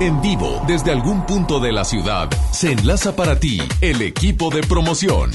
En 0.00 0.20
vivo, 0.20 0.62
desde 0.66 0.92
algún 0.92 1.24
punto 1.24 1.60
de 1.60 1.72
la 1.72 1.84
ciudad, 1.84 2.28
se 2.52 2.72
enlaza 2.72 3.16
para 3.16 3.38
ti 3.38 3.60
el 3.80 4.02
equipo 4.02 4.50
de 4.50 4.62
promoción. 4.62 5.30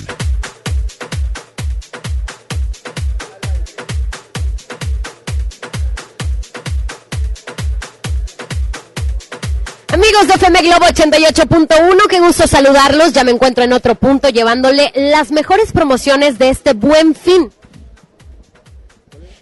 Amigos 9.92 10.28
de 10.28 10.34
FM 10.34 10.62
Globo 10.62 10.86
88.1, 10.86 12.08
qué 12.10 12.20
gusto 12.20 12.48
saludarlos. 12.48 13.14
Ya 13.14 13.24
me 13.24 13.32
encuentro 13.32 13.64
en 13.64 13.74
otro 13.74 13.96
punto 13.96 14.30
llevándole 14.30 14.92
las 14.96 15.32
mejores 15.32 15.72
promociones 15.74 16.40
de 16.40 16.50
este 16.50 16.74
buen 16.74 17.14
fin. 17.14 17.52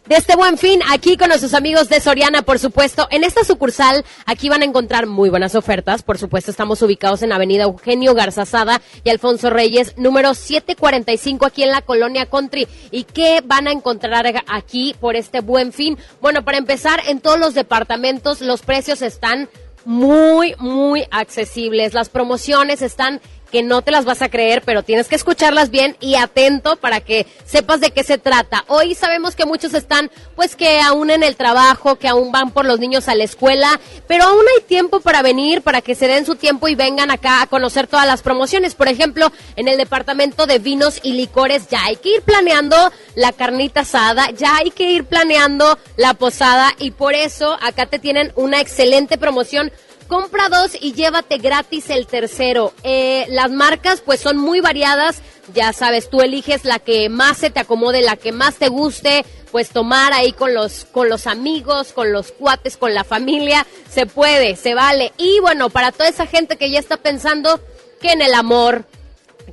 De 0.10 0.16
este 0.16 0.36
buen 0.36 0.58
fin 0.58 0.82
aquí 0.90 1.18
con 1.18 1.28
nuestros 1.28 1.54
amigos 1.54 1.88
de 1.88 2.02
Soriana, 2.02 2.42
por 2.42 2.58
supuesto. 2.58 3.08
En 3.12 3.24
esta 3.24 3.44
sucursal, 3.44 4.04
aquí 4.26 4.50
van 4.50 4.64
a 4.64 4.66
encontrar 4.66 5.06
muy 5.06 5.30
buenas 5.30 5.54
ofertas. 5.54 6.02
Por 6.02 6.18
supuesto, 6.18 6.50
estamos 6.50 6.82
ubicados 6.82 7.22
en 7.22 7.32
Avenida 7.32 7.66
Eugenio 7.66 8.16
Garzazada 8.16 8.82
y 9.04 9.12
Alfonso 9.12 9.52
Reyes, 9.52 9.94
número 9.98 10.34
745, 10.34 11.46
aquí 11.46 11.62
en 11.62 11.70
la 11.70 11.84
Colonia 11.84 12.26
Country. 12.26 12.68
¿Y 12.90 13.04
qué 13.04 13.44
van 13.46 13.68
a 13.68 13.72
encontrar 13.72 14.26
aquí 14.48 14.96
por 15.00 15.16
este 15.16 15.42
buen 15.42 15.72
fin? 15.72 15.96
Bueno, 16.22 16.44
para 16.44 16.58
empezar, 16.58 17.02
en 17.06 17.22
todos 17.22 17.40
los 17.40 17.54
departamentos 17.54 18.42
los 18.42 18.64
precios 18.64 19.04
están 19.04 19.48
muy, 19.86 20.56
muy 20.58 21.06
accesibles. 21.12 21.94
Las 21.94 22.10
promociones 22.10 22.82
están 22.82 23.22
que 23.50 23.64
no 23.64 23.82
te 23.82 23.92
las 23.92 24.06
vas 24.06 24.22
a 24.22 24.30
creer, 24.30 24.62
pero 24.66 24.84
tienes 24.84 25.08
que 25.08 25.16
escucharlas 25.16 25.70
bien 25.70 25.98
y 26.00 26.16
atento 26.16 26.76
para 26.78 27.02
que 27.02 27.28
sepas 27.46 27.80
de 27.80 27.92
qué 27.92 28.04
se 28.04 28.18
trata. 28.18 28.64
Hoy 28.68 28.96
sabemos 28.96 29.36
que 29.36 29.46
muchos 29.46 29.74
están, 29.74 30.12
pues 30.36 30.56
que 30.56 30.80
aún 30.82 31.10
en 31.10 31.24
el 31.24 31.36
trabajo, 31.36 31.98
que 31.98 32.08
aún 32.08 32.32
van 32.32 32.52
por 32.52 32.66
los 32.66 32.80
niños 32.80 33.08
a 33.08 33.16
la 33.16 33.24
escuela, 33.24 33.80
pero 34.08 34.26
aún 34.26 34.44
hay 34.56 34.64
tiempo 34.64 35.00
para 35.00 35.22
venir, 35.22 35.62
para 35.62 35.82
que 35.82 35.96
se 35.96 36.08
den 36.08 36.26
su 36.26 36.36
tiempo 36.36 36.68
y 36.68 36.76
vengan 36.76 37.12
acá 37.12 37.42
a 37.42 37.48
conocer 37.48 37.88
todas 37.88 38.08
las 38.08 38.22
promociones. 38.22 38.76
Por 38.76 38.88
ejemplo, 38.88 39.32
en 39.56 39.68
el 39.68 39.78
departamento 39.78 40.46
de 40.46 40.60
vinos 40.60 41.00
y 41.04 41.14
licores 41.14 41.68
ya 41.70 41.84
hay 41.86 41.96
que 41.96 42.16
ir 42.16 42.22
planeando 42.22 42.92
la 43.16 43.32
carnita 43.32 43.82
asada, 43.82 44.32
ya 44.32 44.58
hay 44.58 44.72
que 44.72 44.92
ir 44.92 45.06
planeando 45.06 45.78
la 45.98 46.14
posada 46.14 46.74
y 46.80 46.92
por 46.92 47.14
eso 47.14 47.58
acá 47.62 47.86
te 47.86 48.00
tienen 48.00 48.32
una 48.36 48.62
excelente 48.62 49.18
promoción 49.18 49.72
compra 50.10 50.50
dos 50.50 50.72
y 50.82 50.94
llévate 50.94 51.38
gratis 51.38 51.90
el 51.90 52.08
tercero. 52.08 52.74
Eh, 52.84 53.28
las 53.30 53.52
marcas 53.52 54.02
pues 54.02 54.20
son 54.20 54.38
muy 54.38 54.60
variadas, 54.60 55.22
ya 55.54 55.72
sabes, 55.72 56.10
tú 56.10 56.20
eliges 56.22 56.66
la 56.66 56.80
que 56.80 57.08
más 57.08 57.38
se 57.38 57.52
te 57.52 57.62
acomode, 57.62 58.02
la 58.02 58.18
que 58.18 58.32
más 58.32 58.56
te 58.56 58.68
guste, 58.68 59.24
pues 59.52 59.70
tomar 59.70 60.12
ahí 60.12 60.34
con 60.34 60.54
los, 60.54 60.86
con 60.86 61.10
los 61.10 61.28
amigos, 61.28 61.94
con 61.94 62.12
los 62.12 62.32
cuates, 62.32 62.76
con 62.76 62.94
la 62.94 63.04
familia, 63.04 63.66
se 63.90 64.08
puede, 64.08 64.56
se 64.56 64.74
vale. 64.74 65.14
Y 65.18 65.40
bueno, 65.40 65.70
para 65.70 65.92
toda 65.92 66.10
esa 66.10 66.26
gente 66.26 66.58
que 66.58 66.72
ya 66.72 66.80
está 66.80 66.98
pensando 66.98 67.62
que 68.02 68.12
en 68.12 68.22
el 68.22 68.34
amor, 68.34 68.86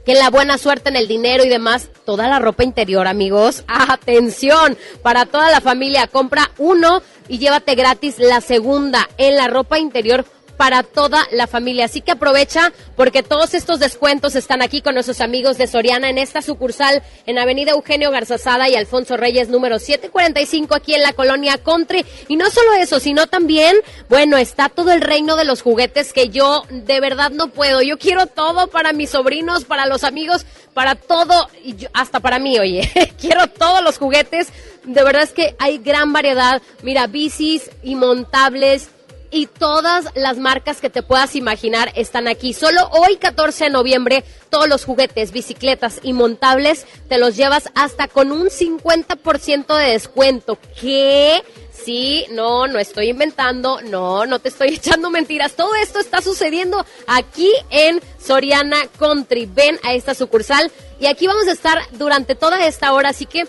que 0.07 0.13
en 0.13 0.19
la 0.19 0.31
buena 0.31 0.57
suerte, 0.57 0.89
en 0.89 0.97
el 0.97 1.07
dinero 1.07 1.45
y 1.45 1.49
demás, 1.49 1.91
toda 2.07 2.29
la 2.29 2.39
ropa 2.39 2.65
interior, 2.65 3.07
amigos, 3.07 3.63
atención, 3.69 4.79
para 5.03 5.27
toda 5.27 5.51
la 5.51 5.61
familia, 5.61 6.07
compra 6.07 6.51
uno 6.57 7.03
y 7.29 7.39
llévate 7.39 7.75
gratis 7.75 8.19
la 8.19 8.41
segunda. 8.41 9.09
En 9.19 9.37
la 9.37 9.49
ropa 9.49 9.79
interior 9.79 10.25
para 10.57 10.83
toda 10.83 11.27
la 11.31 11.47
familia. 11.47 11.87
Así 11.87 12.01
que 12.01 12.13
aprovecha 12.13 12.73
porque 12.97 13.23
todos 13.23 13.55
estos 13.55 13.79
descuentos 13.79 14.37
están 14.37 14.63
aquí 14.63 14.81
con 14.83 14.95
nuestros 14.95 15.21
amigos 15.21 15.59
de 15.59 15.67
Soriana 15.67 16.09
en 16.09 16.19
esta 16.19 16.43
sucursal 16.43 17.03
en 17.27 17.39
Avenida 17.39 17.73
Eugenio 17.73 18.11
Garzazada 18.11 18.69
y 18.69 18.75
Alfonso 18.75 19.17
Reyes 19.17 19.49
número 19.49 19.79
745 19.79 20.75
aquí 20.75 20.95
en 20.95 21.03
la 21.03 21.13
colonia 21.13 21.59
Country. 21.59 22.05
Y 22.29 22.37
no 22.37 22.51
solo 22.51 22.75
eso, 22.75 23.01
sino 23.01 23.27
también, 23.27 23.77
bueno, 24.09 24.37
está 24.37 24.69
todo 24.69 24.93
el 24.93 25.01
reino 25.01 25.37
de 25.37 25.45
los 25.45 25.63
juguetes 25.63 26.13
que 26.13 26.29
yo 26.29 26.65
de 26.71 27.01
verdad 27.01 27.31
no 27.31 27.49
puedo. 27.49 27.83
Yo 27.83 27.99
quiero 27.99 28.27
todo 28.27 28.69
para 28.69 28.93
mis 28.93 29.11
sobrinos, 29.11 29.65
para 29.65 29.87
los 29.87 30.05
amigos, 30.05 30.47
para 30.75 30.95
todo, 30.95 31.49
y 31.65 31.75
hasta 31.93 32.21
para 32.21 32.39
mí, 32.39 32.59
oye. 32.59 32.91
quiero 33.21 33.47
todos 33.49 33.83
los 33.83 33.99
juguetes. 33.99 34.49
De 34.85 35.03
verdad 35.03 35.23
es 35.23 35.33
que 35.33 35.57
hay 35.59 35.79
gran 35.79 36.13
variedad. 36.13 36.63
Mira, 36.83 37.07
bicis 37.07 37.71
y 37.83 37.95
montables 37.97 38.91
y 39.37 39.47
todas 39.47 40.07
las 40.15 40.39
marcas 40.39 40.81
que 40.81 40.89
te 40.89 41.03
puedas 41.03 41.37
imaginar 41.37 41.93
están 41.95 42.27
aquí. 42.27 42.55
Solo 42.55 42.89
hoy, 42.91 43.17
14 43.17 43.65
de 43.65 43.71
noviembre, 43.71 44.25
todos 44.49 44.67
los 44.67 44.87
juguetes, 44.87 45.31
bicicletas 45.31 46.01
y 46.03 46.15
montables 46.15 46.87
te 47.11 47.19
los 47.19 47.37
llevas 47.37 47.71
hasta 47.75 48.09
con 48.09 48.33
un 48.33 48.49
50% 48.49 49.77
de 49.77 49.91
descuento. 49.91 50.59
¿Qué? 50.81 51.43
Sí, 51.71 52.25
no, 52.31 52.67
no 52.67 52.79
estoy 52.79 53.11
inventando, 53.11 53.83
no, 53.83 54.25
no 54.25 54.39
te 54.39 54.49
estoy 54.49 54.69
echando 54.75 55.11
mentiras. 55.11 55.53
Todo 55.53 55.75
esto 55.75 55.99
está 56.01 56.23
sucediendo 56.23 56.87
aquí 57.07 57.53
en 57.69 58.01
Soriana 58.19 58.87
Country. 58.99 59.45
Ven 59.45 59.79
a 59.83 59.93
esta 59.93 60.15
sucursal 60.15 60.73
y 60.99 61.07
aquí 61.07 61.27
vamos 61.27 61.47
a 61.47 61.53
estar 61.53 61.79
durante 61.93 62.35
toda 62.35 62.65
esta 62.67 62.95
hora, 62.95 63.11
así 63.11 63.27
que 63.27 63.47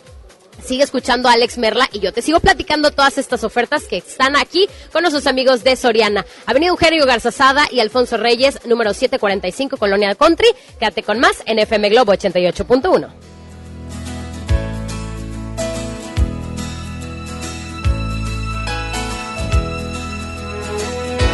Sigue 0.63 0.83
escuchando 0.83 1.29
a 1.29 1.33
Alex 1.33 1.57
Merla 1.57 1.89
y 1.93 1.99
yo 1.99 2.11
te 2.11 2.21
sigo 2.21 2.39
platicando 2.39 2.91
todas 2.91 3.17
estas 3.17 3.43
ofertas 3.43 3.83
que 3.85 3.97
están 3.97 4.35
aquí 4.35 4.67
con 4.91 5.01
nuestros 5.01 5.27
amigos 5.27 5.63
de 5.63 5.75
Soriana. 5.75 6.25
Avenida 6.45 6.69
Eugenio 6.69 7.05
Garzazada 7.05 7.67
y 7.71 7.79
Alfonso 7.79 8.17
Reyes, 8.17 8.59
número 8.65 8.93
745, 8.93 9.77
Colonia 9.77 10.15
Country. 10.15 10.47
Quédate 10.79 11.03
con 11.03 11.19
más 11.19 11.41
en 11.45 11.59
FM 11.59 11.89
Globo 11.89 12.13
88.1. 12.13 13.09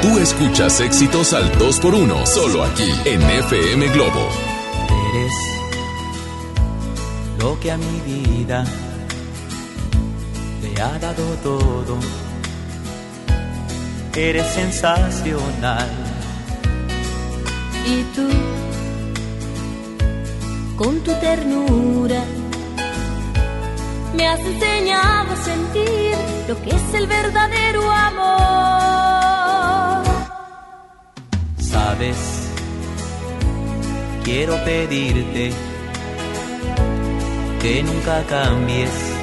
Tú 0.04 0.20
escuchas 0.20 0.82
éxitos 0.82 1.32
al 1.34 1.50
2x1, 1.54 2.26
solo 2.26 2.64
aquí 2.66 2.92
en 3.06 3.22
FM 3.22 3.88
Globo. 3.94 4.28
Eres 5.14 5.34
lo 7.40 7.58
que 7.62 7.72
a 7.72 7.78
mi 7.78 8.02
vida 8.02 8.66
le 10.74 10.82
ha 10.82 11.00
dado 11.00 11.24
todo. 11.44 11.98
Eres 14.16 14.48
sensacional. 14.48 15.90
Y 17.86 18.04
tú, 18.16 18.30
con 20.78 21.00
tu 21.04 21.12
ternura, 21.20 22.24
me 24.16 24.28
has 24.28 24.40
enseñado 24.40 25.34
a 25.34 25.36
sentir 25.36 26.16
lo 26.48 26.62
que 26.62 26.70
es 26.70 26.94
el 26.94 27.08
verdadero 27.08 27.92
amor. 27.92 28.44
Sabes, 31.60 32.18
quiero 34.24 34.56
pedirte 34.64 35.52
que 37.62 37.84
nunca 37.84 38.24
cambies. 38.30 39.23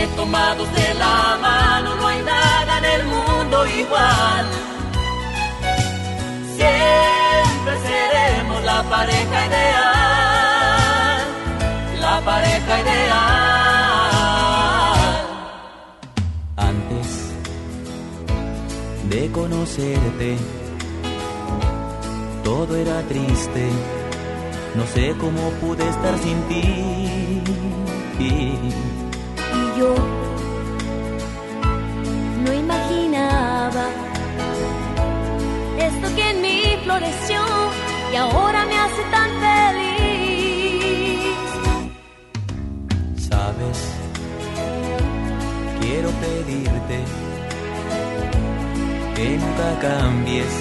Porque 0.00 0.16
tomados 0.16 0.72
de 0.72 0.94
la 0.94 1.36
mano 1.42 1.94
no 1.96 2.06
hay 2.06 2.22
nada 2.22 2.78
en 2.78 2.84
el 2.84 3.04
mundo 3.04 3.66
igual. 3.66 4.46
Siempre 6.56 7.78
seremos 7.86 8.64
la 8.64 8.82
pareja 8.84 9.46
ideal. 9.46 11.20
La 12.00 12.20
pareja 12.24 12.80
ideal. 12.80 13.10
Antes 16.56 17.34
de 19.10 19.30
conocerte, 19.32 20.38
todo 22.42 22.74
era 22.74 23.02
triste. 23.02 23.68
No 24.76 24.86
sé 24.86 25.14
cómo 25.20 25.50
pude 25.60 25.86
estar 25.86 26.18
sin 26.18 26.42
ti. 26.48 27.00
Yo 29.80 29.94
no 32.44 32.52
imaginaba 32.52 33.86
esto 35.78 36.06
que 36.14 36.30
en 36.32 36.42
mí 36.42 36.62
floreció 36.84 37.40
y 38.12 38.16
ahora 38.16 38.66
me 38.66 38.78
hace 38.78 39.02
tan 39.10 39.30
feliz. 39.46 39.70
Sabes, 43.30 43.78
quiero 45.80 46.10
pedirte 46.24 46.98
que 49.14 49.38
nunca 49.38 49.78
cambies. 49.80 50.54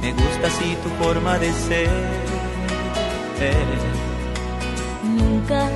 Me 0.00 0.10
gusta 0.10 0.46
así 0.46 0.74
tu 0.82 0.88
forma 1.04 1.38
de 1.38 1.52
ser. 1.52 1.90
Nunca, 5.02 5.68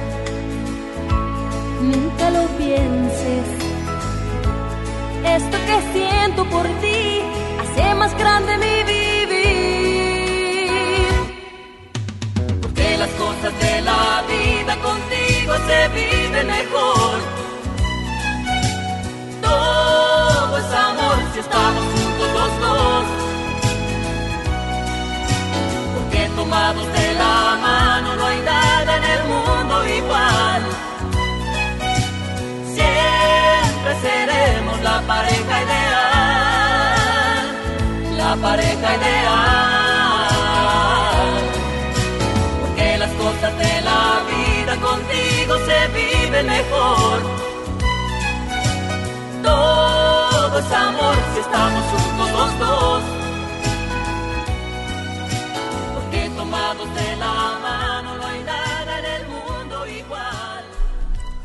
nunca 1.81 2.31
lo 2.31 2.47
pienses. 2.59 3.47
Esto 5.25 5.57
que 5.67 5.77
siento 5.93 6.45
por 6.47 6.67
ti 6.81 7.21
hace 7.61 7.95
más 7.95 8.17
grande 8.17 8.57
mi 8.59 8.83
vivir. 8.93 10.71
Porque 12.63 12.97
las 12.99 13.11
cosas 13.11 13.53
de 13.61 13.81
la 13.83 14.23
vida 14.29 14.77
contigo 14.77 15.53
se 15.69 15.89
viven 15.89 16.47
mejor. 16.47 17.19
Todo 19.43 20.59
es 20.59 20.73
amor 20.73 21.17
si 21.33 21.39
estamos 21.41 21.85
juntos 21.93 22.29
los 22.39 22.53
dos. 22.61 23.05
Porque 25.95 26.21
tomados 26.37 26.87
de 26.93 27.15
la 27.15 27.59
mano 27.61 28.17
no 28.17 28.27
hay 28.27 28.41
nada 28.41 28.97
en 28.97 29.05
el 29.05 29.23
mundo 29.25 29.75
igual. 29.89 30.63
seremos 34.07 34.77
la 34.83 35.01
pareja 35.13 35.55
ideal, 35.65 37.47
la 38.23 38.33
pareja 38.47 38.89
ideal. 38.99 40.37
Porque 42.61 42.87
las 42.99 43.13
cosas 43.23 43.53
de 43.63 43.75
la 43.91 44.05
vida 44.33 44.75
contigo 44.89 45.53
se 45.69 45.79
viven 45.99 46.47
mejor. 46.47 47.19
Todo 49.43 50.55
es 50.59 50.73
amor 50.73 51.17
si 51.33 51.41
estamos 51.41 51.83
juntos 51.93 52.29
los 52.39 52.51
dos. 52.59 53.03
Porque 55.95 56.21
tomados 56.37 56.89
de 56.95 57.16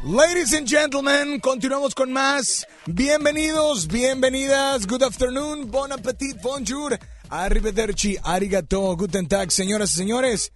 Ladies 0.03 0.51
and 0.53 0.67
gentlemen, 0.67 1.39
continuamos 1.39 1.93
con 1.93 2.11
más. 2.11 2.65
Bienvenidos, 2.87 3.87
bienvenidas. 3.87 4.87
Good 4.87 5.03
afternoon, 5.03 5.69
bon 5.69 5.91
appetit, 5.91 6.41
bonjour. 6.41 6.97
Arrivederci, 7.29 8.17
arigato, 8.23 8.97
guten 8.97 9.27
tag, 9.27 9.51
señoras 9.51 9.93
y 9.93 9.97
señores. 9.97 10.53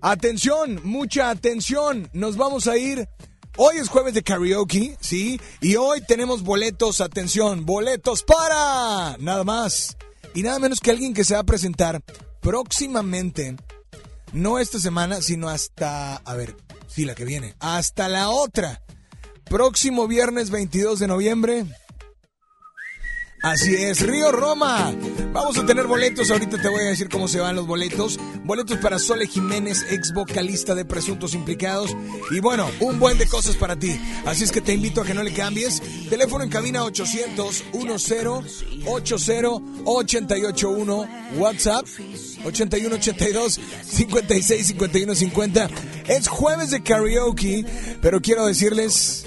Atención, 0.00 0.80
mucha 0.82 1.30
atención. 1.30 2.10
Nos 2.12 2.36
vamos 2.36 2.66
a 2.66 2.76
ir. 2.76 3.08
Hoy 3.56 3.76
es 3.76 3.88
jueves 3.88 4.14
de 4.14 4.24
karaoke, 4.24 4.96
¿sí? 5.00 5.40
Y 5.60 5.76
hoy 5.76 6.00
tenemos 6.00 6.42
boletos, 6.42 7.00
atención, 7.00 7.64
boletos 7.64 8.24
para 8.24 9.16
nada 9.20 9.44
más 9.44 9.96
y 10.34 10.42
nada 10.42 10.58
menos 10.58 10.80
que 10.80 10.90
alguien 10.90 11.14
que 11.14 11.22
se 11.22 11.34
va 11.34 11.40
a 11.40 11.44
presentar 11.44 12.02
próximamente, 12.40 13.56
no 14.32 14.58
esta 14.58 14.80
semana, 14.80 15.22
sino 15.22 15.48
hasta, 15.48 16.16
a 16.16 16.34
ver, 16.34 16.56
la 17.04 17.14
que 17.14 17.24
viene, 17.24 17.54
hasta 17.60 18.08
la 18.08 18.30
otra. 18.30 18.82
Próximo 19.44 20.06
viernes 20.06 20.50
22 20.50 20.98
de 20.98 21.06
noviembre. 21.06 21.64
Así 23.42 23.72
es, 23.72 24.00
Río 24.00 24.32
Roma. 24.32 24.92
Vamos 25.32 25.56
a 25.58 25.64
tener 25.64 25.86
boletos. 25.86 26.30
Ahorita 26.30 26.60
te 26.60 26.68
voy 26.68 26.80
a 26.80 26.88
decir 26.88 27.08
cómo 27.08 27.28
se 27.28 27.38
van 27.38 27.54
los 27.54 27.66
boletos. 27.66 28.18
Boletos 28.44 28.78
para 28.78 28.98
Sole 28.98 29.28
Jiménez, 29.28 29.86
ex 29.90 30.12
vocalista 30.12 30.74
de 30.74 30.84
Presuntos 30.84 31.34
Implicados. 31.34 31.96
Y 32.32 32.40
bueno, 32.40 32.68
un 32.80 32.98
buen 32.98 33.16
de 33.16 33.28
cosas 33.28 33.54
para 33.54 33.78
ti. 33.78 33.98
Así 34.26 34.42
es 34.42 34.50
que 34.50 34.60
te 34.60 34.74
invito 34.74 35.02
a 35.02 35.04
que 35.04 35.14
no 35.14 35.22
le 35.22 35.32
cambies. 35.32 35.80
Teléfono 36.10 36.42
en 36.42 36.50
cabina 36.50 36.82
800 36.82 37.64
10 37.72 38.26
80 38.86 39.48
881. 39.84 41.08
WhatsApp 41.36 41.86
81 42.44 42.94
82 42.94 43.60
56 43.82 44.66
51 44.66 45.14
50. 45.14 45.70
Es 46.08 46.28
jueves 46.28 46.70
de 46.70 46.82
karaoke, 46.82 47.64
pero 48.00 48.20
quiero 48.20 48.46
decirles 48.46 49.26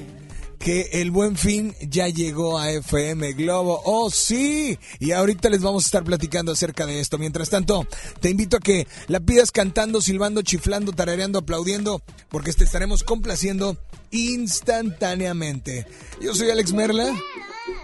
que 0.62 0.90
el 0.94 1.12
buen 1.12 1.36
fin 1.38 1.76
ya 1.82 2.08
llegó 2.08 2.60
a 2.60 2.72
FM 2.72 3.34
Globo. 3.34 3.82
Oh, 3.84 4.10
sí. 4.10 4.78
Y 5.00 5.12
ahorita 5.12 5.50
les 5.50 5.62
vamos 5.62 5.84
a 5.84 5.88
estar 5.88 6.04
platicando 6.04 6.52
acerca 6.52 6.86
de 6.86 7.00
esto. 7.00 7.18
Mientras 7.18 7.50
tanto, 7.50 7.86
te 8.20 8.30
invito 8.30 8.58
a 8.58 8.60
que 8.60 8.88
la 9.08 9.20
pidas 9.20 9.52
cantando, 9.52 10.02
silbando, 10.02 10.42
chiflando, 10.44 10.94
tarareando, 10.94 11.40
aplaudiendo, 11.40 12.02
porque 12.30 12.54
te 12.54 12.64
estaremos 12.64 13.04
complaciendo 13.04 13.78
instantáneamente. 14.12 15.88
Yo 16.22 16.36
soy 16.36 16.52
Alex 16.52 16.74
Merla 16.74 17.12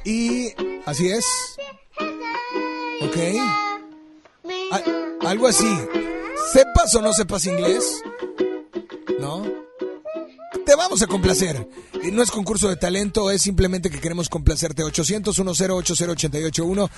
y 0.05 0.49
así 0.85 1.09
es. 1.09 1.25
Ok. 3.01 3.17
Algo 5.21 5.47
así. 5.47 5.67
Sepas 6.53 6.95
o 6.95 7.01
no 7.01 7.13
sepas 7.13 7.45
inglés, 7.45 7.83
¿no? 9.19 9.67
te 10.67 10.75
vamos 10.75 11.01
a 11.01 11.07
complacer. 11.07 11.65
Y 12.03 12.11
No 12.11 12.21
es 12.21 12.29
concurso 12.29 12.67
de 12.67 12.75
talento, 12.75 13.31
es 13.31 13.41
simplemente 13.41 13.89
que 13.89 13.99
queremos 13.99 14.27
complacerte. 14.27 14.83
800 14.83 15.33
10 15.33 15.69
881 15.71 16.89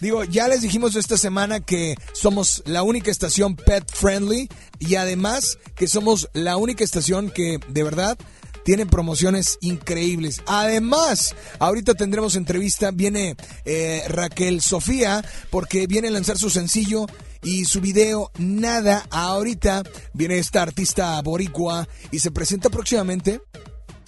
Digo, 0.00 0.24
ya 0.24 0.46
les 0.46 0.60
dijimos 0.60 0.94
esta 0.94 1.16
semana 1.16 1.60
que 1.60 1.94
somos 2.12 2.62
la 2.66 2.82
única 2.82 3.10
estación 3.10 3.56
pet 3.56 3.90
friendly 3.90 4.48
y 4.78 4.96
además 4.96 5.58
que 5.74 5.88
somos 5.88 6.28
la 6.34 6.58
única 6.58 6.84
estación 6.84 7.30
que 7.30 7.58
de 7.68 7.82
verdad 7.82 8.18
tiene 8.64 8.84
promociones 8.84 9.58
increíbles. 9.60 10.42
Además, 10.46 11.34
ahorita 11.58 11.94
tendremos 11.94 12.36
entrevista, 12.36 12.90
viene 12.90 13.36
eh, 13.64 14.02
Raquel 14.08 14.60
Sofía 14.60 15.24
porque 15.50 15.86
viene 15.86 16.08
a 16.08 16.12
lanzar 16.12 16.36
su 16.36 16.50
sencillo 16.50 17.06
y 17.44 17.64
su 17.64 17.80
video 17.80 18.30
Nada. 18.38 19.06
Ahorita 19.10 19.82
viene 20.12 20.38
esta 20.38 20.62
artista 20.62 21.20
boricua 21.22 21.86
y 22.10 22.18
se 22.18 22.30
presenta 22.30 22.70
próximamente. 22.70 23.40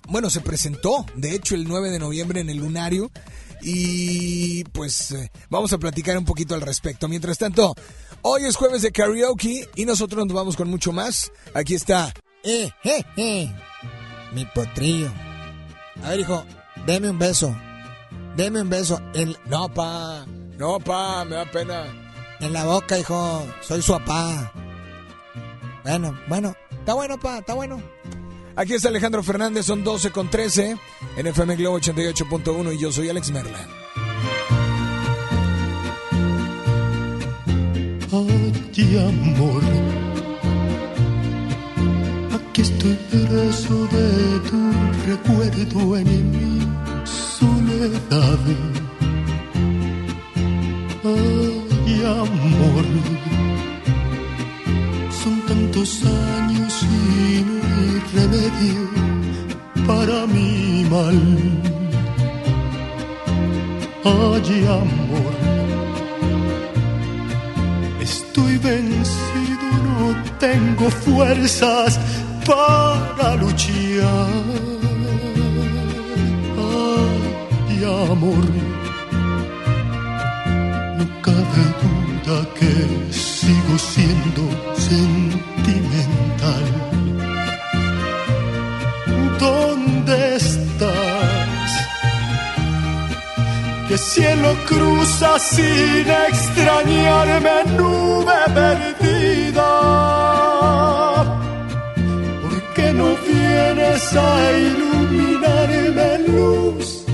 Bueno, 0.08 0.30
se 0.30 0.40
presentó, 0.40 1.04
de 1.14 1.34
hecho, 1.34 1.54
el 1.54 1.68
9 1.68 1.90
de 1.90 1.98
noviembre 1.98 2.40
en 2.40 2.50
el 2.50 2.58
Lunario. 2.58 3.10
Y 3.62 4.64
pues 4.64 5.10
eh, 5.12 5.30
vamos 5.50 5.72
a 5.72 5.78
platicar 5.78 6.16
un 6.16 6.24
poquito 6.24 6.54
al 6.54 6.60
respecto. 6.60 7.08
Mientras 7.08 7.38
tanto, 7.38 7.74
hoy 8.22 8.44
es 8.44 8.56
jueves 8.56 8.82
de 8.82 8.92
karaoke 8.92 9.68
y 9.74 9.84
nosotros 9.84 10.24
nos 10.26 10.34
vamos 10.34 10.56
con 10.56 10.68
mucho 10.68 10.92
más. 10.92 11.32
Aquí 11.54 11.74
está. 11.74 12.12
Eh, 12.44 12.70
eh, 12.84 13.04
eh. 13.16 13.52
Mi 14.32 14.44
potrillo. 14.44 15.10
A 16.02 16.10
ver, 16.10 16.20
hijo, 16.20 16.44
deme 16.86 17.10
un 17.10 17.18
beso. 17.18 17.56
Deme 18.36 18.60
un 18.60 18.68
beso 18.68 19.00
en, 19.14 19.34
No, 19.46 19.72
pa. 19.72 20.26
No, 20.58 20.78
pa, 20.78 21.24
me 21.24 21.36
da 21.36 21.50
pena. 21.50 22.05
En 22.40 22.52
la 22.52 22.64
boca, 22.64 22.98
hijo. 22.98 23.46
Soy 23.60 23.82
su 23.82 23.92
papá. 23.92 24.52
Bueno, 25.82 26.18
bueno. 26.28 26.54
Está 26.70 26.94
bueno, 26.94 27.18
pa, 27.18 27.38
está 27.38 27.54
bueno. 27.54 27.82
Aquí 28.56 28.72
está 28.74 28.88
Alejandro 28.88 29.22
Fernández, 29.22 29.66
son 29.66 29.84
12 29.84 30.10
con 30.12 30.30
13 30.30 30.76
en 31.16 31.26
FM 31.26 31.56
Globo 31.56 31.78
88.1 31.78 32.74
y 32.74 32.78
yo 32.78 32.90
soy 32.90 33.08
Alex 33.10 33.30
Merla. 33.30 33.58
Ay, 38.12 38.98
amor, 38.98 39.62
aquí 42.34 42.62
estoy 42.62 42.94
preso 43.10 43.86
de 43.88 44.40
tu 44.48 44.72
recuerdo 45.06 45.96
en 45.98 46.30
mi 46.30 46.60
soledad. 47.04 48.38
Ay, 51.04 51.55
amor, 52.06 52.84
son 55.10 55.40
tantos 55.46 56.02
años 56.04 56.82
y 56.82 57.44
no 57.48 57.56
hay 57.76 57.92
remedio 58.14 59.06
para 59.86 60.26
mi 60.26 60.84
mal. 60.90 61.20
Ay, 64.04 64.64
amor. 64.64 65.34
Estoy 68.00 68.58
vencido, 68.58 69.66
no 69.84 70.22
tengo 70.38 70.90
fuerzas 70.90 71.98
para 72.46 73.34
luchar. 73.36 74.30
Ay, 76.56 77.84
amor, 77.84 78.46
no 80.98 81.22
cabe 81.22 81.95
que 82.26 83.12
sigo 83.12 83.78
siendo 83.78 84.42
sentimental. 84.75 86.64
¿Dónde 89.38 90.37
estás? 90.37 91.71
Que 93.88 93.97
cielo 93.97 94.56
cruza 94.66 95.38
sin 95.38 96.06
extrañarme 96.28 97.64
nube 97.76 98.35
perdida. 98.54 99.71
¿Por 102.42 102.62
qué 102.75 102.92
no 102.92 103.14
vienes 103.25 104.12
a 104.14 104.52
iluminarme 104.59 106.18
luz 106.26 107.05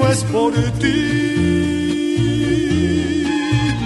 no 0.00 0.08
es 0.08 0.24
por 0.24 0.52
ti. 0.80 1.00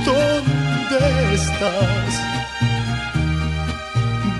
¿Dónde 0.05 1.35
estás? 1.35 2.13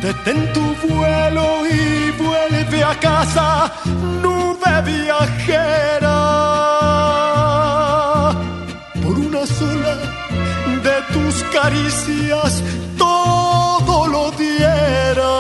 Detén 0.03 0.53
tu 0.53 0.65
vuelo 0.87 1.47
y 1.67 2.11
vuelve 2.23 2.85
a 2.85 2.95
casa, 3.01 3.73
nube 4.23 4.75
viajera. 4.85 6.21
Por 9.03 9.19
una 9.19 9.47
sola 9.47 9.95
de 10.87 10.97
tus 11.15 11.35
caricias 11.57 12.63
todo 12.99 14.07
lo 14.07 14.31
diera. 14.33 15.35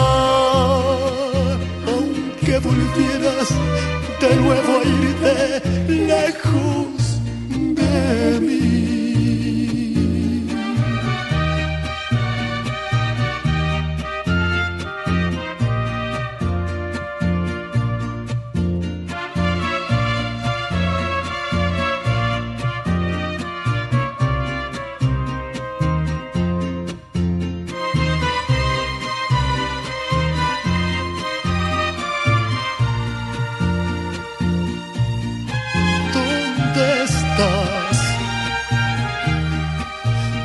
Aunque 1.93 2.59
volvieras 2.59 3.49
de 4.21 4.37
nuevo 4.37 4.73
a 4.81 4.85
irte 4.85 5.84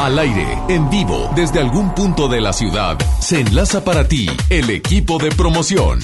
Al 0.00 0.18
aire, 0.18 0.56
en 0.68 0.88
vivo, 0.88 1.30
desde 1.36 1.60
algún 1.60 1.94
punto 1.94 2.26
de 2.26 2.40
la 2.40 2.54
ciudad, 2.54 2.98
se 3.20 3.40
enlaza 3.40 3.84
para 3.84 4.08
ti 4.08 4.28
el 4.48 4.70
equipo 4.70 5.18
de 5.18 5.28
promoción. 5.28 6.00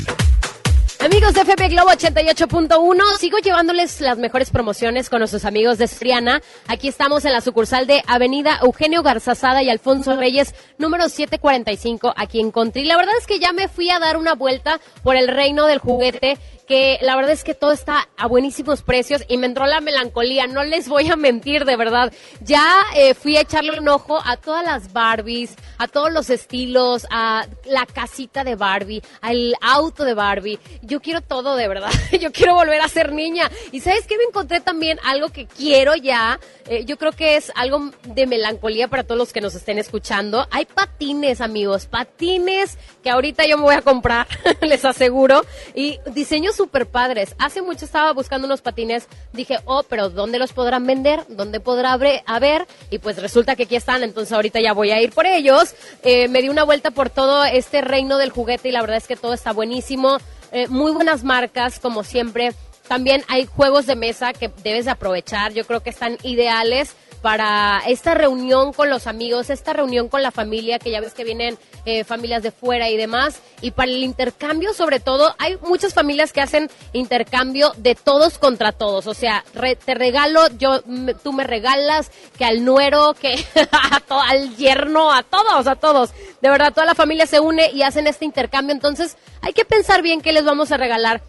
Amigos 1.00 1.32
de 1.32 1.40
FM 1.40 1.68
Globo 1.68 1.90
88.1, 1.92 3.18
sigo 3.18 3.38
llevándoles 3.38 4.02
las 4.02 4.18
mejores 4.18 4.50
promociones 4.50 5.08
con 5.08 5.20
nuestros 5.20 5.46
amigos 5.46 5.78
de 5.78 5.88
Soriana. 5.88 6.42
Aquí 6.66 6.88
estamos 6.88 7.24
en 7.24 7.32
la 7.32 7.40
sucursal 7.40 7.86
de 7.86 8.02
Avenida 8.06 8.58
Eugenio 8.62 9.02
Garzazada 9.02 9.62
y 9.62 9.70
Alfonso 9.70 10.14
Reyes, 10.14 10.54
número 10.76 11.08
745, 11.08 12.12
aquí 12.16 12.40
en 12.40 12.50
Contri. 12.50 12.84
La 12.84 12.98
verdad 12.98 13.14
es 13.18 13.26
que 13.26 13.38
ya 13.38 13.54
me 13.54 13.68
fui 13.68 13.88
a 13.88 13.98
dar 13.98 14.18
una 14.18 14.34
vuelta 14.34 14.78
por 15.02 15.16
el 15.16 15.28
reino 15.28 15.64
del 15.64 15.78
juguete 15.78 16.36
que 16.66 16.98
la 17.00 17.16
verdad 17.16 17.32
es 17.32 17.44
que 17.44 17.54
todo 17.54 17.72
está 17.72 18.08
a 18.16 18.26
buenísimos 18.26 18.82
precios 18.82 19.22
y 19.28 19.36
me 19.36 19.46
entró 19.46 19.66
la 19.66 19.80
melancolía, 19.80 20.46
no 20.46 20.64
les 20.64 20.88
voy 20.88 21.08
a 21.08 21.16
mentir, 21.16 21.64
de 21.64 21.76
verdad. 21.76 22.12
Ya 22.40 22.82
eh, 22.96 23.14
fui 23.14 23.36
a 23.36 23.42
echarle 23.42 23.78
un 23.78 23.88
ojo 23.88 24.20
a 24.24 24.36
todas 24.36 24.64
las 24.64 24.92
Barbies, 24.92 25.54
a 25.78 25.88
todos 25.88 26.12
los 26.12 26.30
estilos, 26.30 27.06
a 27.10 27.46
la 27.64 27.86
casita 27.86 28.44
de 28.44 28.56
Barbie, 28.56 29.02
al 29.20 29.54
auto 29.60 30.04
de 30.04 30.14
Barbie. 30.14 30.58
Yo 30.82 31.00
quiero 31.00 31.20
todo, 31.20 31.56
de 31.56 31.68
verdad. 31.68 31.90
Yo 32.20 32.32
quiero 32.32 32.54
volver 32.54 32.80
a 32.80 32.88
ser 32.88 33.12
niña. 33.12 33.50
Y 33.72 33.80
sabes 33.80 34.06
qué 34.06 34.16
me 34.16 34.24
encontré 34.24 34.60
también 34.60 34.98
algo 35.04 35.28
que 35.28 35.46
quiero 35.46 35.94
ya. 35.94 36.38
Eh, 36.68 36.84
yo 36.84 36.98
creo 36.98 37.12
que 37.12 37.36
es 37.36 37.52
algo 37.54 37.92
de 38.02 38.26
melancolía 38.26 38.88
para 38.88 39.04
todos 39.04 39.18
los 39.18 39.32
que 39.32 39.40
nos 39.40 39.54
estén 39.54 39.78
escuchando. 39.78 40.46
Hay 40.50 40.64
patines, 40.64 41.40
amigos, 41.40 41.86
patines 41.86 42.76
que 43.04 43.10
ahorita 43.10 43.46
yo 43.46 43.56
me 43.56 43.64
voy 43.64 43.74
a 43.76 43.82
comprar, 43.82 44.26
les 44.60 44.84
aseguro. 44.84 45.44
Y 45.74 46.00
diseños 46.12 46.55
súper 46.56 46.86
padres. 46.86 47.34
Hace 47.38 47.62
mucho 47.62 47.84
estaba 47.84 48.12
buscando 48.12 48.46
unos 48.46 48.62
patines. 48.62 49.06
Dije, 49.32 49.58
oh, 49.64 49.82
pero 49.82 50.10
¿dónde 50.10 50.38
los 50.38 50.52
podrán 50.52 50.86
vender? 50.86 51.24
¿Dónde 51.28 51.60
podrá 51.60 51.92
haber? 51.92 52.66
Y 52.90 52.98
pues 52.98 53.20
resulta 53.20 53.56
que 53.56 53.64
aquí 53.64 53.76
están, 53.76 54.02
entonces 54.02 54.32
ahorita 54.32 54.60
ya 54.60 54.72
voy 54.72 54.90
a 54.90 55.00
ir 55.00 55.12
por 55.12 55.26
ellos. 55.26 55.74
Eh, 56.02 56.28
me 56.28 56.42
di 56.42 56.48
una 56.48 56.64
vuelta 56.64 56.90
por 56.90 57.10
todo 57.10 57.44
este 57.44 57.80
reino 57.80 58.18
del 58.18 58.30
juguete 58.30 58.68
y 58.68 58.72
la 58.72 58.80
verdad 58.80 58.96
es 58.96 59.06
que 59.06 59.16
todo 59.16 59.34
está 59.34 59.52
buenísimo. 59.52 60.18
Eh, 60.52 60.68
muy 60.68 60.92
buenas 60.92 61.24
marcas, 61.24 61.78
como 61.78 62.04
siempre. 62.04 62.54
También 62.88 63.24
hay 63.28 63.46
juegos 63.46 63.86
de 63.86 63.96
mesa 63.96 64.32
que 64.32 64.50
debes 64.62 64.84
de 64.84 64.92
aprovechar. 64.92 65.52
Yo 65.52 65.64
creo 65.66 65.82
que 65.82 65.90
están 65.90 66.18
ideales 66.22 66.94
para 67.26 67.82
esta 67.88 68.14
reunión 68.14 68.72
con 68.72 68.88
los 68.88 69.08
amigos, 69.08 69.50
esta 69.50 69.72
reunión 69.72 70.08
con 70.08 70.22
la 70.22 70.30
familia, 70.30 70.78
que 70.78 70.92
ya 70.92 71.00
ves 71.00 71.12
que 71.12 71.24
vienen 71.24 71.58
eh, 71.84 72.04
familias 72.04 72.40
de 72.44 72.52
fuera 72.52 72.88
y 72.88 72.96
demás. 72.96 73.40
Y 73.62 73.72
para 73.72 73.90
el 73.90 74.04
intercambio, 74.04 74.72
sobre 74.72 75.00
todo, 75.00 75.34
hay 75.38 75.56
muchas 75.62 75.92
familias 75.92 76.32
que 76.32 76.40
hacen 76.40 76.70
intercambio 76.92 77.72
de 77.78 77.96
todos 77.96 78.38
contra 78.38 78.70
todos. 78.70 79.08
O 79.08 79.14
sea, 79.14 79.44
re- 79.54 79.74
te 79.74 79.96
regalo, 79.96 80.46
yo, 80.56 80.82
me- 80.86 81.14
tú 81.14 81.32
me 81.32 81.42
regalas, 81.42 82.12
que 82.38 82.44
al 82.44 82.64
nuero, 82.64 83.14
que 83.20 83.34
a 83.72 84.00
al 84.30 84.56
yerno, 84.56 85.12
a 85.12 85.24
todos, 85.24 85.66
a 85.66 85.74
todos. 85.74 86.10
De 86.40 86.48
verdad, 86.48 86.72
toda 86.72 86.86
la 86.86 86.94
familia 86.94 87.26
se 87.26 87.40
une 87.40 87.72
y 87.72 87.82
hacen 87.82 88.06
este 88.06 88.24
intercambio. 88.24 88.72
Entonces, 88.72 89.16
hay 89.42 89.52
que 89.52 89.64
pensar 89.64 90.00
bien 90.00 90.20
qué 90.20 90.32
les 90.32 90.44
vamos 90.44 90.70
a 90.70 90.76
regalar. 90.76 91.22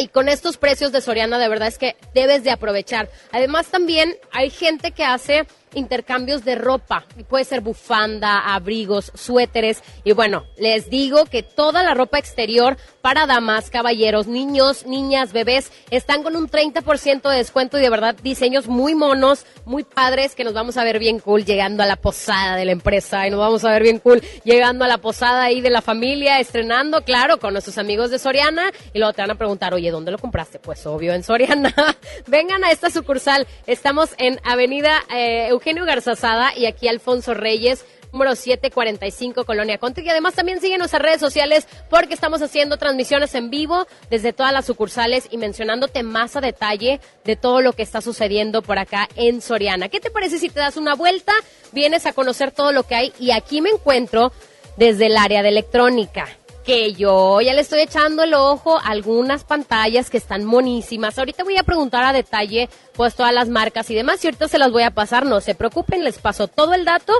Y 0.00 0.08
con 0.08 0.30
estos 0.30 0.56
precios 0.56 0.92
de 0.92 1.02
Soriana, 1.02 1.38
de 1.38 1.46
verdad 1.46 1.68
es 1.68 1.76
que 1.76 1.94
debes 2.14 2.42
de 2.42 2.50
aprovechar. 2.50 3.10
Además, 3.32 3.66
también 3.66 4.16
hay 4.32 4.48
gente 4.48 4.92
que 4.92 5.04
hace 5.04 5.46
intercambios 5.74 6.44
de 6.44 6.54
ropa. 6.54 7.04
Puede 7.28 7.44
ser 7.44 7.60
bufanda, 7.60 8.54
abrigos, 8.54 9.12
suéteres. 9.14 9.82
Y 10.04 10.12
bueno, 10.12 10.44
les 10.56 10.90
digo 10.90 11.26
que 11.26 11.42
toda 11.42 11.82
la 11.82 11.94
ropa 11.94 12.18
exterior 12.18 12.76
para 13.00 13.26
damas, 13.26 13.70
caballeros, 13.70 14.26
niños, 14.26 14.86
niñas, 14.86 15.32
bebés, 15.32 15.72
están 15.90 16.22
con 16.22 16.36
un 16.36 16.48
30% 16.48 17.30
de 17.30 17.36
descuento 17.36 17.78
y 17.78 17.82
de 17.82 17.90
verdad 17.90 18.14
diseños 18.22 18.68
muy 18.68 18.94
monos, 18.94 19.46
muy 19.64 19.84
padres, 19.84 20.34
que 20.34 20.44
nos 20.44 20.54
vamos 20.54 20.76
a 20.76 20.84
ver 20.84 20.98
bien 20.98 21.18
cool 21.18 21.44
llegando 21.44 21.82
a 21.82 21.86
la 21.86 21.96
posada 21.96 22.56
de 22.56 22.64
la 22.64 22.72
empresa 22.72 23.26
y 23.26 23.30
nos 23.30 23.40
vamos 23.40 23.64
a 23.64 23.70
ver 23.70 23.82
bien 23.82 23.98
cool 23.98 24.22
llegando 24.44 24.84
a 24.84 24.88
la 24.88 24.98
posada 24.98 25.44
ahí 25.44 25.60
de 25.60 25.70
la 25.70 25.82
familia, 25.82 26.40
estrenando, 26.40 27.02
claro, 27.02 27.38
con 27.38 27.52
nuestros 27.52 27.78
amigos 27.78 28.10
de 28.10 28.18
Soriana. 28.18 28.70
Y 28.92 28.98
luego 28.98 29.12
te 29.12 29.22
van 29.22 29.30
a 29.30 29.34
preguntar, 29.36 29.74
oye, 29.74 29.90
¿dónde 29.90 30.10
lo 30.10 30.18
compraste? 30.18 30.58
Pues 30.58 30.86
obvio, 30.86 31.12
en 31.12 31.22
Soriana. 31.22 31.74
Vengan 32.26 32.64
a 32.64 32.70
esta 32.70 32.90
sucursal. 32.90 33.46
Estamos 33.66 34.10
en 34.18 34.40
Avenida 34.44 35.00
eh, 35.14 35.52
Eugenio 35.60 35.84
Garzazada 35.84 36.56
y 36.56 36.64
aquí 36.64 36.88
Alfonso 36.88 37.34
Reyes 37.34 37.84
número 38.12 38.34
745 38.34 39.44
Colonia 39.44 39.76
Country. 39.76 40.06
Y 40.06 40.08
además 40.08 40.34
también 40.34 40.58
siguen 40.58 40.78
nuestras 40.78 41.02
redes 41.02 41.20
sociales 41.20 41.68
porque 41.90 42.14
estamos 42.14 42.40
haciendo 42.40 42.78
transmisiones 42.78 43.34
en 43.34 43.50
vivo 43.50 43.86
desde 44.08 44.32
todas 44.32 44.54
las 44.54 44.64
sucursales 44.64 45.28
y 45.30 45.36
mencionándote 45.36 46.02
más 46.02 46.34
a 46.34 46.40
detalle 46.40 46.98
de 47.24 47.36
todo 47.36 47.60
lo 47.60 47.74
que 47.74 47.82
está 47.82 48.00
sucediendo 48.00 48.62
por 48.62 48.78
acá 48.78 49.06
en 49.16 49.42
Soriana. 49.42 49.90
¿Qué 49.90 50.00
te 50.00 50.10
parece 50.10 50.38
si 50.38 50.48
te 50.48 50.60
das 50.60 50.78
una 50.78 50.94
vuelta? 50.94 51.34
Vienes 51.72 52.06
a 52.06 52.14
conocer 52.14 52.52
todo 52.52 52.72
lo 52.72 52.84
que 52.84 52.94
hay 52.94 53.12
y 53.20 53.32
aquí 53.32 53.60
me 53.60 53.68
encuentro 53.68 54.32
desde 54.78 55.06
el 55.06 55.18
área 55.18 55.42
de 55.42 55.50
electrónica 55.50 56.26
que 56.64 56.92
yo 56.92 57.40
ya 57.40 57.54
le 57.54 57.62
estoy 57.62 57.80
echando 57.80 58.22
el 58.22 58.34
ojo 58.34 58.78
a 58.78 58.88
algunas 58.88 59.44
pantallas 59.44 60.10
que 60.10 60.16
están 60.16 60.44
monísimas. 60.44 61.18
Ahorita 61.18 61.44
voy 61.44 61.56
a 61.56 61.62
preguntar 61.62 62.04
a 62.04 62.12
detalle 62.12 62.68
pues 62.94 63.14
todas 63.14 63.32
las 63.32 63.48
marcas 63.48 63.90
y 63.90 63.94
demás 63.94 64.22
y 64.22 64.28
ahorita 64.28 64.48
se 64.48 64.58
las 64.58 64.70
voy 64.70 64.82
a 64.82 64.90
pasar, 64.90 65.24
no 65.26 65.40
se 65.40 65.54
preocupen, 65.54 66.04
les 66.04 66.18
paso 66.18 66.48
todo 66.48 66.74
el 66.74 66.84
dato 66.84 67.12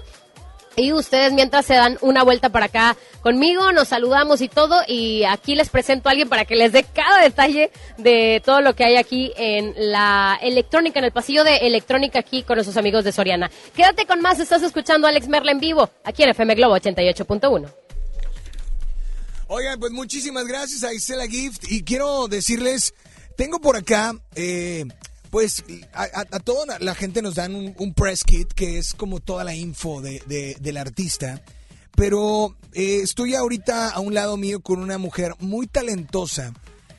y 0.77 0.93
ustedes 0.93 1.33
mientras 1.33 1.67
se 1.67 1.75
dan 1.75 1.99
una 2.01 2.23
vuelta 2.23 2.49
para 2.49 2.67
acá 2.67 2.97
conmigo, 3.23 3.73
nos 3.73 3.89
saludamos 3.89 4.41
y 4.41 4.49
todo 4.49 4.83
y 4.87 5.25
aquí 5.25 5.55
les 5.55 5.69
presento 5.69 6.09
a 6.09 6.13
alguien 6.13 6.29
para 6.29 6.45
que 6.45 6.57
les 6.57 6.73
dé 6.73 6.85
cada 6.85 7.21
detalle 7.21 7.71
de 7.99 8.41
todo 8.45 8.61
lo 8.61 8.75
que 8.75 8.85
hay 8.85 8.97
aquí 8.97 9.33
en 9.37 9.75
la 9.77 10.39
electrónica, 10.41 10.99
en 10.99 11.07
el 11.07 11.13
pasillo 11.13 11.45
de 11.45 11.59
electrónica 11.59 12.21
aquí 12.21 12.43
con 12.43 12.57
nuestros 12.57 12.77
amigos 12.77 13.05
de 13.05 13.13
Soriana. 13.13 13.51
Quédate 13.75 14.07
con 14.07 14.21
más, 14.21 14.39
estás 14.39 14.63
escuchando 14.63 15.07
a 15.07 15.11
Alex 15.11 15.29
Merla 15.29 15.53
en 15.53 15.61
vivo, 15.61 15.91
aquí 16.05 16.23
en 16.23 16.31
FM 16.31 16.55
Globo 16.55 16.77
88.1. 16.77 17.80
Oigan, 19.53 19.81
pues 19.81 19.91
muchísimas 19.91 20.47
gracias 20.47 20.85
a 20.85 20.95
Isela 20.95 21.27
Gift 21.27 21.65
y 21.73 21.83
quiero 21.83 22.29
decirles, 22.29 22.95
tengo 23.37 23.61
por 23.61 23.77
acá, 23.77 24.15
eh, 24.37 24.85
pues 25.31 25.65
a, 25.93 26.39
toda 26.39 26.79
la 26.79 26.95
gente 26.95 27.21
nos 27.21 27.35
dan 27.35 27.75
un, 27.77 27.95
press 27.95 28.23
kit 28.23 28.53
que 28.53 28.79
es 28.79 28.95
como 28.95 29.19
toda 29.19 29.43
la 29.43 29.53
info 29.53 30.01
de, 30.03 30.23
de- 30.27 30.57
del 30.61 30.77
artista, 30.77 31.43
pero 31.97 32.57
eh, 32.75 33.01
estoy 33.03 33.35
ahorita 33.35 33.91
a 33.91 33.99
un 33.99 34.15
lado 34.15 34.37
mío 34.37 34.61
con 34.61 34.79
una 34.81 34.99
mujer 34.99 35.35
muy 35.41 35.67
talentosa 35.67 36.53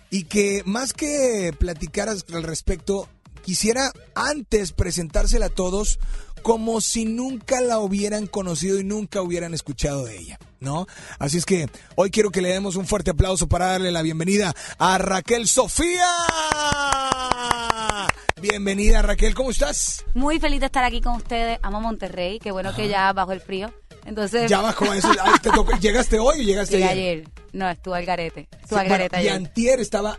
y 0.09 0.25
que 0.25 0.61
más 0.65 0.91
que 0.91 1.53
platicar 1.57 2.09
al 2.09 2.43
respecto, 2.43 3.07
quisiera 3.45 3.93
antes 4.13 4.73
presentársela 4.73 5.45
a 5.45 5.49
todos 5.49 5.99
como 6.41 6.81
si 6.81 7.05
nunca 7.05 7.61
la 7.61 7.79
hubieran 7.79 8.27
conocido 8.27 8.79
y 8.79 8.83
nunca 8.83 9.21
hubieran 9.21 9.53
escuchado 9.53 10.05
de 10.05 10.17
ella, 10.17 10.39
¿no? 10.59 10.87
Así 11.19 11.37
es 11.37 11.45
que 11.45 11.67
hoy 11.95 12.09
quiero 12.11 12.29
que 12.31 12.41
le 12.41 12.49
demos 12.49 12.75
un 12.75 12.85
fuerte 12.87 13.11
aplauso 13.11 13.47
para 13.47 13.67
darle 13.67 13.91
la 13.91 14.01
bienvenida 14.01 14.53
a 14.77 14.97
Raquel 14.97 15.47
Sofía. 15.47 16.05
Bienvenida 18.41 19.01
Raquel, 19.03 19.35
¿cómo 19.35 19.51
estás? 19.51 20.03
Muy 20.15 20.39
feliz 20.39 20.59
de 20.59 20.65
estar 20.65 20.83
aquí 20.83 20.99
con 21.01 21.15
ustedes. 21.15 21.59
Amo 21.61 21.79
Monterrey. 21.79 22.39
Qué 22.39 22.51
bueno 22.51 22.73
que 22.75 22.87
ya 22.87 23.13
bajo 23.13 23.31
el 23.33 23.41
frío. 23.41 23.71
Entonces, 24.05 24.49
Ya 24.49 24.61
bajo 24.61 24.91
eso. 24.93 25.09
te 25.43 25.51
tocó- 25.51 25.77
¿Llegaste 25.79 26.17
hoy 26.17 26.39
o 26.39 26.41
llegaste 26.41 26.77
ayer? 26.77 26.89
ayer. 26.89 27.29
No, 27.53 27.69
estuvo 27.69 27.93
al 27.93 28.05
garete. 28.05 28.47
Estuvo 28.61 28.79
al 28.79 28.87
Bueno, 28.87 29.03
garete 29.03 29.17
y 29.17 29.19
ayer. 29.19 29.33
antier 29.33 29.79
estaba 29.79 30.17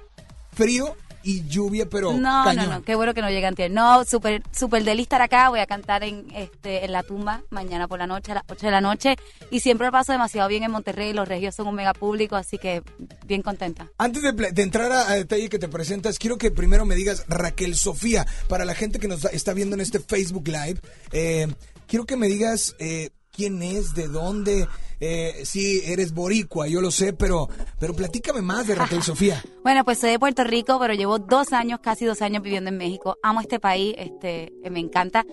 frío 0.54 0.96
y 1.22 1.46
lluvia, 1.46 1.88
pero 1.88 2.12
No, 2.12 2.44
cañón. 2.44 2.66
no, 2.66 2.74
no, 2.76 2.82
qué 2.82 2.94
bueno 2.94 3.14
que 3.14 3.22
no 3.22 3.30
llegue 3.30 3.46
antier. 3.46 3.70
No, 3.70 4.04
súper 4.04 4.42
súper 4.52 4.84
de 4.84 4.92
estar 4.92 5.22
acá, 5.22 5.48
voy 5.48 5.60
a 5.60 5.66
cantar 5.66 6.04
en 6.04 6.26
este 6.34 6.84
en 6.84 6.92
la 6.92 7.02
tumba 7.02 7.42
mañana 7.50 7.88
por 7.88 7.98
la 7.98 8.06
noche 8.06 8.32
a 8.32 8.36
las 8.36 8.44
8 8.48 8.66
de 8.66 8.70
la 8.70 8.80
noche 8.80 9.16
y 9.50 9.60
siempre 9.60 9.86
lo 9.86 9.92
paso 9.92 10.12
demasiado 10.12 10.48
bien 10.48 10.62
en 10.62 10.70
Monterrey, 10.70 11.12
los 11.12 11.26
regios 11.26 11.54
son 11.54 11.66
un 11.66 11.74
mega 11.74 11.92
público, 11.94 12.36
así 12.36 12.58
que 12.58 12.82
bien 13.26 13.42
contenta. 13.42 13.88
Antes 13.98 14.22
de, 14.22 14.62
entrar 14.62 14.92
a, 14.92 15.10
a 15.10 15.14
detalle 15.14 15.48
que 15.48 15.58
te 15.58 15.68
presentas, 15.68 16.18
quiero 16.18 16.38
que 16.38 16.50
primero 16.50 16.84
me 16.84 16.94
digas 16.94 17.24
Raquel 17.28 17.74
Sofía. 17.74 18.26
Para 18.48 18.64
la 18.64 18.74
gente 18.74 18.98
que 18.98 19.08
nos 19.08 19.24
está 19.26 19.52
viendo 19.54 19.74
en 19.74 19.80
este 19.80 19.98
Facebook 19.98 20.46
Live, 20.48 20.80
eh, 21.12 21.48
quiero 21.86 22.04
que 22.06 22.16
me 22.16 22.28
digas 22.28 22.74
eh, 22.78 23.10
quién 23.32 23.62
es, 23.62 23.94
de 23.94 24.08
dónde. 24.08 24.68
Eh, 25.00 25.42
sí, 25.44 25.82
eres 25.84 26.14
boricua, 26.14 26.68
yo 26.68 26.80
lo 26.80 26.92
sé, 26.92 27.12
pero, 27.12 27.48
pero 27.80 27.92
platícame 27.92 28.40
más 28.40 28.68
de 28.68 28.76
Raquel 28.76 29.02
Sofía. 29.02 29.42
Bueno, 29.64 29.84
pues 29.84 29.98
soy 29.98 30.10
de 30.10 30.18
Puerto 30.20 30.44
Rico, 30.44 30.78
pero 30.78 30.94
llevo 30.94 31.18
dos 31.18 31.52
años, 31.52 31.80
casi 31.82 32.04
dos 32.04 32.22
años 32.22 32.42
viviendo 32.42 32.70
en 32.70 32.76
México. 32.76 33.18
Amo 33.20 33.40
este 33.40 33.58
país, 33.58 33.96
este, 33.98 34.52
eh, 34.62 34.70
me 34.70 34.78
encanta. 34.78 35.24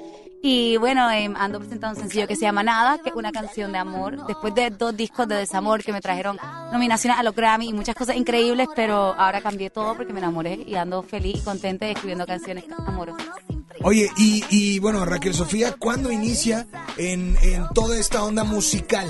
Y 0.41 0.77
bueno, 0.77 1.11
eh, 1.11 1.29
ando 1.35 1.59
presentando 1.59 1.97
un 1.97 2.01
sencillo 2.01 2.25
que 2.25 2.35
se 2.35 2.43
llama 2.43 2.63
Nada, 2.63 2.99
que 3.03 3.09
es 3.09 3.15
una 3.15 3.31
canción 3.31 3.71
de 3.73 3.77
amor. 3.77 4.25
Después 4.25 4.55
de 4.55 4.69
dos 4.69 4.95
discos 4.95 5.27
de 5.27 5.35
desamor 5.35 5.83
que 5.83 5.91
me 5.91 6.01
trajeron 6.01 6.39
nominaciones 6.71 7.19
a 7.19 7.23
los 7.23 7.35
Grammy 7.35 7.69
y 7.69 7.73
muchas 7.73 7.93
cosas 7.93 8.15
increíbles, 8.15 8.69
pero 8.75 9.13
ahora 9.13 9.41
cambié 9.41 9.69
todo 9.69 9.95
porque 9.95 10.13
me 10.13 10.19
enamoré 10.19 10.63
y 10.65 10.75
ando 10.75 11.03
feliz 11.03 11.41
y 11.41 11.43
contenta 11.43 11.87
escribiendo 11.87 12.25
canciones 12.25 12.63
amorosas. 12.87 13.58
Oye, 13.81 14.09
y, 14.17 14.43
y 14.49 14.79
bueno, 14.79 15.05
Raquel 15.05 15.33
Sofía, 15.33 15.73
¿cuándo 15.77 16.11
inicia 16.11 16.67
en, 16.97 17.37
en 17.41 17.65
toda 17.73 17.97
esta 17.97 18.23
onda 18.23 18.43
musical? 18.43 19.07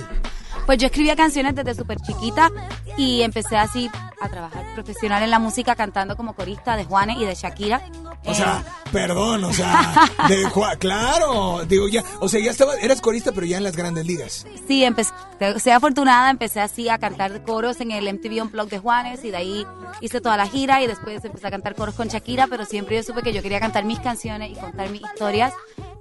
Pues 0.69 0.77
yo 0.77 0.85
escribía 0.85 1.15
canciones 1.15 1.55
desde 1.55 1.73
súper 1.73 1.99
chiquita 1.99 2.51
y 2.95 3.23
empecé 3.23 3.57
así 3.57 3.89
a 4.21 4.29
trabajar 4.29 4.63
profesional 4.75 5.23
en 5.23 5.31
la 5.31 5.39
música 5.39 5.73
cantando 5.73 6.15
como 6.15 6.35
corista 6.35 6.77
de 6.77 6.85
Juanes 6.85 7.17
y 7.19 7.25
de 7.25 7.33
Shakira. 7.33 7.81
O 8.23 8.31
Eh, 8.31 8.35
sea, 8.35 8.63
perdón, 8.91 9.45
o 9.45 9.51
sea, 9.51 9.95
de 10.29 10.45
Ju- 10.45 10.77
claro, 10.77 11.65
digo 11.65 11.87
ya, 11.87 12.03
o 12.19 12.29
sea, 12.29 12.39
ya 12.39 12.51
estaba, 12.51 12.75
eras 12.75 13.01
corista, 13.01 13.31
pero 13.31 13.47
ya 13.47 13.57
en 13.57 13.63
las 13.63 13.75
grandes 13.75 14.05
ligas. 14.05 14.45
Sí, 14.67 14.83
empecé, 14.83 15.11
sea 15.57 15.77
afortunada, 15.77 16.29
empecé 16.29 16.61
así 16.61 16.87
a 16.87 16.99
cantar 16.99 17.41
coros 17.41 17.81
en 17.81 17.89
el 17.89 18.07
MTV 18.13 18.39
Unplugged 18.43 18.69
de 18.69 18.77
Juanes 18.77 19.23
y 19.25 19.31
de 19.31 19.37
ahí 19.37 19.65
hice 20.01 20.21
toda 20.21 20.37
la 20.37 20.45
gira 20.45 20.83
y 20.83 20.87
después 20.87 21.25
empecé 21.25 21.47
a 21.47 21.49
cantar 21.49 21.73
coros 21.73 21.95
con 21.95 22.09
Shakira, 22.09 22.45
pero 22.45 22.63
siempre 22.65 22.95
yo 22.95 23.01
supe 23.01 23.23
que 23.23 23.33
yo 23.33 23.41
quería 23.41 23.59
cantar 23.59 23.85
mis 23.85 23.99
canciones 24.01 24.51
y 24.51 24.53
contar 24.53 24.87
mis 24.91 25.01
historias 25.01 25.51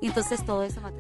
y 0.03 0.09
entonces 0.09 0.45
todo 0.45 0.63
eso 0.63 0.83
me. 0.83 0.91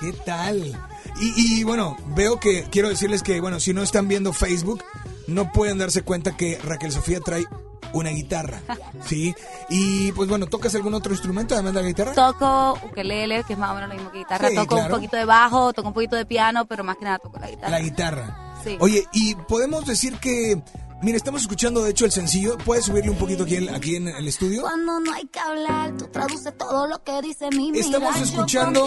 ¿Qué 0.00 0.12
tal? 0.24 0.76
Y, 1.20 1.60
y, 1.60 1.64
bueno, 1.64 1.96
veo 2.14 2.38
que 2.38 2.64
quiero 2.70 2.88
decirles 2.88 3.22
que, 3.22 3.40
bueno, 3.40 3.60
si 3.60 3.72
no 3.74 3.82
están 3.82 4.08
viendo 4.08 4.32
Facebook, 4.32 4.82
no 5.26 5.52
pueden 5.52 5.78
darse 5.78 6.02
cuenta 6.02 6.36
que 6.36 6.58
Raquel 6.62 6.92
Sofía 6.92 7.20
trae 7.20 7.44
una 7.92 8.10
guitarra, 8.10 8.60
¿sí? 9.06 9.34
Y 9.68 10.12
pues 10.12 10.28
bueno, 10.28 10.46
¿tocas 10.46 10.74
algún 10.74 10.94
otro 10.94 11.12
instrumento 11.12 11.54
además 11.54 11.74
de 11.74 11.82
la 11.82 11.88
guitarra? 11.88 12.12
Toco 12.12 12.78
ukelele, 12.90 13.44
que 13.44 13.54
es 13.54 13.58
más 13.58 13.70
o 13.70 13.74
menos 13.74 13.88
lo 13.88 13.94
mismo 13.94 14.10
que 14.12 14.18
guitarra, 14.18 14.48
Sí, 14.48 14.54
toco 14.54 14.74
claro. 14.76 14.84
un 14.86 15.00
poquito 15.00 15.16
de 15.16 15.24
bajo, 15.24 15.72
toco 15.72 15.88
un 15.88 15.94
poquito 15.94 16.16
de 16.16 16.26
piano, 16.26 16.66
pero 16.66 16.84
más 16.84 16.96
que 16.96 17.04
nada 17.04 17.18
toco 17.18 17.38
la 17.38 17.48
guitarra. 17.50 17.70
La 17.70 17.80
guitarra. 17.80 18.54
Sí. 18.62 18.76
Oye, 18.80 19.06
y 19.12 19.34
podemos 19.34 19.86
decir 19.86 20.18
que, 20.18 20.62
mira, 21.02 21.16
estamos 21.16 21.42
escuchando 21.42 21.82
de 21.82 21.90
hecho 21.90 22.04
el 22.04 22.12
sencillo, 22.12 22.56
¿puedes 22.58 22.84
subirle 22.86 23.10
un 23.10 23.16
poquito 23.16 23.44
aquí 23.44 23.56
en, 23.56 23.74
aquí 23.74 23.96
en 23.96 24.08
el 24.08 24.26
estudio? 24.28 24.62
Cuando 24.62 25.00
no 25.00 25.12
hay 25.12 25.26
que 25.26 25.38
hablar, 25.38 25.96
tú 25.96 26.06
traduces 26.06 26.56
todo 26.56 26.86
lo 26.86 27.02
que 27.02 27.20
dice 27.22 27.48
mi 27.50 27.76
Estamos 27.78 28.16
escuchando-. 28.20 28.84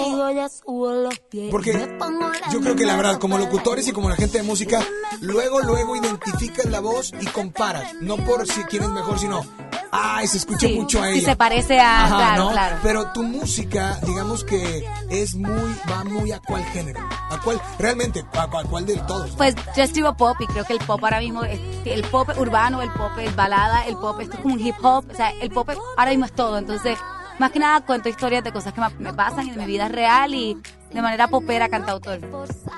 Porque 1.52 1.98
yo 2.52 2.60
creo 2.62 2.76
que 2.76 2.86
la 2.86 2.96
verdad, 2.98 3.20
como 3.20 3.38
locutores 3.38 3.88
y 3.88 3.92
como 3.92 4.10
la 4.10 4.16
gente 4.16 4.38
de 4.40 4.44
música, 4.44 4.80
luego, 5.22 5.62
luego 5.62 5.96
identificas 5.96 6.66
la 6.66 6.80
voz 6.80 7.12
y 7.20 7.26
comparas. 7.28 7.94
No 8.02 8.18
por 8.18 8.48
si 8.48 8.62
quién 8.64 8.84
es 8.84 8.90
mejor, 8.90 9.20
sino, 9.20 9.46
ay, 9.92 10.28
se 10.28 10.38
escucha 10.38 10.68
Sí, 10.68 10.74
mucho 10.76 11.02
a 11.02 11.10
ella. 11.10 11.18
y 11.18 11.22
se 11.22 11.36
parece 11.36 11.80
a- 11.80 12.06
claro, 12.08 12.50
claro. 12.52 12.78
Pero 12.84 13.12
tu 13.14 13.24
música, 13.24 14.00
digamos 14.06 14.44
que 14.44 14.86
es 15.10 15.36
muy, 15.36 15.76
va 15.90 16.04
muy 16.04 16.32
a 16.32 16.40
cuál 16.40 16.64
género. 16.66 17.00
A 17.30 17.40
cuál, 17.44 17.62
realmente, 17.80 18.24
a, 18.34 18.48
cuál- 18.50 18.68
cuál 18.68 18.86
de 18.86 18.98
todos. 18.98 19.32
Pues 19.32 19.56
yo 19.76 19.84
escribo 19.84 20.14
pop 20.16 20.36
y 20.40 20.48
creo 20.48 20.66
que 20.66 20.74
el 20.74 20.80
pop 20.80 21.02
ahora 21.04 21.20
mismo 21.20 21.44
es 21.44 21.60
el 22.02 22.10
pop 22.10 22.30
urbano, 22.38 22.82
el 22.82 22.92
pop 22.92 23.12
es 23.20 23.36
balada, 23.36 23.86
el 23.86 23.96
pop 23.96 24.20
es 24.20 24.30
como 24.30 24.54
un 24.56 24.60
hip 24.60 24.76
hop, 24.82 25.06
o 25.12 25.16
sea, 25.16 25.32
el 25.42 25.50
pop 25.52 25.70
ahora 25.98 26.10
mismo 26.12 26.26
es 26.26 26.34
todo, 26.34 26.58
entonces 26.58 26.98
más 27.40 27.52
que 27.52 27.60
nada 27.60 27.82
cuento 27.86 28.10
historias 28.10 28.44
de 28.44 28.52
cosas 28.52 28.74
que 28.74 28.82
me- 29.00 29.14
pasan 29.14 29.48
de 29.48 29.56
mi 29.58 29.66
vida 29.66 29.88
real 29.88 30.34
y 30.36 30.58
de 30.94 31.02
manera 31.02 31.28
popera 31.28 31.70
cantautor. 31.70 32.20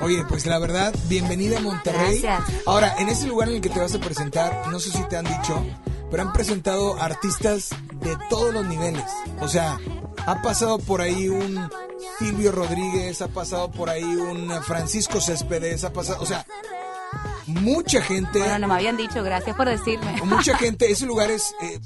Oye, 0.01 0.23
pues 0.29 0.45
la 0.45 0.59
verdad, 0.59 0.93
bienvenida 1.07 1.57
a 1.57 1.61
Monterrey. 1.61 2.21
Gracias. 2.21 2.61
Ahora, 2.67 2.95
en 2.99 3.09
ese 3.09 3.27
lugar 3.27 3.49
en 3.49 3.55
el 3.55 3.61
que 3.61 3.69
te 3.69 3.79
vas 3.79 3.93
a 3.95 3.99
presentar, 3.99 4.67
no 4.69 4.79
sé 4.79 4.91
si 4.91 5.03
te 5.05 5.17
han 5.17 5.25
dicho, 5.25 5.65
pero 6.11 6.23
han 6.23 6.31
presentado 6.31 7.01
artistas 7.01 7.69
de 7.95 8.15
todos 8.29 8.53
los 8.53 8.65
niveles. 8.65 9.03
O 9.41 9.47
sea, 9.47 9.79
ha 10.27 10.41
pasado 10.41 10.77
por 10.79 11.01
ahí 11.01 11.27
un 11.27 11.67
Silvio 12.19 12.51
Rodríguez, 12.51 13.21
ha 13.21 13.27
pasado 13.29 13.71
por 13.71 13.89
ahí 13.89 14.03
un 14.03 14.49
Francisco 14.63 15.19
Céspedes, 15.19 15.83
ha 15.83 15.91
pasado, 15.91 16.21
o 16.21 16.25
sea, 16.25 16.45
mucha 17.47 18.01
gente. 18.01 18.39
Bueno, 18.39 18.59
no 18.59 18.67
me 18.67 18.75
habían 18.75 18.97
dicho, 18.97 19.23
gracias 19.23 19.55
por 19.55 19.67
decirme. 19.67 20.21
Mucha 20.25 20.57
gente, 20.57 20.91
ese 20.91 21.05
lugar 21.05 21.31
es, 21.31 21.55
eh, 21.61 21.79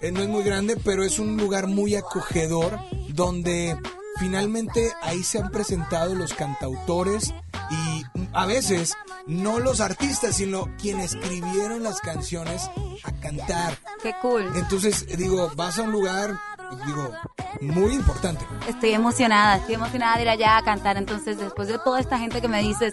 eh, 0.00 0.12
no 0.12 0.20
es 0.20 0.28
muy 0.28 0.42
grande, 0.42 0.76
pero 0.84 1.04
es 1.04 1.18
un 1.18 1.36
lugar 1.36 1.66
muy 1.66 1.94
acogedor 1.94 2.78
donde 3.08 3.76
finalmente 4.18 4.92
ahí 5.02 5.22
se 5.22 5.38
han 5.38 5.50
presentado 5.50 6.14
los 6.14 6.34
cantautores 6.34 7.34
y 7.70 8.04
a 8.32 8.46
veces 8.46 8.96
no 9.26 9.60
los 9.60 9.80
artistas, 9.80 10.36
sino 10.36 10.68
quienes 10.76 11.14
escribieron 11.14 11.82
las 11.82 12.00
canciones 12.00 12.70
a 13.04 13.12
cantar. 13.20 13.78
Qué 14.02 14.14
cool. 14.20 14.50
Entonces, 14.54 15.06
digo, 15.16 15.50
vas 15.56 15.78
a 15.78 15.82
un 15.82 15.92
lugar, 15.92 16.38
digo, 16.86 17.12
muy 17.60 17.94
importante. 17.94 18.44
Estoy 18.68 18.92
emocionada, 18.92 19.56
estoy 19.56 19.76
emocionada 19.76 20.16
de 20.16 20.22
ir 20.22 20.28
allá 20.28 20.56
a 20.58 20.62
cantar, 20.62 20.96
entonces 20.96 21.38
después 21.38 21.68
de 21.68 21.78
toda 21.78 22.00
esta 22.00 22.18
gente 22.18 22.40
que 22.40 22.48
me 22.48 22.60
dices 22.60 22.92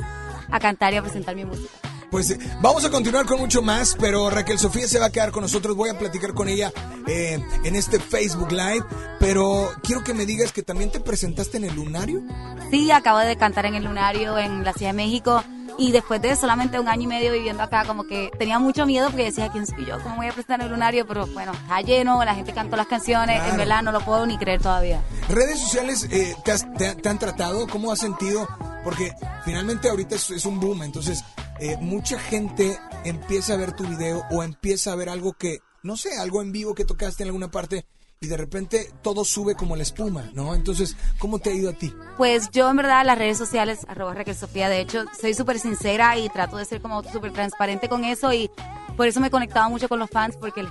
a 0.49 0.59
cantar 0.59 0.93
y 0.93 0.97
a 0.97 1.01
presentar 1.01 1.35
mi 1.35 1.45
música. 1.45 1.69
Pues 2.17 2.31
eh, 2.31 2.39
vamos 2.63 2.83
a 2.83 2.89
continuar 2.89 3.27
con 3.27 3.37
mucho 3.39 3.61
más, 3.61 3.95
pero 3.99 4.31
Raquel 4.31 4.57
Sofía 4.57 4.87
se 4.87 4.97
va 4.97 5.05
a 5.05 5.09
quedar 5.11 5.29
con 5.29 5.43
nosotros. 5.43 5.75
Voy 5.75 5.89
a 5.91 5.99
platicar 5.99 6.33
con 6.33 6.49
ella 6.49 6.73
eh, 7.05 7.39
en 7.63 7.75
este 7.75 7.99
Facebook 7.99 8.51
Live, 8.51 8.83
pero 9.19 9.69
quiero 9.83 10.03
que 10.03 10.15
me 10.15 10.25
digas 10.25 10.51
que 10.51 10.63
también 10.63 10.89
te 10.89 10.99
presentaste 10.99 11.57
en 11.57 11.65
el 11.65 11.75
Lunario. 11.75 12.23
Sí, 12.71 12.89
acabo 12.89 13.19
de 13.19 13.37
cantar 13.37 13.67
en 13.67 13.75
el 13.75 13.83
Lunario 13.83 14.35
en 14.39 14.63
la 14.63 14.73
Ciudad 14.73 14.93
de 14.93 14.97
México 14.97 15.43
y 15.77 15.91
después 15.91 16.19
de 16.23 16.35
solamente 16.35 16.79
un 16.79 16.87
año 16.87 17.03
y 17.03 17.05
medio 17.07 17.31
viviendo 17.31 17.61
acá, 17.61 17.85
como 17.85 18.07
que 18.07 18.31
tenía 18.39 18.57
mucho 18.57 18.87
miedo 18.87 19.09
porque 19.11 19.25
decía, 19.25 19.51
¿quién 19.51 19.67
soy 19.67 19.85
yo? 19.85 20.01
¿Cómo 20.01 20.15
voy 20.15 20.25
a 20.25 20.31
presentar 20.31 20.59
en 20.61 20.65
el 20.65 20.71
Lunario? 20.71 21.05
Pero 21.05 21.27
bueno, 21.27 21.51
está 21.53 21.81
lleno, 21.81 22.25
la 22.25 22.33
gente 22.33 22.51
cantó 22.51 22.77
las 22.77 22.87
canciones, 22.87 23.35
Claro. 23.35 23.51
en 23.51 23.57
verdad 23.59 23.83
no 23.83 23.91
lo 23.91 23.99
puedo 24.01 24.25
ni 24.25 24.39
creer 24.39 24.59
todavía. 24.59 25.03
Redes 25.29 25.59
sociales 25.59 26.07
eh, 26.09 26.35
te, 26.43 26.51
has- 26.51 26.65
te- 26.79 26.95
te 26.95 27.09
han 27.09 27.19
tratado, 27.19 27.67
¿cómo 27.67 27.91
has 27.91 27.99
sentido? 27.99 28.47
Porque 28.83 29.13
finalmente 29.45 29.87
ahorita 29.87 30.15
es, 30.15 30.31
es 30.31 30.45
un 30.47 30.59
boom, 30.59 30.81
entonces 30.81 31.23
eh, 31.59 31.77
mucha 31.79 32.19
gente 32.19 32.79
empieza 33.03 33.53
a 33.53 33.57
ver 33.57 33.73
tu 33.73 33.85
video 33.85 34.23
o 34.31 34.43
empieza 34.43 34.91
a 34.91 34.95
ver 34.95 35.09
algo 35.09 35.33
que, 35.33 35.59
no 35.83 35.97
sé, 35.97 36.17
algo 36.17 36.41
en 36.41 36.51
vivo 36.51 36.75
que 36.75 36.85
tocaste 36.85 37.23
en 37.23 37.29
alguna 37.29 37.49
parte 37.49 37.85
y 38.19 38.27
de 38.27 38.37
repente 38.37 38.91
todo 39.03 39.23
sube 39.23 39.55
como 39.55 39.75
la 39.75 39.83
espuma, 39.83 40.31
¿no? 40.33 40.55
Entonces, 40.55 40.95
¿cómo 41.19 41.39
te 41.39 41.51
ha 41.51 41.53
ido 41.53 41.69
a 41.69 41.73
ti? 41.73 41.93
Pues 42.17 42.49
yo 42.51 42.69
en 42.69 42.77
verdad 42.77 43.05
las 43.05 43.17
redes 43.17 43.37
sociales, 43.37 43.85
arroba 43.87 44.13
Raquel 44.13 44.35
Sofía, 44.35 44.69
de 44.69 44.81
hecho 44.81 45.05
soy 45.19 45.33
súper 45.33 45.59
sincera 45.59 46.17
y 46.17 46.29
trato 46.29 46.57
de 46.57 46.65
ser 46.65 46.81
como 46.81 47.03
súper 47.03 47.31
transparente 47.31 47.87
con 47.87 48.03
eso 48.05 48.33
y 48.33 48.49
por 48.95 49.07
eso 49.07 49.19
me 49.19 49.27
he 49.27 49.31
conectado 49.31 49.69
mucho 49.69 49.87
con 49.87 49.99
los 49.99 50.09
fans 50.09 50.35
porque 50.37 50.65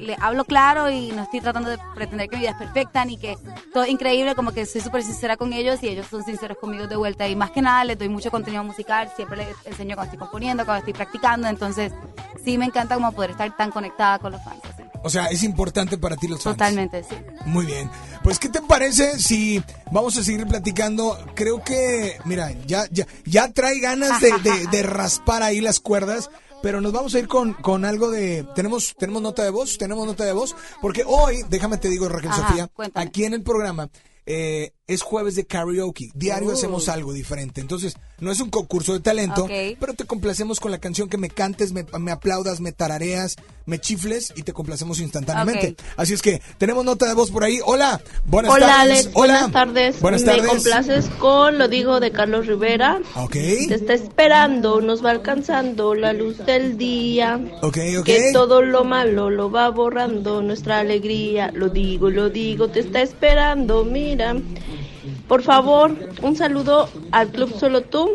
le, 0.00 0.16
hablo 0.20 0.44
claro 0.44 0.90
y 0.90 1.12
no 1.12 1.22
estoy 1.22 1.40
tratando 1.40 1.70
de 1.70 1.78
pretender 1.94 2.28
que 2.28 2.36
mi 2.36 2.40
vida 2.42 2.50
es 2.50 2.56
perfecta 2.56 3.04
ni 3.04 3.16
que 3.18 3.36
todo 3.72 3.84
es 3.84 3.90
increíble, 3.90 4.34
como 4.34 4.52
que 4.52 4.66
soy 4.66 4.80
súper 4.80 5.02
sincera 5.02 5.36
con 5.36 5.52
ellos 5.52 5.82
y 5.82 5.88
ellos 5.88 6.06
son 6.10 6.24
sinceros 6.24 6.58
conmigo 6.58 6.86
de 6.86 6.96
vuelta 6.96 7.28
y 7.28 7.36
más 7.36 7.50
que 7.50 7.62
nada 7.62 7.84
les 7.84 7.98
doy 7.98 8.08
mucho 8.08 8.30
contenido 8.30 8.64
musical, 8.64 9.10
siempre 9.14 9.36
les 9.38 9.48
enseño 9.64 9.94
cuando 9.96 10.12
estoy 10.12 10.18
componiendo, 10.18 10.64
cuando 10.64 10.78
estoy 10.80 10.94
practicando, 10.94 11.48
entonces 11.48 11.92
sí 12.44 12.58
me 12.58 12.64
encanta 12.66 12.94
como 12.96 13.12
poder 13.12 13.30
estar 13.32 13.56
tan 13.56 13.70
conectada 13.70 14.18
con 14.18 14.32
los 14.32 14.42
fans. 14.42 14.60
así. 14.64 14.82
O 15.02 15.08
sea, 15.08 15.26
es 15.26 15.42
importante 15.44 15.96
para 15.96 16.16
ti 16.16 16.28
los 16.28 16.42
fans. 16.42 16.56
Totalmente, 16.58 17.02
sí. 17.04 17.14
Muy 17.46 17.64
bien. 17.64 17.90
Pues, 18.22 18.38
¿qué 18.38 18.50
te 18.50 18.60
parece 18.60 19.18
si 19.18 19.62
vamos 19.90 20.14
a 20.18 20.22
seguir 20.22 20.46
platicando? 20.46 21.18
Creo 21.34 21.62
que, 21.64 22.18
mira, 22.26 22.50
ya, 22.66 22.84
ya, 22.90 23.06
ya 23.24 23.50
trae 23.50 23.80
ganas 23.80 24.20
de, 24.20 24.30
de- 24.42 24.66
de 24.70 24.82
raspar 24.82 25.42
ahí 25.42 25.62
las 25.62 25.80
cuerdas. 25.80 26.30
Pero 26.62 26.80
nos 26.80 26.92
vamos 26.92 27.14
a 27.14 27.18
ir 27.18 27.26
con, 27.28 27.54
con 27.54 27.84
algo 27.84 28.10
de... 28.10 28.46
¿Tenemos, 28.54 28.94
¿Tenemos 28.98 29.22
nota 29.22 29.42
de 29.42 29.50
voz? 29.50 29.78
¿Tenemos 29.78 30.06
nota 30.06 30.24
de 30.24 30.32
voz? 30.32 30.54
Porque 30.82 31.02
hoy, 31.06 31.42
déjame 31.48 31.78
te 31.78 31.88
digo, 31.88 32.08
Raquel 32.08 32.30
Ajá, 32.30 32.48
Sofía, 32.48 32.66
cuéntame. 32.68 33.06
aquí 33.06 33.24
en 33.24 33.34
el 33.34 33.42
programa, 33.42 33.88
eh, 34.26 34.72
es 34.92 35.02
jueves 35.02 35.34
de 35.36 35.44
karaoke. 35.46 36.10
Diario 36.14 36.50
Oh. 36.50 36.52
hacemos 36.52 36.88
algo 36.88 37.12
diferente. 37.12 37.60
Entonces, 37.60 37.96
no 38.18 38.30
es 38.32 38.40
un 38.40 38.50
concurso 38.50 38.92
de 38.92 39.00
talento, 39.00 39.46
pero 39.78 39.94
te 39.94 40.04
complacemos 40.04 40.60
con 40.60 40.70
la 40.70 40.78
canción 40.78 41.08
que 41.08 41.16
me 41.16 41.30
cantes, 41.30 41.72
me, 41.72 41.86
me 41.98 42.10
aplaudas, 42.10 42.60
me 42.60 42.72
tarareas, 42.72 43.36
me 43.66 43.78
chifles 43.78 44.32
y 44.36 44.42
te 44.42 44.52
complacemos 44.52 45.00
instantáneamente. 45.00 45.76
Así 45.96 46.12
es 46.12 46.20
que 46.22 46.42
tenemos 46.58 46.84
nota 46.84 47.06
de 47.06 47.14
voz 47.14 47.30
por 47.30 47.44
ahí. 47.44 47.60
Hola, 47.64 48.00
buenas 48.26 48.52
Hola 48.52 48.66
tardes. 48.66 48.80
Alex, 49.06 49.10
Hola. 49.14 49.32
buenas 49.32 49.52
tardes. 49.52 50.00
Buenas 50.00 50.20
Me 50.22 50.26
tardes. 50.26 50.46
complaces 50.50 51.06
con 51.18 51.58
Lo 51.58 51.68
digo 51.68 52.00
de 52.00 52.10
Carlos 52.10 52.46
Rivera. 52.46 53.00
Ok, 53.14 53.32
Te 53.32 53.74
está 53.74 53.94
esperando, 53.94 54.80
nos 54.80 55.04
va 55.04 55.10
alcanzando 55.10 55.94
la 55.94 56.12
luz 56.12 56.38
del 56.44 56.76
día. 56.76 57.40
ok, 57.62 57.78
ok. 58.00 58.04
Que 58.04 58.30
todo 58.32 58.60
lo 58.62 58.84
malo 58.84 59.30
lo 59.30 59.50
va 59.50 59.68
borrando 59.70 60.42
nuestra 60.42 60.80
alegría. 60.80 61.50
Lo 61.54 61.68
digo, 61.68 62.10
lo 62.10 62.28
digo, 62.28 62.68
te 62.68 62.80
está 62.80 63.02
esperando, 63.02 63.84
mira. 63.84 64.36
Por 65.28 65.42
favor, 65.42 65.96
un 66.22 66.36
saludo 66.36 66.88
al 67.12 67.28
Club 67.30 67.56
Solo 67.58 67.82
Tú 67.82 68.08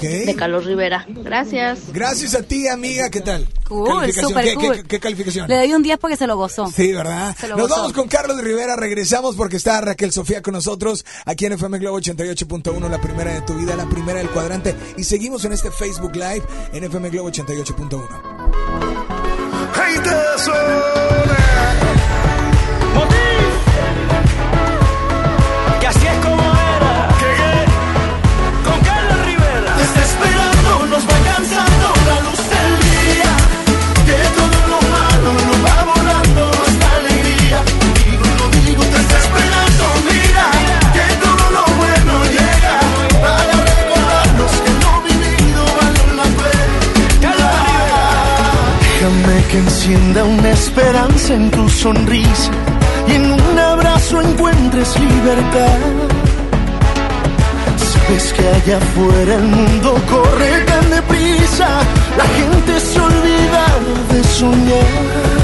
de 0.00 0.34
Carlos 0.36 0.64
Rivera. 0.64 1.04
Gracias. 1.08 1.92
Gracias 1.92 2.34
a 2.34 2.42
ti, 2.42 2.66
amiga. 2.68 3.08
¿Qué 3.08 3.20
tal? 3.20 3.46
Cool, 3.68 4.12
súper 4.12 4.44
¿Qué, 4.44 4.54
cool. 4.54 4.76
qué- 4.76 4.82
qué 4.84 5.00
calificación? 5.00 5.48
Le 5.48 5.56
doy 5.56 5.72
un 5.74 5.82
10 5.82 5.98
porque 5.98 6.16
se 6.16 6.26
lo 6.26 6.36
gozó. 6.36 6.66
Sí, 6.68 6.92
¿verdad? 6.92 7.34
Nos 7.48 7.60
gozó. 7.62 7.76
vamos 7.76 7.92
con 7.92 8.08
Carlos 8.08 8.40
Rivera, 8.40 8.76
regresamos 8.76 9.34
porque 9.36 9.56
está 9.56 9.80
Raquel 9.80 10.12
Sofía 10.12 10.42
con 10.42 10.54
nosotros 10.54 11.04
aquí 11.24 11.46
en 11.46 11.52
FM 11.52 11.78
Globo 11.78 11.98
88.1, 12.00 12.88
la 12.88 13.00
primera 13.00 13.32
de 13.34 13.40
tu 13.42 13.54
vida, 13.54 13.74
la 13.76 13.88
primera 13.88 14.18
del 14.18 14.28
cuadrante. 14.30 14.74
Y 14.96 15.04
seguimos 15.04 15.44
en 15.44 15.52
este 15.52 15.70
Facebook 15.70 16.14
Live 16.14 16.42
en 16.72 16.84
FM 16.84 17.10
Globo 17.10 17.30
88.1. 17.30 18.08
¡Hey, 19.74 19.96
encienda 49.86 50.24
una 50.24 50.50
esperanza 50.50 51.34
en 51.34 51.48
tu 51.48 51.68
sonrisa 51.68 52.50
y 53.06 53.12
en 53.12 53.30
un 53.30 53.56
abrazo 53.56 54.20
encuentres 54.20 54.98
libertad. 54.98 55.78
Sabes 57.76 58.32
que 58.32 58.48
allá 58.48 58.78
afuera 58.78 59.34
el 59.36 59.44
mundo 59.44 59.94
corre 60.10 60.64
tan 60.64 60.90
deprisa, 60.90 61.68
la 62.18 62.24
gente 62.24 62.80
se 62.80 62.98
olvida 62.98 63.66
de 64.10 64.24
soñar. 64.24 65.35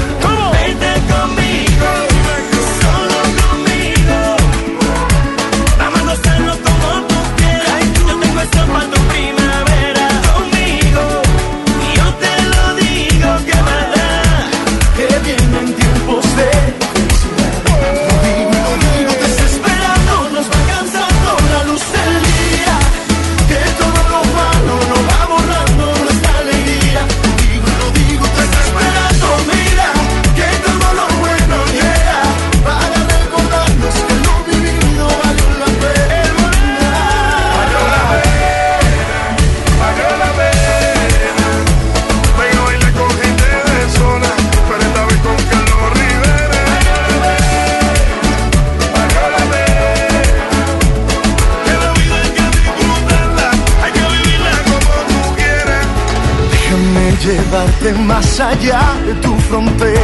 Más 58.33 58.39
allá 58.39 58.81
de 59.05 59.13
tu 59.15 59.35
frontera. 59.41 60.01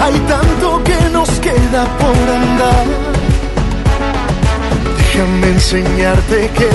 Hay 0.00 0.14
tanto 0.20 0.84
que 0.84 1.10
nos 1.10 1.28
queda 1.40 1.84
por 1.98 2.16
andar. 2.40 2.86
Déjame 4.98 5.48
enseñarte 5.48 6.50
que 6.50 6.68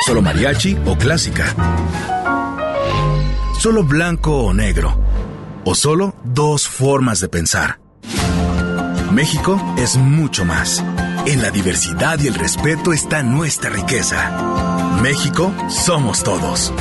Solo 0.05 0.21
mariachi 0.21 0.77
o 0.85 0.97
clásica. 0.97 1.55
Solo 3.59 3.83
blanco 3.83 4.43
o 4.43 4.53
negro. 4.53 4.99
O 5.65 5.75
solo 5.75 6.15
dos 6.23 6.67
formas 6.67 7.19
de 7.19 7.29
pensar. 7.29 7.79
México 9.11 9.59
es 9.77 9.97
mucho 9.97 10.45
más. 10.45 10.83
En 11.25 11.41
la 11.41 11.51
diversidad 11.51 12.19
y 12.19 12.27
el 12.27 12.33
respeto 12.33 12.93
está 12.93 13.21
nuestra 13.21 13.69
riqueza. 13.69 14.99
México 15.03 15.53
somos 15.69 16.23
todos. 16.23 16.73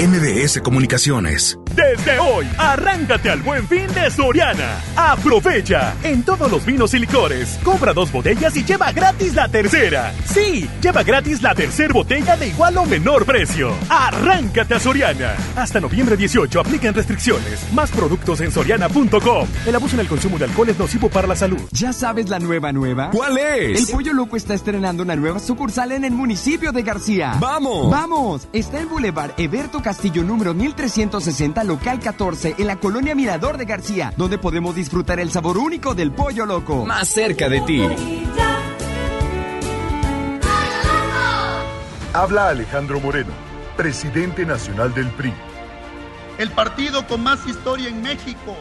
MBS 0.00 0.60
Comunicaciones. 0.62 1.58
Desde 1.96 2.18
hoy, 2.18 2.44
arráncate 2.58 3.30
al 3.30 3.40
buen 3.42 3.68
fin 3.68 3.86
de 3.94 4.10
Soriana. 4.10 4.80
Aprovecha 4.96 5.94
en 6.02 6.24
todos 6.24 6.50
los 6.50 6.66
vinos 6.66 6.92
y 6.92 6.98
licores. 6.98 7.60
Compra 7.62 7.92
dos 7.92 8.10
botellas 8.10 8.56
y 8.56 8.64
lleva 8.64 8.90
gratis 8.90 9.36
la 9.36 9.46
tercera. 9.46 10.12
Sí, 10.24 10.68
lleva 10.82 11.04
gratis 11.04 11.40
la 11.40 11.54
tercera 11.54 11.94
botella 11.94 12.36
de 12.36 12.48
igual 12.48 12.76
o 12.78 12.84
menor 12.84 13.24
precio. 13.24 13.72
Arráncate 13.88 14.74
a 14.74 14.80
Soriana. 14.80 15.36
Hasta 15.54 15.78
noviembre 15.78 16.16
18 16.16 16.58
aplican 16.58 16.94
restricciones. 16.94 17.72
Más 17.72 17.92
productos 17.92 18.40
en 18.40 18.50
soriana.com. 18.50 19.46
El 19.64 19.76
abuso 19.76 19.94
en 19.94 20.00
el 20.00 20.08
consumo 20.08 20.36
de 20.36 20.46
alcohol 20.46 20.70
es 20.70 20.78
nocivo 20.78 21.08
para 21.08 21.28
la 21.28 21.36
salud. 21.36 21.60
¿Ya 21.70 21.92
sabes 21.92 22.28
la 22.28 22.40
nueva 22.40 22.72
nueva? 22.72 23.10
¿Cuál 23.10 23.38
es? 23.38 23.88
El 23.88 23.94
Pollo 23.94 24.12
Loco 24.12 24.36
está 24.36 24.54
estrenando 24.54 25.04
una 25.04 25.14
nueva 25.14 25.38
sucursal 25.38 25.92
en 25.92 26.04
el 26.04 26.12
municipio 26.12 26.72
de 26.72 26.82
García. 26.82 27.36
¡Vamos! 27.38 27.88
¡Vamos! 27.88 28.48
Está 28.52 28.80
en 28.80 28.88
Boulevard 28.88 29.30
Eberto 29.36 29.80
Castillo 29.80 30.24
número 30.24 30.54
1360, 30.54 31.62
local 31.62 31.83
14, 31.84 32.56
en 32.58 32.66
la 32.66 32.76
colonia 32.76 33.14
Mirador 33.14 33.58
de 33.58 33.66
García, 33.66 34.12
donde 34.16 34.38
podemos 34.38 34.74
disfrutar 34.74 35.20
el 35.20 35.30
sabor 35.30 35.58
único 35.58 35.94
del 35.94 36.12
Pollo 36.12 36.46
Loco. 36.46 36.86
Más 36.86 37.08
cerca 37.08 37.48
de 37.48 37.60
ti. 37.60 37.82
Habla 42.14 42.48
Alejandro 42.48 43.00
Moreno, 43.00 43.32
presidente 43.76 44.46
nacional 44.46 44.94
del 44.94 45.08
PRI. 45.08 45.34
El 46.38 46.50
partido 46.50 47.06
con 47.06 47.22
más 47.22 47.46
historia 47.46 47.88
en 47.88 48.02
México 48.02 48.56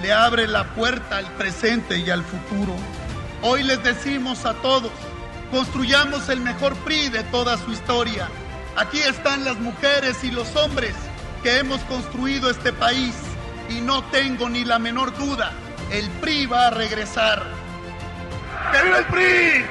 le 0.00 0.12
abre 0.12 0.46
la 0.46 0.64
puerta 0.74 1.16
al 1.16 1.26
presente 1.32 1.98
y 1.98 2.08
al 2.10 2.22
futuro. 2.22 2.74
Hoy 3.42 3.64
les 3.64 3.82
decimos 3.82 4.46
a 4.46 4.54
todos, 4.54 4.92
construyamos 5.50 6.28
el 6.28 6.40
mejor 6.40 6.76
PRI 6.76 7.08
de 7.08 7.24
toda 7.24 7.58
su 7.58 7.72
historia. 7.72 8.28
Aquí 8.76 9.00
están 9.00 9.44
las 9.44 9.58
mujeres 9.58 10.22
y 10.22 10.30
los 10.30 10.54
hombres 10.54 10.94
que 11.42 11.58
hemos 11.58 11.80
construido 11.82 12.50
este 12.50 12.72
país 12.72 13.14
y 13.68 13.80
no 13.80 14.02
tengo 14.04 14.48
ni 14.48 14.64
la 14.64 14.78
menor 14.78 15.16
duda, 15.16 15.52
el 15.90 16.08
PRI 16.20 16.46
va 16.46 16.68
a 16.68 16.70
regresar. 16.70 17.42
¡Que 18.72 18.82
viva 18.82 18.98
el 18.98 19.04
PRI! 19.06 19.64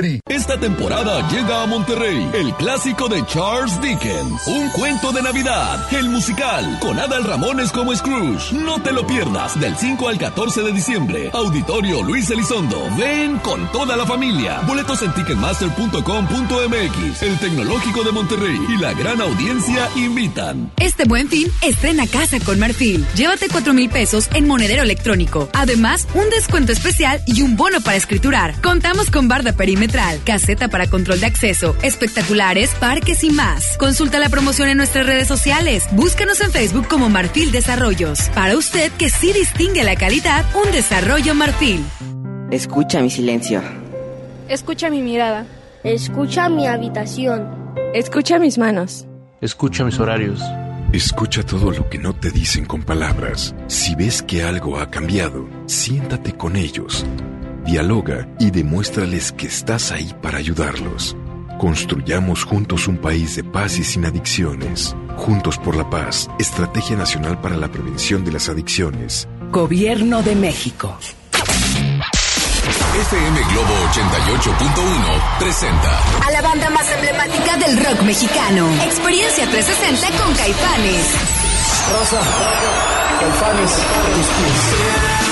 Esta 0.00 0.58
temporada 0.58 1.28
llega 1.28 1.62
a 1.62 1.66
Monterrey 1.66 2.26
el 2.32 2.54
clásico 2.54 3.06
de 3.08 3.22
Charles 3.26 3.78
Dickens, 3.82 4.46
un 4.46 4.70
cuento 4.70 5.12
de 5.12 5.20
Navidad, 5.20 5.78
el 5.92 6.08
musical, 6.08 6.78
con 6.80 6.98
Adal 6.98 7.24
Ramones 7.24 7.70
como 7.70 7.94
Scrooge. 7.94 8.54
No 8.54 8.80
te 8.80 8.92
lo 8.92 9.06
pierdas 9.06 9.60
del 9.60 9.76
5 9.76 10.08
al 10.08 10.16
14 10.16 10.62
de 10.62 10.72
diciembre. 10.72 11.28
Auditorio 11.34 12.02
Luis 12.02 12.30
Elizondo. 12.30 12.88
Ven 12.96 13.36
con 13.40 13.70
toda 13.72 13.94
la 13.94 14.06
familia. 14.06 14.60
Boletos 14.66 15.02
en 15.02 15.12
ticketmaster.com.mx, 15.12 17.22
el 17.22 17.38
Tecnológico 17.38 18.02
de 18.02 18.12
Monterrey 18.12 18.58
y 18.70 18.78
la 18.78 18.94
gran 18.94 19.20
audiencia 19.20 19.86
invitan. 19.96 20.72
Este 20.78 21.04
buen 21.04 21.28
fin, 21.28 21.46
estrena 21.60 22.06
casa 22.06 22.40
con 22.40 22.58
Marfil. 22.58 23.06
Llévate 23.16 23.48
4 23.50 23.74
mil 23.74 23.90
pesos 23.90 24.30
en 24.32 24.48
monedero 24.48 24.82
electrónico. 24.82 25.50
Además, 25.52 26.08
un 26.14 26.30
descuento 26.30 26.72
especial 26.72 27.20
y 27.26 27.42
un 27.42 27.58
bono 27.58 27.82
para 27.82 27.98
escriturar. 27.98 28.58
Contamos 28.62 29.10
con 29.10 29.28
barda 29.28 29.52
perimetral, 29.90 30.20
caseta 30.24 30.68
para 30.68 30.88
control 30.88 31.20
de 31.20 31.26
acceso, 31.26 31.76
espectaculares, 31.82 32.70
parques 32.78 33.24
y 33.24 33.30
más. 33.30 33.76
Consulta 33.78 34.18
la 34.18 34.28
promoción 34.28 34.68
en 34.68 34.76
nuestras 34.76 35.06
redes 35.06 35.28
sociales. 35.28 35.86
Búscanos 35.92 36.40
en 36.40 36.50
Facebook 36.50 36.86
como 36.88 37.08
Marfil 37.08 37.52
Desarrollos. 37.52 38.30
Para 38.34 38.56
usted 38.56 38.90
que 38.92 39.10
sí 39.10 39.32
distingue 39.32 39.84
la 39.84 39.96
calidad, 39.96 40.44
un 40.54 40.70
desarrollo 40.72 41.34
Marfil. 41.34 41.84
Escucha 42.50 43.00
mi 43.00 43.10
silencio. 43.10 43.62
Escucha 44.48 44.90
mi 44.90 45.02
mirada. 45.02 45.46
Escucha 45.84 46.48
mi 46.48 46.66
habitación. 46.66 47.48
Escucha 47.94 48.38
mis 48.38 48.58
manos. 48.58 49.06
Escucha 49.40 49.84
mis 49.84 49.98
horarios. 49.98 50.40
Escucha 50.92 51.44
todo 51.44 51.70
lo 51.70 51.88
que 51.88 51.98
no 51.98 52.12
te 52.14 52.30
dicen 52.30 52.64
con 52.64 52.82
palabras. 52.82 53.54
Si 53.68 53.94
ves 53.94 54.22
que 54.22 54.42
algo 54.42 54.78
ha 54.78 54.90
cambiado, 54.90 55.48
siéntate 55.66 56.32
con 56.32 56.56
ellos. 56.56 57.06
Dialoga 57.64 58.28
y 58.38 58.50
demuéstrales 58.50 59.32
que 59.32 59.46
estás 59.46 59.92
ahí 59.92 60.14
para 60.22 60.38
ayudarlos. 60.38 61.16
Construyamos 61.58 62.44
juntos 62.44 62.88
un 62.88 62.96
país 62.96 63.36
de 63.36 63.44
paz 63.44 63.78
y 63.78 63.84
sin 63.84 64.06
adicciones. 64.06 64.96
Juntos 65.16 65.58
por 65.58 65.76
la 65.76 65.88
paz, 65.90 66.28
Estrategia 66.38 66.96
Nacional 66.96 67.40
para 67.40 67.56
la 67.56 67.70
Prevención 67.70 68.24
de 68.24 68.32
las 68.32 68.48
Adicciones. 68.48 69.28
Gobierno 69.50 70.22
de 70.22 70.34
México. 70.36 70.96
FM 72.94 73.40
Globo 73.52 73.74
88.1 73.92 75.38
presenta 75.38 76.26
A 76.26 76.30
la 76.30 76.42
banda 76.42 76.70
más 76.70 76.90
emblemática 76.90 77.56
del 77.58 77.76
rock 77.84 78.02
mexicano. 78.02 78.68
Experiencia 78.84 79.48
360 79.48 80.22
con 80.22 80.34
Caifanes. 80.34 81.06
Rosa, 81.92 82.20
Caifanes, 83.20 83.70
tus 83.70 84.26
pies. 84.26 85.29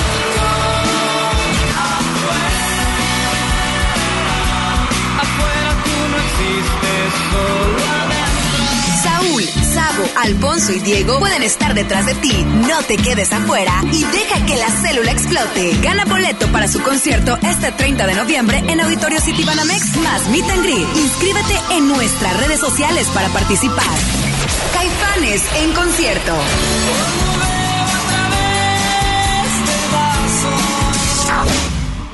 Saúl, 9.02 9.42
Sabo, 9.74 10.04
Alfonso 10.22 10.72
y 10.72 10.80
Diego 10.80 11.18
pueden 11.18 11.42
estar 11.42 11.74
detrás 11.74 12.06
de 12.06 12.14
ti. 12.14 12.44
No 12.68 12.82
te 12.82 12.96
quedes 12.96 13.32
afuera 13.32 13.72
y 13.92 14.04
deja 14.04 14.44
que 14.46 14.56
la 14.56 14.68
célula 14.70 15.10
explote. 15.10 15.76
Gana 15.82 16.04
boleto 16.04 16.46
para 16.48 16.68
su 16.68 16.80
concierto 16.82 17.38
este 17.42 17.72
30 17.72 18.06
de 18.06 18.14
noviembre 18.14 18.62
en 18.68 18.80
Auditorio 18.80 19.20
City 19.20 19.44
Banamex 19.44 19.96
más 19.98 20.28
Meet 20.30 20.50
and 20.50 20.62
Greet. 20.62 20.96
Inscríbete 20.96 21.60
en 21.70 21.88
nuestras 21.88 22.36
redes 22.38 22.60
sociales 22.60 23.06
para 23.14 23.28
participar. 23.28 23.84
Caifanes 24.72 25.42
en 25.62 25.72
concierto. 25.72 26.34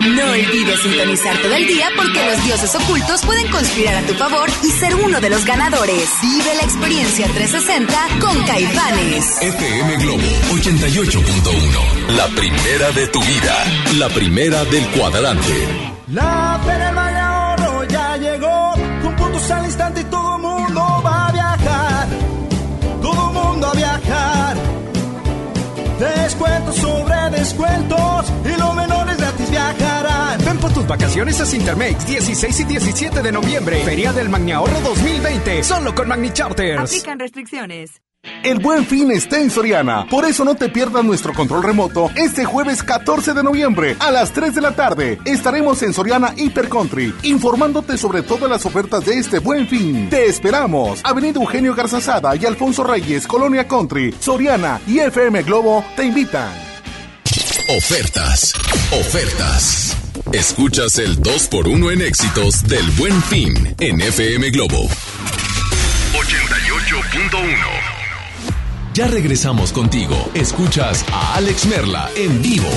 No 0.05 0.23
olvides 0.33 0.81
sintonizar 0.81 1.35
todo 1.41 1.55
el 1.55 1.67
día 1.67 1.89
porque 1.97 2.27
los 2.27 2.45
dioses 2.45 2.75
ocultos 2.75 3.25
pueden 3.25 3.51
conspirar 3.51 3.97
a 3.97 4.07
tu 4.07 4.13
favor 4.13 4.51
y 4.63 4.71
ser 4.71 4.95
uno 4.97 5.19
de 5.19 5.31
los 5.31 5.47
ganadores. 5.47 6.11
Vive 6.21 6.55
la 6.57 6.63
experiencia 6.63 7.27
360 7.27 7.99
con 8.21 8.45
Caifanes. 8.45 9.41
FM 9.41 9.97
Globo 9.97 10.23
88.1. 10.53 12.17
La 12.17 12.27
primera 12.29 12.91
de 12.91 13.07
tu 13.07 13.21
vida. 13.23 13.65
La 13.97 14.09
primera 14.11 14.65
del 14.67 14.87
cuadrante. 14.89 15.69
La 16.09 16.61
Feria 16.67 16.93
Valle 16.93 17.19
Ahorro 17.19 17.85
ya 17.85 18.17
llegó, 18.19 18.75
con 19.03 19.17
puntos 19.17 19.51
al 19.51 19.65
instante 19.65 20.01
y 20.03 20.05
todo 20.05 20.39
mundo 20.39 21.03
va 21.03 21.29
a 21.29 21.33
viajar. 21.33 22.09
Todo 23.01 23.33
mundo 23.33 23.69
a 23.69 23.73
viajar. 23.73 24.57
Descuentos 25.99 26.77
sobre 26.77 27.31
descuentos 27.31 28.27
y 28.45 28.49
menores 28.49 28.75
gratis 28.75 28.94
Ven 30.55 30.61
por 30.61 30.73
tus 30.73 30.87
vacaciones 30.87 31.41
a 31.41 31.47
Cintermex 31.47 32.07
16 32.07 32.61
y 32.61 32.65
17 32.65 33.23
de 33.23 33.33
noviembre. 33.33 33.83
Feria 33.85 34.13
del 34.13 34.29
Magni 34.29 34.53
Ahorro 34.53 34.81
2020. 34.83 35.65
Solo 35.65 35.93
con 35.95 36.07
Magni 36.07 36.31
Charters. 36.33 36.93
Aplican 36.93 37.19
restricciones. 37.19 38.01
El 38.45 38.61
buen 38.61 38.87
fin 38.87 39.11
está 39.11 39.41
en 39.41 39.51
Soriana. 39.51 40.07
Por 40.09 40.25
eso 40.25 40.45
no 40.45 40.55
te 40.55 40.69
pierdas 40.69 41.05
nuestro 41.05 41.35
control 41.35 41.63
remoto 41.65 42.09
este 42.15 42.45
jueves 42.45 42.83
14 42.85 43.35
de 43.35 43.43
noviembre 43.43 43.97
a 43.99 44.13
las 44.13 44.33
3 44.33 44.55
de 44.55 44.61
la 44.61 44.77
tarde. 44.77 45.19
Estaremos 45.25 45.83
en 45.83 45.93
Soriana 45.93 46.33
Hiper 46.37 46.69
Country 46.69 47.13
informándote 47.25 47.99
sobre 47.99 48.23
todas 48.23 48.49
las 48.49 48.65
ofertas 48.65 49.05
de 49.05 49.19
este 49.19 49.41
buen 49.41 49.67
fin. 49.67 50.09
Te 50.09 50.27
esperamos. 50.27 51.01
Avenida 51.03 51.41
Eugenio 51.41 51.75
Garzazada 51.75 52.37
y 52.37 52.47
Alfonso 52.47 52.85
Reyes, 52.85 53.27
Colonia 53.27 53.67
Country, 53.67 54.15
Soriana 54.21 54.81
y 54.87 55.01
FM 55.01 55.43
Globo 55.43 55.85
te 55.97 56.05
invitan. 56.05 56.53
Ofertas. 57.77 58.55
Ofertas. 58.93 60.04
Escuchas 60.35 60.99
el 60.99 61.23
2x1 61.23 61.93
en 61.93 62.03
éxitos 62.03 62.65
del 62.65 62.91
buen 62.99 63.23
fin 63.23 63.73
en 63.79 64.01
FM 64.01 64.51
Globo 64.51 64.89
88.1. 66.13 67.95
Ya 68.95 69.07
regresamos 69.07 69.73
contigo. 69.73 70.29
Escuchas 70.35 71.05
a 71.13 71.37
Alex 71.37 71.67
Merla 71.67 72.11
en 72.17 72.43
vivo. 72.43 72.69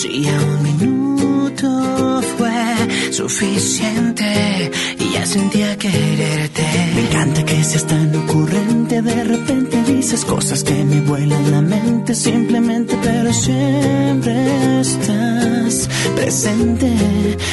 Conocía 0.00 0.32
un 0.40 0.62
minuto 0.62 2.22
fue 2.38 3.12
suficiente 3.12 4.70
y 4.98 5.12
ya 5.12 5.26
sentía 5.26 5.76
quererte. 5.76 6.62
Me 6.94 7.02
encanta 7.02 7.44
que 7.44 7.62
seas 7.62 7.86
tan 7.86 8.14
ocurrente, 8.16 9.02
de 9.02 9.24
repente 9.24 9.82
dices 9.82 10.24
cosas 10.24 10.64
que 10.64 10.84
me 10.84 11.00
vuelan 11.02 11.50
la 11.50 11.60
mente 11.60 12.14
simplemente, 12.14 12.96
pero 13.02 13.32
siempre 13.32 14.80
estás 14.80 15.88
presente, 16.16 16.90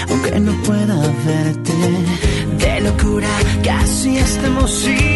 aunque 0.09 0.39
no 0.39 0.53
pueda 0.63 0.95
verte. 1.25 1.73
De 2.59 2.81
locura 2.81 3.29
casi 3.63 4.17
estamos 4.17 4.87
igual. 4.87 5.06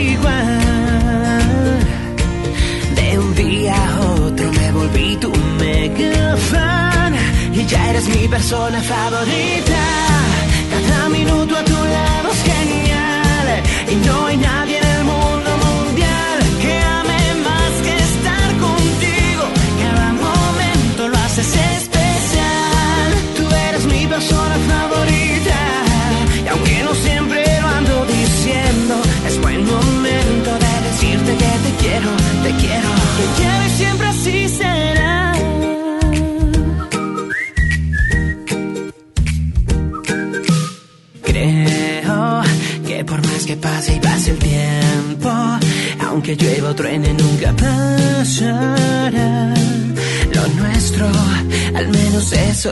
Ya 7.72 7.90
eres 7.90 8.08
mi 8.10 8.28
persona 8.28 8.82
favorita. 8.82 10.11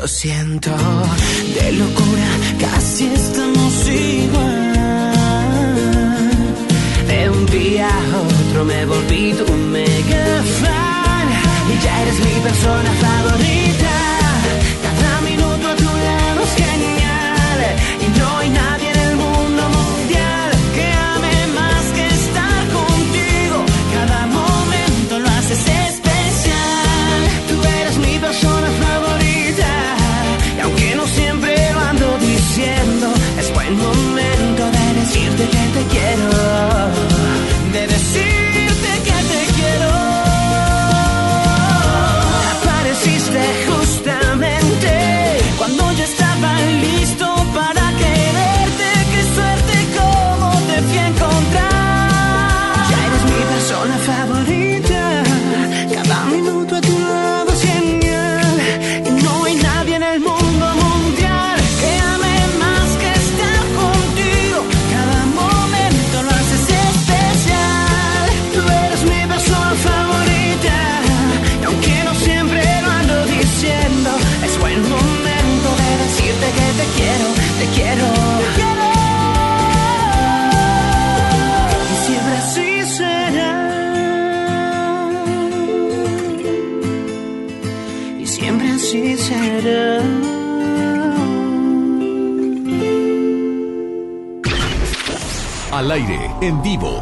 Siento. 0.08 0.72
De 1.56 1.72
locura 1.74 2.09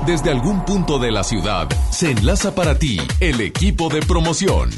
desde 0.07 0.31
algún 0.31 0.63
punto 0.63 0.99
de 0.99 1.11
la 1.11 1.21
ciudad, 1.21 1.67
se 1.91 2.11
enlaza 2.11 2.55
para 2.55 2.79
ti 2.79 2.97
el 3.19 3.41
equipo 3.41 3.89
de 3.89 3.99
promoción. 3.99 4.69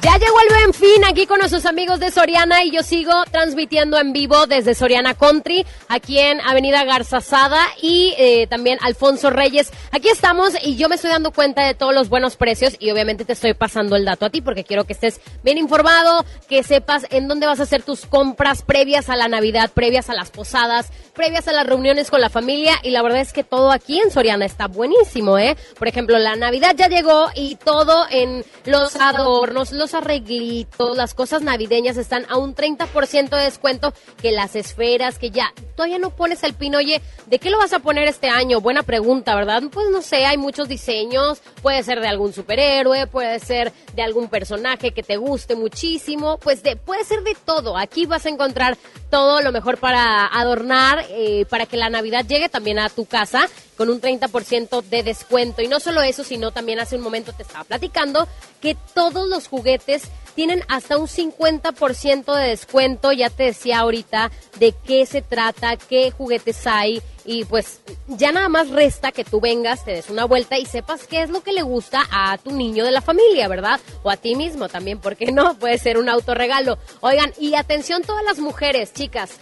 Ya 0.00 0.18
llegó 0.18 0.40
el 0.40 0.48
buen 0.48 0.72
fin 0.72 1.04
aquí 1.06 1.26
con 1.26 1.38
nuestros 1.38 1.66
amigos 1.66 2.00
de 2.00 2.10
Soriana 2.10 2.64
y 2.64 2.70
yo 2.70 2.82
sigo 2.82 3.12
transmitiendo 3.30 3.98
en 3.98 4.14
vivo 4.14 4.46
desde 4.46 4.74
Soriana 4.74 5.14
Country, 5.14 5.66
aquí 5.94 6.18
en 6.18 6.40
Avenida 6.40 6.84
Garzazada 6.84 7.60
y 7.80 8.14
eh, 8.18 8.46
también 8.48 8.78
Alfonso 8.82 9.30
Reyes. 9.30 9.70
Aquí 9.92 10.08
estamos 10.08 10.52
y 10.62 10.76
yo 10.76 10.88
me 10.88 10.96
estoy 10.96 11.10
dando 11.10 11.30
cuenta 11.30 11.64
de 11.64 11.74
todos 11.74 11.94
los 11.94 12.08
buenos 12.08 12.36
precios 12.36 12.76
y 12.80 12.90
obviamente 12.90 13.24
te 13.24 13.32
estoy 13.32 13.54
pasando 13.54 13.94
el 13.94 14.04
dato 14.04 14.26
a 14.26 14.30
ti 14.30 14.40
porque 14.40 14.64
quiero 14.64 14.84
que 14.84 14.92
estés 14.92 15.20
bien 15.42 15.56
informado, 15.56 16.24
que 16.48 16.62
sepas 16.62 17.06
en 17.10 17.28
dónde 17.28 17.46
vas 17.46 17.60
a 17.60 17.62
hacer 17.62 17.82
tus 17.82 18.06
compras 18.06 18.62
previas 18.62 19.08
a 19.08 19.16
la 19.16 19.28
Navidad, 19.28 19.70
previas 19.72 20.10
a 20.10 20.14
las 20.14 20.30
posadas, 20.30 20.90
previas 21.14 21.46
a 21.46 21.52
las 21.52 21.66
reuniones 21.66 22.10
con 22.10 22.20
la 22.20 22.28
familia 22.28 22.74
y 22.82 22.90
la 22.90 23.02
verdad 23.02 23.20
es 23.20 23.32
que 23.32 23.44
todo 23.44 23.70
aquí 23.70 24.00
en 24.00 24.10
Soriana 24.10 24.44
está 24.44 24.66
buenísimo, 24.66 25.38
¿eh? 25.38 25.56
Por 25.78 25.86
ejemplo, 25.86 26.18
la 26.18 26.34
Navidad 26.34 26.74
ya 26.76 26.88
llegó 26.88 27.28
y 27.36 27.54
todo 27.56 28.06
en 28.10 28.44
los 28.64 28.96
adornos, 28.96 29.70
los 29.70 29.94
arreglitos, 29.94 30.96
las 30.96 31.14
cosas 31.14 31.42
navideñas 31.42 31.96
están 31.96 32.26
a 32.28 32.36
un 32.36 32.54
30% 32.54 33.28
de 33.28 33.44
descuento 33.44 33.94
que 34.20 34.32
las 34.32 34.56
esferas, 34.56 35.18
que 35.18 35.30
ya 35.30 35.52
todavía 35.84 35.98
no 35.98 36.16
pones 36.16 36.42
el 36.44 36.54
pin, 36.54 36.74
oye, 36.76 37.02
¿de 37.26 37.38
qué 37.38 37.50
lo 37.50 37.58
vas 37.58 37.74
a 37.74 37.78
poner 37.78 38.08
este 38.08 38.30
año? 38.30 38.62
Buena 38.62 38.82
pregunta, 38.82 39.34
¿verdad? 39.34 39.62
Pues 39.70 39.90
no 39.90 40.00
sé, 40.00 40.24
hay 40.24 40.38
muchos 40.38 40.66
diseños, 40.66 41.42
puede 41.60 41.82
ser 41.82 42.00
de 42.00 42.08
algún 42.08 42.32
superhéroe, 42.32 43.06
puede 43.06 43.38
ser 43.38 43.70
de 43.94 44.00
algún 44.00 44.28
personaje 44.28 44.92
que 44.92 45.02
te 45.02 45.18
guste 45.18 45.56
muchísimo, 45.56 46.38
pues 46.38 46.62
de, 46.62 46.76
puede 46.76 47.04
ser 47.04 47.22
de 47.22 47.36
todo. 47.44 47.76
Aquí 47.76 48.06
vas 48.06 48.24
a 48.24 48.30
encontrar 48.30 48.78
todo 49.10 49.42
lo 49.42 49.52
mejor 49.52 49.76
para 49.76 50.26
adornar, 50.26 51.04
eh, 51.10 51.44
para 51.50 51.66
que 51.66 51.76
la 51.76 51.90
Navidad 51.90 52.24
llegue 52.26 52.48
también 52.48 52.78
a 52.78 52.88
tu 52.88 53.04
casa 53.04 53.46
con 53.76 53.90
un 53.90 54.00
30% 54.00 54.82
de 54.82 55.02
descuento. 55.02 55.62
Y 55.62 55.68
no 55.68 55.80
solo 55.80 56.02
eso, 56.02 56.24
sino 56.24 56.50
también 56.50 56.80
hace 56.80 56.96
un 56.96 57.02
momento 57.02 57.32
te 57.32 57.42
estaba 57.42 57.64
platicando 57.64 58.28
que 58.60 58.76
todos 58.94 59.28
los 59.28 59.48
juguetes 59.48 60.10
tienen 60.34 60.62
hasta 60.68 60.98
un 60.98 61.06
50% 61.06 62.34
de 62.34 62.48
descuento. 62.48 63.12
Ya 63.12 63.30
te 63.30 63.44
decía 63.44 63.80
ahorita 63.80 64.30
de 64.58 64.74
qué 64.84 65.06
se 65.06 65.22
trata, 65.22 65.76
qué 65.76 66.10
juguetes 66.10 66.66
hay. 66.66 67.02
Y 67.24 67.44
pues 67.44 67.80
ya 68.06 68.32
nada 68.32 68.48
más 68.48 68.68
resta 68.68 69.10
que 69.10 69.24
tú 69.24 69.40
vengas, 69.40 69.84
te 69.84 69.92
des 69.92 70.10
una 70.10 70.26
vuelta 70.26 70.58
y 70.58 70.66
sepas 70.66 71.06
qué 71.06 71.22
es 71.22 71.30
lo 71.30 71.42
que 71.42 71.52
le 71.52 71.62
gusta 71.62 72.02
a 72.10 72.36
tu 72.36 72.50
niño 72.50 72.84
de 72.84 72.90
la 72.90 73.00
familia, 73.00 73.48
¿verdad? 73.48 73.80
O 74.02 74.10
a 74.10 74.16
ti 74.18 74.34
mismo 74.34 74.68
también, 74.68 74.98
porque 74.98 75.32
no? 75.32 75.58
Puede 75.58 75.78
ser 75.78 75.96
un 75.96 76.10
autorregalo. 76.10 76.78
Oigan, 77.00 77.32
y 77.38 77.54
atención 77.54 78.02
todas 78.02 78.24
las 78.24 78.38
mujeres, 78.40 78.92
chicas. 78.92 79.38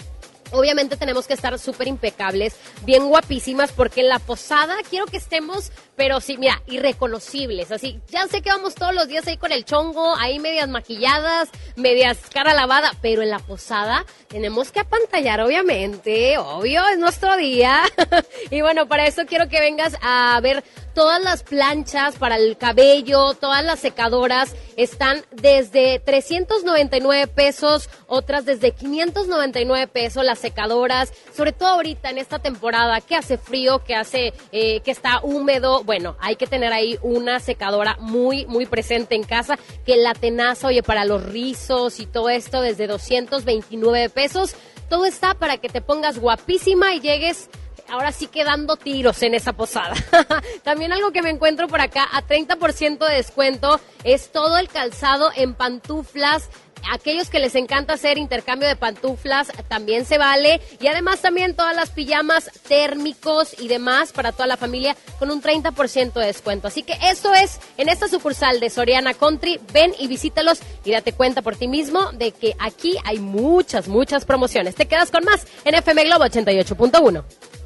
Obviamente 0.53 0.97
tenemos 0.97 1.27
que 1.27 1.35
estar 1.35 1.59
súper 1.59 1.89
impecables, 1.89 2.55
bien 2.85 3.09
guapísimas, 3.09 3.73
porque 3.73 4.01
en 4.01 4.09
la 4.09 4.19
posada 4.19 4.77
quiero 4.89 5.07
que 5.07 5.17
estemos, 5.17 5.73
pero 5.97 6.21
sí, 6.21 6.37
mira, 6.37 6.63
irreconocibles. 6.67 7.71
Así, 7.73 8.01
ya 8.09 8.27
sé 8.29 8.43
que 8.43 8.51
vamos 8.51 8.75
todos 8.75 8.95
los 8.95 9.09
días 9.09 9.27
ahí 9.27 9.37
con 9.37 9.53
el 9.53 9.65
chongo, 9.65 10.15
ahí 10.17 10.39
medias 10.39 10.69
maquilladas, 10.69 11.49
medias 11.77 12.19
cara 12.33 12.55
lavada, 12.55 12.93
pero 13.01 13.23
en 13.23 13.31
la 13.31 13.39
posada 13.39 14.05
tenemos 14.29 14.73
que 14.73 14.81
apantallar, 14.81 15.41
obviamente, 15.41 16.39
obvio, 16.39 16.87
es 16.89 16.99
nuestro 16.99 17.37
día. 17.37 17.83
y 18.51 18.61
bueno, 18.61 18.87
para 18.87 19.07
eso 19.07 19.27
quiero 19.27 19.49
que 19.49 19.61
vengas 19.61 19.97
a 20.03 20.39
ver 20.43 20.65
todas 20.95 21.23
las 21.23 21.43
planchas 21.43 22.17
para 22.17 22.37
el 22.37 22.57
cabello, 22.57 23.35
todas 23.35 23.65
las 23.65 23.81
secadoras 23.81 24.55
están 24.77 25.23
desde 25.31 25.99
399 26.01 27.27
pesos, 27.29 27.89
otras 28.07 28.45
desde 28.45 28.73
599 28.73 29.87
pesos, 29.89 30.25
las 30.25 30.39
secadoras, 30.39 31.13
sobre 31.35 31.53
todo 31.53 31.69
ahorita 31.71 32.11
en 32.11 32.19
esta 32.19 32.39
temporada 32.39 33.01
que 33.01 33.17
hace 33.17 33.39
frío, 33.39 33.85
que 33.85 33.95
hace, 33.95 34.33
eh, 34.53 34.81
que 34.81 34.91
está 34.91 35.21
húmedo, 35.23 35.85
bueno, 35.85 36.17
hay 36.21 36.37
que 36.37 36.47
tener 36.47 36.73
ahí 36.73 36.99
una 37.03 37.41
secadora 37.41 37.97
muy, 38.01 38.47
muy 38.47 38.67
presente 38.67 39.15
en 39.15 39.25
casa, 39.25 39.59
que 39.85 39.97
la 39.97 40.15
tenaza, 40.15 40.69
oye, 40.69 40.83
para 40.83 41.05
los 41.05 41.23
rizos 41.25 42.01
y 42.01 42.07
todo 42.07 42.29
esto 42.29 42.61
desde 42.61 42.87
229 42.87 44.11
pesos, 44.11 44.55
todo 44.89 45.07
está 45.07 45.35
para 45.35 45.57
que 45.57 45.69
te 45.69 45.81
pongas 45.81 46.19
guapísima 46.19 46.95
y 46.95 47.01
llegues 47.01 47.49
ahora 47.93 48.11
sí 48.11 48.27
quedando 48.27 48.77
tiros 48.77 49.23
en 49.23 49.35
esa 49.35 49.53
posada. 49.53 49.95
También 50.65 50.93
algo 50.93 51.13
que 51.13 51.23
me 51.23 51.31
encuentro 51.31 51.69
por 51.69 51.81
acá 51.81 52.09
a 52.11 52.27
30% 52.27 53.07
de 53.07 53.15
descuento 53.15 53.79
es 54.03 54.33
todo 54.33 54.57
el 54.57 54.69
calzado 54.69 55.31
en 55.37 55.55
pantuflas. 55.55 56.49
Aquellos 56.91 57.29
que 57.29 57.39
les 57.39 57.55
encanta 57.55 57.93
hacer 57.93 58.19
intercambio 58.19 58.67
de 58.67 58.77
pantuflas 58.77 59.53
también 59.69 60.07
se 60.07 60.17
vale. 60.17 60.63
Y 60.81 60.87
además 60.87 61.21
también 61.21 61.55
todas 61.55 61.77
las 61.77 61.91
pijamas 61.91 62.51
térmicos 62.67 63.55
y 63.61 63.69
demás 63.69 64.13
para 64.13 64.33
toda 64.33 64.47
la 64.47 64.57
familia 64.57 64.97
con 65.19 65.31
un 65.31 65.43
30% 65.43 66.15
de 66.15 66.27
descuento. 66.27 66.69
Así 66.69 66.83
que 66.83 66.97
esto 67.05 67.35
es 67.35 67.61
en 67.77 67.91
esta 67.91 68.09
sucursal 68.09 68.59
de 68.59 68.71
Soriana 68.71 69.13
Country. 69.13 69.61
Ven 69.73 69.93
y 69.99 70.09
visítalos 70.09 70.61
y 70.83 70.93
date 70.93 71.13
cuenta 71.13 71.43
por 71.43 71.57
ti 71.57 71.69
mismo 71.69 72.11
de 72.13 72.33
que 72.33 72.57
aquí 72.59 72.97
hay 73.05 73.19
muchas, 73.19 73.87
muchas 73.87 74.25
promociones. 74.25 74.75
Te 74.75 74.89
quedas 74.89 75.11
con 75.11 75.25
más 75.25 75.47
en 75.65 75.75
FM 75.75 76.05
Globo 76.05 76.25
88.1. 76.25 77.62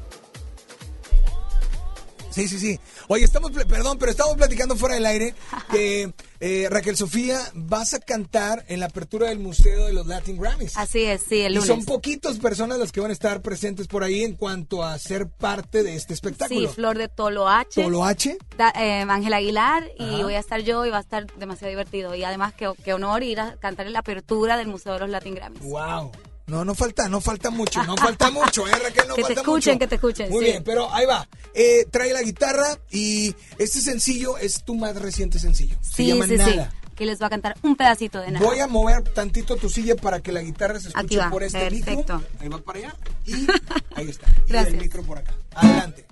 Sí, 2.37 2.47
sí, 2.47 2.59
sí. 2.59 2.79
Oye, 3.07 3.23
estamos, 3.25 3.51
perdón, 3.51 3.97
pero 3.97 4.11
estamos 4.11 4.35
platicando 4.37 4.75
fuera 4.75 4.93
del 4.93 5.07
aire 5.07 5.33
que 5.71 6.13
eh, 6.39 6.67
Raquel 6.69 6.95
Sofía 6.95 7.39
vas 7.55 7.95
a 7.95 7.99
cantar 7.99 8.63
en 8.67 8.79
la 8.79 8.85
apertura 8.85 9.29
del 9.29 9.39
Museo 9.39 9.87
de 9.87 9.93
los 9.93 10.05
Latin 10.05 10.37
Grammys. 10.37 10.77
Así 10.77 11.03
es, 11.03 11.21
sí, 11.27 11.39
el 11.41 11.55
Y 11.57 11.61
son 11.61 11.83
poquitos 11.83 12.37
personas 12.37 12.77
las 12.77 12.91
que 12.91 12.99
van 12.99 13.09
a 13.09 13.13
estar 13.13 13.41
presentes 13.41 13.87
por 13.87 14.03
ahí 14.03 14.23
en 14.23 14.35
cuanto 14.35 14.83
a 14.83 14.99
ser 14.99 15.27
parte 15.27 15.81
de 15.81 15.95
este 15.95 16.13
espectáculo. 16.13 16.69
Sí, 16.69 16.75
Flor 16.75 16.97
de 16.99 17.07
Tolo 17.07 17.49
H. 17.49 17.81
Tolo 17.81 18.03
H. 18.05 18.37
Da- 18.55 18.73
eh, 18.75 19.01
Ángel 19.01 19.33
Aguilar 19.33 19.83
y 19.97 20.03
Ajá. 20.03 20.23
voy 20.23 20.35
a 20.35 20.39
estar 20.39 20.61
yo 20.61 20.85
y 20.85 20.91
va 20.91 20.97
a 20.97 21.01
estar 21.01 21.25
demasiado 21.37 21.69
divertido. 21.71 22.13
Y 22.13 22.23
además, 22.23 22.53
qué, 22.53 22.71
qué 22.85 22.93
honor 22.93 23.23
ir 23.23 23.39
a 23.39 23.55
cantar 23.57 23.87
en 23.87 23.93
la 23.93 23.99
apertura 23.99 24.57
del 24.57 24.67
Museo 24.67 24.93
de 24.93 24.99
los 24.99 25.09
Latin 25.09 25.33
Grammys. 25.33 25.63
Wow. 25.63 26.11
No, 26.47 26.63
no 26.63 26.73
falta, 26.75 27.09
no 27.09 27.19
falta 27.19 27.49
mucho, 27.49 27.83
no 27.83 27.95
falta 27.97 28.31
mucho, 28.31 28.65
¿eh, 28.67 28.71
Raquel? 28.71 29.07
No 29.07 29.15
Que 29.15 29.21
te 29.21 29.27
falta 29.27 29.41
escuchen, 29.41 29.73
mucho. 29.73 29.79
que 29.79 29.87
te 29.87 29.95
escuchen, 29.95 30.29
Muy 30.29 30.45
sí. 30.45 30.51
bien, 30.51 30.63
pero 30.63 30.93
ahí 30.93 31.05
va. 31.05 31.27
Eh, 31.53 31.85
trae 31.91 32.13
la 32.13 32.21
guitarra 32.21 32.77
y 32.89 33.35
este 33.57 33.81
sencillo 33.81 34.37
es 34.37 34.63
tu 34.63 34.75
más 34.75 34.95
reciente 34.95 35.39
sencillo. 35.39 35.75
Se 35.81 35.91
Sí, 35.97 36.07
llama 36.07 36.25
sí, 36.25 36.37
Nada. 36.37 36.71
sí. 36.71 36.77
Que 36.95 37.05
les 37.05 37.21
va 37.21 37.27
a 37.27 37.29
cantar 37.29 37.55
un 37.61 37.75
pedacito 37.75 38.19
de 38.21 38.31
nada. 38.31 38.43
Voy 38.45 38.59
a 38.59 38.65
mover 38.67 39.03
tantito 39.03 39.55
tu 39.57 39.69
silla 39.69 39.95
para 39.95 40.19
que 40.19 40.31
la 40.31 40.41
guitarra 40.41 40.79
se 40.79 40.87
escuche 40.87 41.05
Aquí 41.05 41.15
va, 41.17 41.29
por 41.29 41.43
este 41.43 41.59
perfecto. 41.59 42.17
micro. 42.17 42.23
Ahí 42.39 42.47
va 42.49 42.57
para 42.59 42.79
allá. 42.79 42.95
Y 43.25 43.33
ahí 43.95 44.09
está. 44.09 44.27
Y 44.47 44.51
Gracias. 44.51 44.73
el 44.73 44.79
micro 44.81 45.03
por 45.03 45.17
acá. 45.19 45.33
Adelante. 45.53 46.05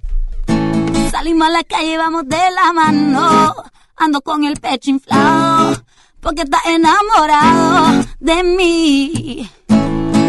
Salimos 1.11 1.47
a 1.47 1.51
la 1.51 1.63
calle, 1.63 1.97
vamos 1.97 2.27
de 2.27 2.37
la 2.51 2.73
mano. 2.73 3.55
Ando 3.95 4.21
con 4.21 4.43
el 4.43 4.59
pecho 4.59 4.91
inflado. 4.91 5.81
Porque 6.19 6.41
estás 6.43 6.61
enamorado 6.67 8.05
de 8.19 8.43
mí. 8.43 9.49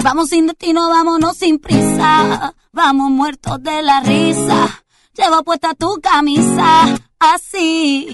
Vamos 0.03 0.29
sin 0.29 0.47
destino, 0.47 0.89
vámonos 0.89 1.37
sin 1.37 1.59
prisa. 1.59 2.55
Vamos 2.73 3.11
muertos 3.11 3.63
de 3.63 3.83
la 3.83 4.01
risa. 4.01 4.85
Llevo 5.15 5.43
puesta 5.45 5.75
tu 5.75 6.01
camisa. 6.01 6.97
Así. 7.19 8.09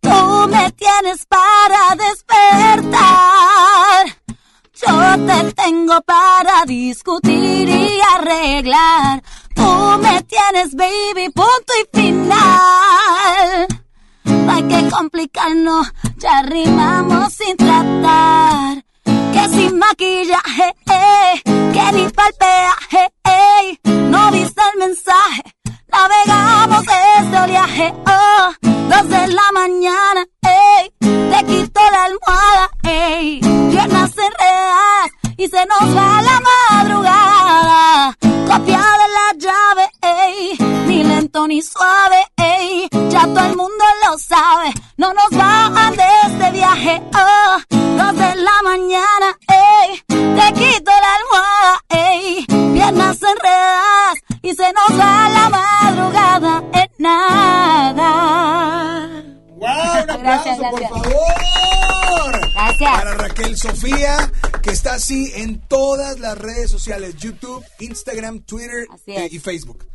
Tú 0.00 0.48
me 0.48 0.72
tienes 0.72 1.26
para 1.26 1.94
despertar. 1.96 3.00
Yo 4.74 5.26
te 5.26 5.52
tengo 5.52 6.00
para 6.02 6.64
discutir 6.66 7.68
y 7.68 8.00
arreglar. 8.16 9.22
Tú 9.54 9.98
me 10.00 10.22
tienes, 10.22 10.74
baby, 10.74 11.28
punto 11.34 11.72
y 11.82 11.98
final. 11.98 13.66
No 14.24 14.52
hay 14.52 14.62
que 14.62 14.88
complicarnos, 14.90 15.92
ya 16.16 16.42
rimamos 16.42 17.32
sin 17.34 17.56
tratar. 17.56 18.82
Que 19.04 19.48
sin 19.50 19.78
maquillaje, 19.78 20.74
ni 21.92 22.08
pa'l 22.10 22.32
peaje. 22.38 23.04
No 24.14 24.30
viste 24.32 24.62
el 24.72 24.78
mensaje, 24.78 25.42
navegamos 25.88 26.84
este 27.18 27.36
oleaje, 27.44 27.94
oh. 28.06 28.52
Dos 28.90 29.08
de 29.08 29.26
la 29.28 29.48
mañana, 29.52 30.22
ey, 30.42 30.82
te 31.00 31.38
quito 31.46 31.80
la 31.92 32.04
almohada, 32.04 32.64
ey. 32.82 33.40
Piernas 33.70 34.12
enredadas 34.28 35.10
y 35.36 35.48
se 35.48 35.62
nos 35.66 35.96
va 35.96 36.22
la 36.22 36.40
madrugada. 36.48 38.16
Copia 38.48 38.84
de 39.00 39.08
la 39.18 39.26
llave, 39.44 39.84
ey, 40.02 40.56
ni 40.86 41.04
lento 41.04 41.46
ni 41.46 41.62
suave, 41.62 42.20
ey. 42.36 42.88
Ya 43.10 43.22
todo 43.22 43.40
el 43.40 43.56
mundo 43.56 43.84
lo 44.04 44.18
sabe, 44.18 44.74
no 44.96 45.12
nos 45.12 45.30
bajan 45.30 45.94
de 45.96 46.04
este 46.26 46.50
viaje, 46.52 47.02
oh. 47.14 47.58
Dos 47.70 48.16
de 48.16 48.34
la 48.36 48.56
mañana, 48.64 49.28
ey, 49.48 50.02
te 50.08 50.52
quito 50.54 50.79
y 54.50 54.54
se 54.54 54.72
nos 54.72 54.98
va 54.98 55.28
la 55.28 55.48
madrugada 55.50 56.64
en 56.72 56.90
nada. 56.98 58.08
¡Wow! 59.48 59.60
Un 60.02 60.10
aplauso, 60.10 60.18
Gracias, 60.22 60.58
por 60.58 60.80
gracias. 60.80 60.90
favor. 60.90 62.40
Gracias. 62.54 62.90
Para 62.90 63.14
Raquel 63.14 63.56
Sofía, 63.56 64.32
que 64.62 64.70
está 64.70 64.94
así 64.94 65.30
en 65.36 65.60
todas 65.68 66.18
las 66.18 66.36
redes 66.36 66.70
sociales: 66.70 67.16
YouTube, 67.16 67.64
Instagram, 67.78 68.40
Twitter 68.40 68.86
eh, 69.06 69.28
y 69.30 69.38
Facebook. 69.38 69.86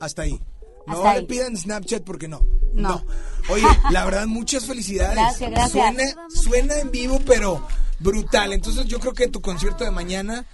Hasta 0.00 0.22
ahí. 0.22 0.40
No 0.86 1.02
le 1.14 1.22
pidan 1.22 1.56
Snapchat 1.56 2.04
porque 2.04 2.28
no. 2.28 2.40
No. 2.74 3.02
Oye, 3.48 3.66
la 3.90 4.04
verdad, 4.04 4.26
muchas 4.26 4.66
felicidades. 4.66 5.16
Gracias, 5.16 5.50
gracias. 5.50 5.94
Suena, 5.94 6.04
suena 6.28 6.78
en 6.78 6.90
vivo, 6.90 7.18
pero 7.26 7.66
brutal. 8.00 8.52
Entonces, 8.52 8.84
yo 8.86 9.00
creo 9.00 9.14
que 9.14 9.28
tu 9.28 9.40
concierto 9.40 9.84
de 9.84 9.90
mañana, 9.90 10.44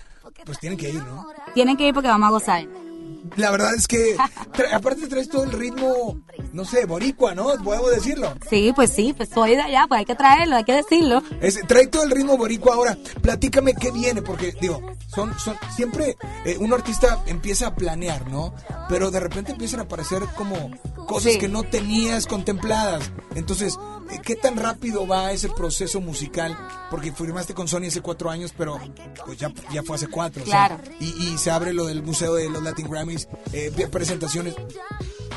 pues 0.46 0.58
tienen 0.60 0.78
que 0.78 0.90
ir, 0.90 1.02
¿no? 1.04 1.26
Tienen 1.54 1.76
que 1.76 1.88
ir 1.88 1.94
porque 1.94 2.08
vamos 2.08 2.28
a 2.28 2.30
gozar. 2.30 2.89
La 3.36 3.50
verdad 3.50 3.74
es 3.74 3.86
que, 3.86 4.16
tra- 4.16 4.72
aparte 4.72 5.06
traes 5.06 5.28
todo 5.28 5.44
el 5.44 5.52
ritmo, 5.52 6.20
no 6.52 6.64
sé, 6.64 6.84
boricua, 6.84 7.34
¿no? 7.34 7.48
Podemos 7.62 7.90
decirlo. 7.90 8.34
Sí, 8.48 8.72
pues 8.74 8.90
sí, 8.90 9.12
pues 9.16 9.28
soy 9.32 9.50
de 9.56 9.62
allá, 9.62 9.84
pues 9.88 10.00
hay 10.00 10.04
que 10.04 10.14
traerlo, 10.14 10.56
hay 10.56 10.64
que 10.64 10.74
decirlo. 10.74 11.22
Es- 11.40 11.60
trae 11.66 11.86
todo 11.86 12.02
el 12.02 12.10
ritmo 12.10 12.36
boricua 12.36 12.74
ahora. 12.74 12.98
Platícame 13.22 13.74
qué 13.74 13.90
viene, 13.92 14.20
porque 14.22 14.52
digo, 14.60 14.80
son, 15.06 15.38
son 15.38 15.56
siempre 15.74 16.16
eh, 16.44 16.56
un 16.58 16.72
artista 16.72 17.22
empieza 17.26 17.68
a 17.68 17.74
planear, 17.74 18.28
¿no? 18.28 18.54
Pero 18.88 19.10
de 19.10 19.20
repente 19.20 19.52
empiezan 19.52 19.80
a 19.80 19.84
aparecer 19.84 20.22
como 20.36 20.70
cosas 21.06 21.32
Sí. 21.34 21.38
que 21.38 21.48
no 21.48 21.62
tenías 21.62 22.26
contempladas. 22.26 23.10
Entonces, 23.34 23.78
¿qué 24.18 24.36
tan 24.36 24.56
rápido 24.56 25.06
va 25.06 25.32
ese 25.32 25.48
proceso 25.48 26.00
musical? 26.00 26.56
Porque 26.90 27.12
firmaste 27.12 27.54
con 27.54 27.68
Sony 27.68 27.86
hace 27.88 28.00
cuatro 28.00 28.30
años, 28.30 28.52
pero 28.56 28.78
pues 29.26 29.38
ya, 29.38 29.52
ya 29.72 29.82
fue 29.82 29.96
hace 29.96 30.08
cuatro. 30.08 30.42
o 30.42 30.46
sea, 30.46 30.66
Claro. 30.68 30.82
y, 31.00 31.06
y 31.06 31.38
se 31.38 31.50
abre 31.50 31.72
lo 31.72 31.86
del 31.86 32.02
Museo 32.02 32.34
de 32.34 32.48
los 32.50 32.62
Latin 32.62 32.88
Grammys, 32.88 33.28
eh, 33.52 33.70
presentaciones. 33.90 34.54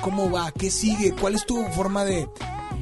¿Cómo 0.01 0.29
va? 0.31 0.51
¿Qué 0.51 0.69
sigue? 0.71 1.13
¿Cuál 1.13 1.35
es 1.35 1.45
tu 1.45 1.63
forma 1.67 2.03
de, 2.03 2.27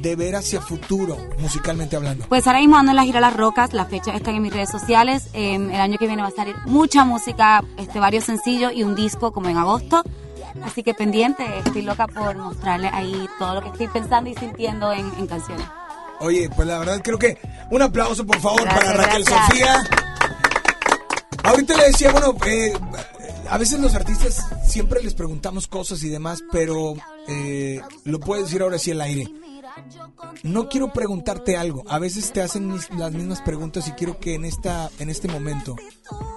de 0.00 0.16
ver 0.16 0.34
hacia 0.34 0.60
futuro, 0.60 1.16
musicalmente 1.38 1.94
hablando? 1.94 2.24
Pues 2.28 2.46
ahora 2.46 2.58
mismo 2.58 2.76
ando 2.76 2.90
en 2.90 2.96
la 2.96 3.04
gira 3.04 3.20
Las 3.20 3.36
Rocas, 3.36 3.72
las 3.72 3.88
fechas 3.88 4.16
están 4.16 4.34
en 4.34 4.42
mis 4.42 4.52
redes 4.52 4.70
sociales. 4.70 5.28
Eh, 5.34 5.54
el 5.54 5.80
año 5.80 5.98
que 5.98 6.06
viene 6.08 6.22
va 6.22 6.28
a 6.28 6.32
salir 6.32 6.56
mucha 6.66 7.04
música, 7.04 7.62
este, 7.76 8.00
varios 8.00 8.24
sencillos 8.24 8.72
y 8.74 8.82
un 8.82 8.94
disco 8.96 9.30
como 9.32 9.48
en 9.48 9.56
agosto. 9.56 10.02
Así 10.64 10.82
que 10.82 10.92
pendiente, 10.94 11.44
estoy 11.64 11.82
loca 11.82 12.06
por 12.08 12.36
mostrarle 12.36 12.88
ahí 12.88 13.26
todo 13.38 13.54
lo 13.54 13.62
que 13.62 13.68
estoy 13.68 13.88
pensando 13.88 14.28
y 14.28 14.34
sintiendo 14.34 14.92
en, 14.92 15.10
en 15.18 15.26
canciones. 15.26 15.64
Oye, 16.22 16.48
pues 16.54 16.68
la 16.68 16.78
verdad 16.78 17.00
creo 17.02 17.18
que 17.18 17.36
un 17.70 17.82
aplauso 17.82 18.24
por 18.24 18.38
favor 18.40 18.64
para 18.64 18.92
Raquel 18.92 19.24
gracias. 19.24 19.46
Sofía. 19.46 19.84
Ahorita 21.42 21.76
le 21.76 21.86
decía, 21.86 22.12
bueno, 22.12 22.36
eh, 22.46 22.72
a 23.50 23.58
veces 23.58 23.80
los 23.80 23.94
artistas 23.94 24.46
siempre 24.64 25.02
les 25.02 25.14
preguntamos 25.14 25.66
cosas 25.66 26.02
y 26.04 26.08
demás, 26.08 26.42
pero 26.52 26.94
eh, 27.26 27.80
lo 28.04 28.20
puedes 28.20 28.46
decir 28.46 28.62
ahora 28.62 28.78
sí 28.78 28.92
al 28.92 29.00
aire. 29.00 29.28
No 30.42 30.68
quiero 30.68 30.92
preguntarte 30.92 31.56
algo. 31.56 31.84
A 31.88 31.98
veces 31.98 32.32
te 32.32 32.42
hacen 32.42 32.68
mis- 32.68 32.90
las 32.90 33.12
mismas 33.12 33.40
preguntas 33.42 33.88
y 33.88 33.92
quiero 33.92 34.18
que 34.18 34.34
en 34.34 34.44
esta 34.44 34.90
en 34.98 35.10
este 35.10 35.28
momento 35.28 35.76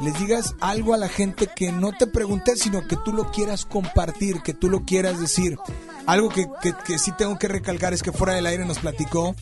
les 0.01 0.17
digas 0.19 0.55
algo 0.61 0.93
a 0.93 0.97
la 0.97 1.07
gente 1.09 1.47
que 1.55 1.71
no 1.71 1.91
te 1.91 2.07
pregunté, 2.07 2.55
sino 2.55 2.87
que 2.87 2.97
tú 3.03 3.13
lo 3.13 3.31
quieras 3.31 3.65
compartir, 3.65 4.41
que 4.41 4.53
tú 4.53 4.69
lo 4.69 4.83
quieras 4.85 5.19
decir. 5.19 5.57
Algo 6.05 6.29
que, 6.29 6.45
que, 6.61 6.73
que 6.85 6.99
sí 6.99 7.11
tengo 7.17 7.39
que 7.39 7.47
recalcar 7.47 7.93
es 7.93 8.03
que 8.03 8.11
fuera 8.11 8.33
del 8.35 8.45
aire 8.45 8.63
nos 8.65 8.77
platicó 8.79 9.35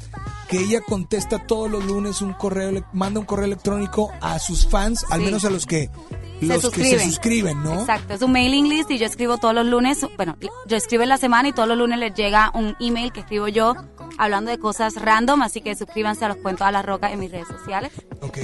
que 0.48 0.60
ella 0.60 0.80
contesta 0.82 1.40
todos 1.46 1.70
los 1.70 1.84
lunes 1.84 2.22
un 2.22 2.34
correo, 2.34 2.86
manda 2.94 3.20
un 3.20 3.26
correo 3.26 3.46
electrónico 3.46 4.12
a 4.22 4.40
sus 4.40 4.68
fans, 4.68 5.04
al 5.10 5.20
Sí. 5.20 5.26
menos 5.26 5.44
a 5.46 5.50
los 5.50 5.66
que 5.66 5.90
Se 6.40 6.46
los 6.48 6.70
que 6.70 6.84
se 6.86 7.00
suscriben, 7.00 7.64
¿no? 7.64 7.82
Exacto, 7.82 8.14
es 8.14 8.22
un 8.22 8.32
mailing 8.32 8.68
list 8.70 8.92
y 8.92 8.98
yo 8.98 9.06
escribo 9.06 9.38
todos 9.38 9.54
los 9.56 9.66
lunes, 9.66 10.00
bueno, 10.18 10.38
yo 10.68 10.78
escribo 10.78 11.04
en 11.04 11.10
la 11.10 11.18
semana 11.18 11.50
y 11.50 11.54
todos 11.54 11.68
los 11.68 11.78
lunes 11.78 12.00
les 12.00 12.14
llega 12.14 12.52
un 12.54 12.76
email 12.80 13.12
que 13.12 13.22
escribo 13.22 13.48
yo 13.48 13.76
hablando 14.18 14.52
de 14.52 14.60
cosas 14.60 14.96
random, 14.96 15.42
así 15.42 15.62
que 15.62 15.76
suscríbanse 15.76 16.26
a 16.26 16.28
los 16.30 16.38
cuentos 16.38 16.66
a 16.68 16.72
la 16.72 16.82
roca 16.82 17.12
en 17.12 17.20
mis 17.20 17.32
redes 17.32 17.48
sociales. 17.48 17.92
Ok. 18.22 18.38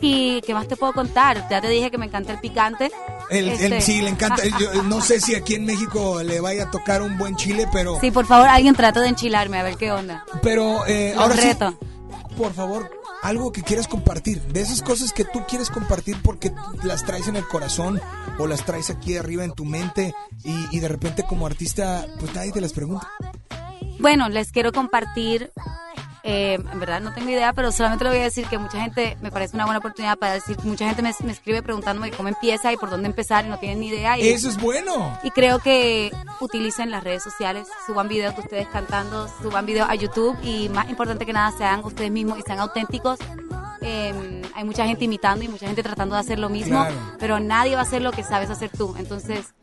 ¿Y 0.00 0.40
qué 0.42 0.54
más 0.54 0.68
te 0.68 0.76
puedo 0.76 0.92
contar? 0.92 1.46
Ya 1.48 1.60
te 1.60 1.68
dije 1.68 1.90
que 1.90 1.98
me 1.98 2.06
encanta 2.06 2.32
el 2.32 2.38
picante. 2.40 2.90
El, 3.30 3.48
el- 3.48 3.60
Este- 3.72 3.80
sí, 3.80 4.00
le 4.02 4.10
encanta. 4.10 4.42
Yo 4.60 4.82
no 4.82 5.00
sé 5.00 5.20
si 5.20 5.34
aquí 5.34 5.54
en 5.54 5.64
México 5.64 6.22
le 6.22 6.40
vaya 6.40 6.64
a 6.64 6.70
tocar 6.70 7.02
un 7.02 7.16
buen 7.18 7.36
chile, 7.36 7.66
pero, 7.72 7.98
Sí, 8.00 8.10
por 8.10 8.26
favor, 8.26 8.48
alguien 8.48 8.74
trate 8.74 9.00
de 9.00 9.08
enchilarme, 9.08 9.58
a 9.58 9.62
ver 9.62 9.76
qué 9.76 9.92
onda. 9.92 10.24
pero 10.42 10.86
eh, 10.86 11.14
ahora 11.16 11.36
sí, 11.36 11.42
reto. 11.48 11.78
por 12.36 12.52
favor, 12.52 12.90
algo 13.22 13.52
que 13.52 13.62
quieras 13.62 13.86
compartir, 13.86 14.42
de 14.42 14.60
esas 14.62 14.82
cosas 14.82 15.12
que 15.12 15.24
tú 15.24 15.44
quieres 15.48 15.70
compartir 15.70 16.16
porque 16.22 16.52
las 16.82 17.04
traes 17.04 17.28
en 17.28 17.36
el 17.36 17.46
corazón 17.46 18.00
o 18.38 18.46
las 18.48 18.64
traes 18.64 18.90
aquí 18.90 19.16
arriba 19.16 19.44
en 19.44 19.52
tu 19.52 19.64
mente 19.64 20.12
y, 20.42 20.76
y 20.76 20.80
de 20.80 20.88
repente 20.88 21.22
como 21.22 21.46
artista, 21.46 22.04
pues 22.18 22.34
nadie 22.34 22.50
te 22.52 22.60
las 22.60 22.72
pregunta. 22.72 23.08
Bueno, 24.02 24.28
les 24.28 24.50
quiero 24.50 24.72
compartir, 24.72 25.52
eh, 26.24 26.54
en 26.54 26.80
verdad 26.80 27.00
no 27.00 27.14
tengo 27.14 27.30
idea, 27.30 27.52
pero 27.52 27.70
solamente 27.70 28.02
le 28.02 28.10
voy 28.10 28.18
a 28.18 28.24
decir 28.24 28.46
que 28.48 28.58
mucha 28.58 28.80
gente, 28.80 29.16
me 29.22 29.30
parece 29.30 29.54
una 29.54 29.64
buena 29.64 29.78
oportunidad 29.78 30.18
para 30.18 30.32
decir, 30.34 30.56
mucha 30.64 30.86
gente 30.86 31.02
me, 31.02 31.14
me 31.24 31.30
escribe 31.30 31.62
preguntándome 31.62 32.10
cómo 32.10 32.28
empieza 32.28 32.72
y 32.72 32.76
por 32.76 32.90
dónde 32.90 33.06
empezar 33.06 33.44
y 33.44 33.48
no 33.48 33.58
tienen 33.60 33.78
ni 33.78 33.86
idea. 33.90 34.18
Y, 34.18 34.28
Eso 34.28 34.48
es 34.48 34.60
bueno. 34.60 35.16
Y 35.22 35.30
creo 35.30 35.60
que 35.60 36.10
utilicen 36.40 36.90
las 36.90 37.04
redes 37.04 37.22
sociales, 37.22 37.68
suban 37.86 38.08
videos 38.08 38.34
de 38.34 38.40
ustedes 38.42 38.66
cantando, 38.66 39.28
suban 39.40 39.66
videos 39.66 39.88
a 39.88 39.94
YouTube 39.94 40.36
y 40.42 40.68
más 40.68 40.90
importante 40.90 41.24
que 41.24 41.32
nada 41.32 41.56
sean 41.56 41.84
ustedes 41.84 42.10
mismos 42.10 42.40
y 42.40 42.42
sean 42.42 42.58
auténticos. 42.58 43.20
Eh, 43.82 44.42
hay 44.54 44.64
mucha 44.64 44.84
gente 44.84 45.04
imitando 45.04 45.44
y 45.44 45.48
mucha 45.48 45.66
gente 45.66 45.82
tratando 45.84 46.16
de 46.16 46.20
hacer 46.22 46.40
lo 46.40 46.48
mismo, 46.48 46.80
Claro. 46.80 46.94
pero 47.20 47.38
nadie 47.38 47.74
va 47.76 47.82
a 47.82 47.84
hacer 47.84 48.02
lo 48.02 48.10
que 48.10 48.24
sabes 48.24 48.50
hacer 48.50 48.70
tú. 48.76 48.94
Entonces, 48.98 49.54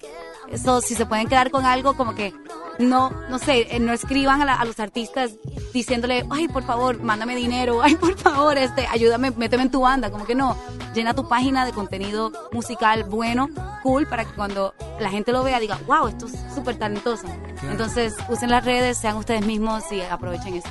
eso 0.51 0.81
si 0.81 0.95
se 0.95 1.05
pueden 1.05 1.27
quedar 1.27 1.51
con 1.51 1.65
algo 1.65 1.95
como 1.95 2.15
que 2.15 2.33
no, 2.79 3.09
no 3.29 3.39
sé, 3.39 3.75
eh, 3.75 3.79
no 3.81 3.91
escriban 3.91 4.41
a, 4.41 4.45
la- 4.45 4.55
a 4.55 4.63
los 4.65 4.79
artistas 4.79 5.31
diciéndole, 5.73 6.25
ay, 6.29 6.47
por 6.47 6.63
favor, 6.63 7.01
mándame 7.01 7.35
dinero, 7.35 7.81
ay, 7.83 7.95
por 7.95 8.17
favor, 8.17 8.57
este, 8.57 8.87
ayúdame, 8.87 9.31
méteme 9.31 9.63
en 9.63 9.71
tu 9.71 9.81
banda, 9.81 10.09
como 10.11 10.25
que 10.25 10.33
no, 10.35 10.55
llena 10.95 11.13
tu 11.13 11.27
página 11.27 11.65
de 11.65 11.73
contenido 11.73 12.31
musical 12.53 13.03
bueno, 13.03 13.49
cool, 13.83 14.07
para 14.07 14.23
que 14.25 14.31
cuando 14.33 14.73
la 14.99 15.09
gente 15.09 15.31
lo 15.33 15.43
vea 15.43 15.59
diga, 15.59 15.77
wow, 15.87 16.07
esto 16.07 16.27
es 16.27 16.33
súper 16.55 16.77
talentoso. 16.79 17.25
Entonces, 17.63 18.15
usen 18.29 18.49
las 18.49 18.63
redes, 18.63 18.97
sean 18.97 19.17
ustedes 19.17 19.45
mismos 19.45 19.83
y 19.91 19.99
aprovechen 20.01 20.55
eso. 20.55 20.69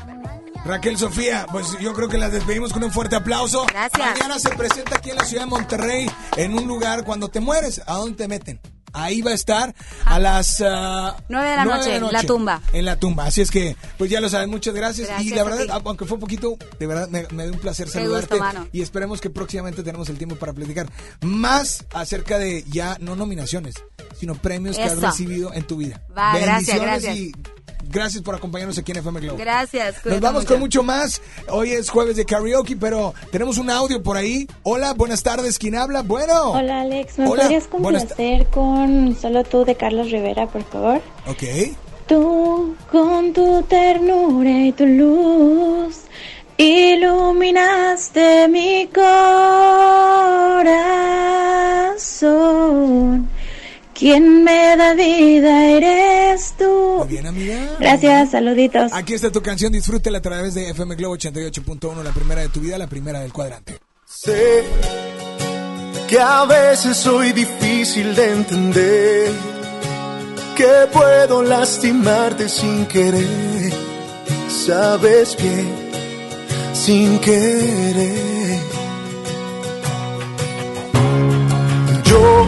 Raquel 0.65 0.97
Sofía, 0.99 1.47
pues 1.53 1.79
yo 1.79 1.93
creo 1.95 2.09
que 2.09 2.19
las 2.19 2.33
despedimos 2.33 2.73
con 2.73 2.83
un 2.85 2.91
fuerte 2.91 3.17
aplauso. 3.17 3.65
Gracias. 3.69 3.99
Mañana 4.15 4.39
se 4.39 4.49
presenta 4.51 4.97
aquí 4.97 5.11
en 5.11 5.17
la 5.17 5.25
ciudad 5.25 5.45
de 5.45 5.51
Monterrey, 5.51 6.11
en 6.37 6.59
un 6.59 6.67
lugar 6.67 7.05
cuando 7.05 7.29
te 7.29 7.41
mueres, 7.41 7.81
¿a 7.87 7.95
dónde 7.95 8.17
te 8.17 8.29
meten? 8.29 8.61
Ahí 9.03 9.23
va 9.23 9.31
a 9.31 9.35
estar 9.35 9.75
a 10.05 10.19
las 10.19 10.63
ah, 10.67 11.17
Nueve 11.29 11.51
de 11.51 11.57
la 11.57 11.65
noche, 11.65 12.01
La 12.13 12.23
Tumba. 12.23 12.61
En 12.73 12.85
la 12.85 12.97
tumba. 12.97 13.25
Así 13.27 13.41
es 13.41 13.51
que, 13.51 13.77
pues 13.97 14.11
ya 14.11 14.21
lo 14.21 14.29
saben, 14.29 14.51
muchas 14.51 14.75
gracias. 14.75 15.09
y 15.23 15.31
la 15.31 15.45
verdad, 15.45 15.65
ti. 15.65 15.71
aunque 15.85 16.05
fue 16.05 16.17
un 16.17 16.21
poquito, 16.21 16.57
de 16.79 16.87
verdad 16.87 17.09
me, 17.09 17.27
me 17.31 17.45
dio 17.45 17.53
un 17.53 17.59
placer 17.59 17.87
Qué 17.87 17.93
saludarte. 17.93 18.37
gusto, 18.37 18.39
mano. 18.39 18.69
Y 18.73 18.83
esperemos 18.83 19.21
que 19.21 19.31
próximamente 19.31 19.83
tenemos 19.83 20.09
el 20.09 20.19
tiempo 20.19 20.37
para 20.37 20.53
platicar 20.53 20.91
más 21.23 21.85
acerca 21.93 22.39
de 22.39 22.65
ya 22.69 22.97
no 23.01 23.17
nominaciones, 23.17 23.77
sino 24.19 24.35
premios 24.35 24.77
que 24.77 24.83
has 24.83 25.01
recibido 25.01 25.53
en 25.55 25.67
tu 25.67 25.77
vida. 25.77 26.03
Va, 26.17 26.39
gracias, 26.39 26.79
Bendiciones 26.81 27.03
gracias. 27.03 27.17
y 27.17 27.33
gracias 27.89 28.23
por 28.23 28.35
acompañarnos 28.35 28.79
aquí 28.79 28.93
en 28.93 28.99
FM 28.99 29.21
Globo. 29.21 29.39
Gracias. 29.39 30.05
Nos 30.05 30.21
vamos 30.21 30.43
mucho. 30.43 30.55
con 30.55 30.61
mucho 30.61 30.83
más. 30.83 31.21
Hoy 31.49 31.73
es 31.73 31.91
jueves 31.91 32.17
de 32.17 32.25
karaoke, 32.25 32.77
pero 32.77 33.15
tenemos 33.31 33.59
un 33.59 33.71
audio 33.71 34.03
por 34.03 34.17
ahí. 34.17 34.47
Hola, 34.63 34.93
buenas 34.95 35.23
tardes. 35.23 35.59
¿Quién 35.59 35.75
habla? 35.75 36.03
Bueno. 36.03 36.53
Hola 36.53 36.83
Alex, 36.83 37.19
¿me 37.19 37.29
Hola, 37.29 37.43
podrías 37.43 37.69
buenas 37.71 38.05
complacer 38.05 38.47
con 38.47 39.17
Solo 39.21 39.45
tú 39.45 39.65
de 39.65 39.75
Carlos 39.75 40.11
Rivera, 40.11 40.47
por 40.47 40.65
favor? 40.65 41.01
Ok. 41.27 41.43
Tú 42.07 42.75
con 42.91 43.33
tu 43.33 43.63
ternura 43.65 44.51
y 44.51 44.73
tu 44.73 44.87
luz 44.87 46.05
iluminaste 46.59 48.49
mi 48.49 48.89
corazón. 48.89 49.39
Quien 53.99 54.45
me 54.45 54.77
da 54.77 54.95
vida 54.95 55.71
eres 55.71 56.55
tú. 56.57 56.99
Muy 56.99 57.09
bien, 57.09 57.27
amiga. 57.27 57.57
Gracias, 57.81 58.31
saluditos. 58.31 58.93
Aquí 58.93 59.15
está 59.15 59.33
tu 59.33 59.43
canción. 59.43 59.73
Disfrútela 59.73 60.19
a 60.19 60.23
través 60.23 60.55
de 60.55 60.71
FM 60.71 60.95
Globo 60.95 61.17
88.1, 61.17 62.05
la 62.05 62.13
primera 62.13 62.43
de 62.43 62.49
tu 62.49 62.61
vida, 62.61 62.79
la 62.79 62.87
primera 62.87 63.19
del 63.19 63.33
cuadrante. 63.33 63.81
Sé 64.05 64.63
que 66.07 66.21
a 66.21 66.45
veces 66.45 66.97
soy 66.97 67.33
difícil 67.33 68.15
de 68.15 68.33
entender, 68.35 69.33
que 70.57 70.89
puedo 70.93 71.43
lastimarte 71.43 72.49
sin 72.49 72.87
querer, 72.87 73.73
sabes 74.49 75.37
bien, 75.37 75.91
sin 76.73 77.19
querer. 77.19 78.61
Yo 82.05 82.47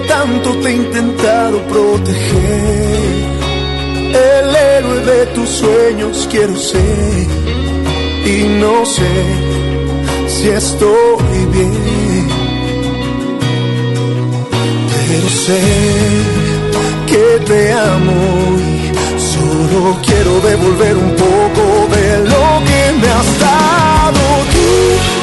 tanto 0.00 0.56
te 0.60 0.68
he 0.68 0.74
intentado 0.74 1.58
proteger, 1.62 3.28
el 4.08 4.56
héroe 4.56 5.00
de 5.04 5.26
tus 5.34 5.48
sueños 5.48 6.28
quiero 6.30 6.56
ser 6.56 7.26
y 8.24 8.44
no 8.60 8.84
sé 8.84 9.14
si 10.28 10.48
estoy 10.48 11.46
bien. 11.52 12.28
Pero 15.08 15.28
sé 15.28 15.62
que 17.06 17.44
te 17.46 17.72
amo 17.72 18.58
y 18.58 19.20
solo 19.32 19.98
quiero 20.06 20.40
devolver 20.40 20.96
un 20.96 21.10
poco 21.12 21.64
de 21.94 22.18
lo 22.32 22.44
que 22.66 22.92
me 23.00 23.08
has 23.08 23.40
dado 23.40 24.20
tú. 24.52 25.17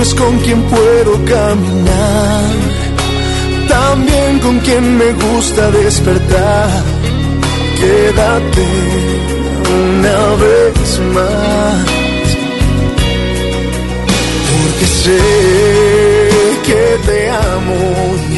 Es 0.00 0.14
con 0.14 0.38
quien 0.38 0.62
puedo 0.62 1.12
caminar. 1.24 2.44
También 3.68 4.38
con 4.40 4.58
quien 4.60 4.96
me 4.96 5.12
gusta 5.12 5.70
despertar. 5.70 6.82
Quédate 7.80 8.66
una 9.80 10.18
vez 10.44 11.00
más. 11.14 11.86
Porque 14.50 14.86
sé 14.86 15.20
que 16.66 16.98
te 17.06 17.30
amo 17.30 18.37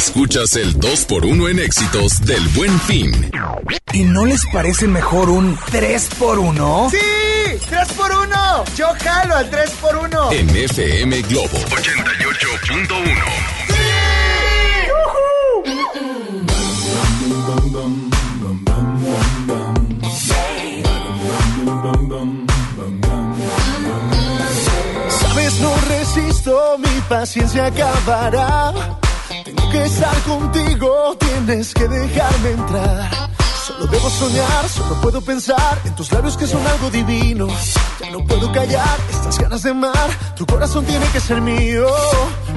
Escuchas 0.00 0.56
el 0.56 0.80
2x1 0.80 1.50
en 1.50 1.58
éxitos 1.58 2.22
del 2.22 2.40
Buen 2.56 2.80
Fin. 2.80 3.30
¿Y 3.92 4.04
no 4.04 4.24
les 4.24 4.46
parece 4.46 4.88
mejor 4.88 5.28
un 5.28 5.58
3x1? 5.58 6.90
¡Sí! 6.90 6.96
¡Tres 7.68 7.92
por 7.92 8.10
uno! 8.10 8.64
Yo 8.78 8.86
jalo 8.98 9.36
al 9.36 9.50
tres 9.50 9.72
por 9.72 9.94
uno. 9.98 10.32
En 10.32 10.48
FM 10.48 11.20
Globo 11.28 11.48
88.1. 11.48 13.00
Sabes, 25.10 25.60
no 25.60 25.74
resisto, 25.88 26.78
mi 26.78 27.00
paciencia 27.06 27.66
acabará. 27.66 28.99
Que 29.70 29.84
estar 29.84 30.22
contigo, 30.22 31.16
tienes 31.16 31.72
que 31.72 31.86
dejarme 31.86 32.50
entrar. 32.50 33.30
Solo 33.64 33.86
debo 33.86 34.10
soñar, 34.10 34.68
solo 34.68 35.00
puedo 35.00 35.20
pensar 35.20 35.80
en 35.84 35.94
tus 35.94 36.10
labios 36.10 36.36
que 36.36 36.48
son 36.48 36.66
algo 36.66 36.90
divino. 36.90 37.46
Ya 38.00 38.10
no 38.10 38.24
puedo 38.26 38.50
callar 38.50 38.98
estas 39.08 39.38
ganas 39.38 39.62
de 39.62 39.70
amar, 39.70 40.10
tu 40.34 40.44
corazón 40.44 40.84
tiene 40.86 41.06
que 41.12 41.20
ser 41.20 41.40
mío. 41.40 41.86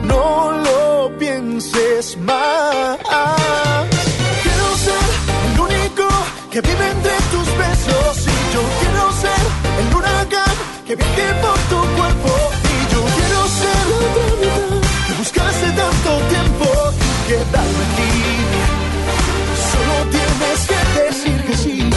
No 0.06 0.52
lo 0.52 1.16
pienses 1.20 2.18
más. 2.18 2.98
Quiero 4.44 4.68
ser 4.86 5.06
el 5.54 5.60
único 5.60 6.08
que 6.50 6.62
vive 6.62 6.90
entre 6.90 7.16
tus 7.32 7.48
besos 7.64 8.26
y 8.26 8.54
yo 8.54 8.62
quiero 8.82 9.12
ser 9.24 9.44
el 9.82 9.96
huracán 9.96 10.56
que 10.88 10.96
viaje 10.96 11.34
por 11.44 11.60
tu 11.70 11.80
cuerpo 11.96 12.32
y 12.74 12.94
yo 12.94 13.02
quiero 13.18 13.40
ser 13.60 13.82
la 13.92 14.26
mitad 14.26 15.08
que 15.08 15.14
buscaste 15.14 15.68
tanto 15.74 16.10
tiempo 16.30 16.63
quedarme 17.28 17.84
aquí. 17.90 18.14
Solo 19.72 19.96
tienes 20.12 20.60
que 20.70 20.80
decir 21.02 21.44
que 21.46 21.58
sí. 21.58 21.90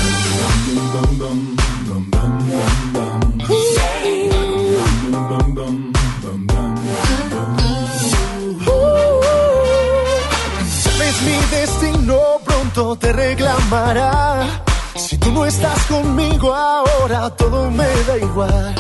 Sabes 10.83 11.23
mi 11.23 11.39
destino 11.57 12.19
pronto 12.45 12.97
te 12.97 13.13
reclamará. 13.13 14.63
Si 14.95 15.19
tú 15.19 15.33
no 15.33 15.45
estás 15.45 15.85
conmigo 15.87 16.55
ahora, 16.55 17.31
todo 17.31 17.71
me 17.71 17.87
da 18.07 18.17
igual. 18.19 18.75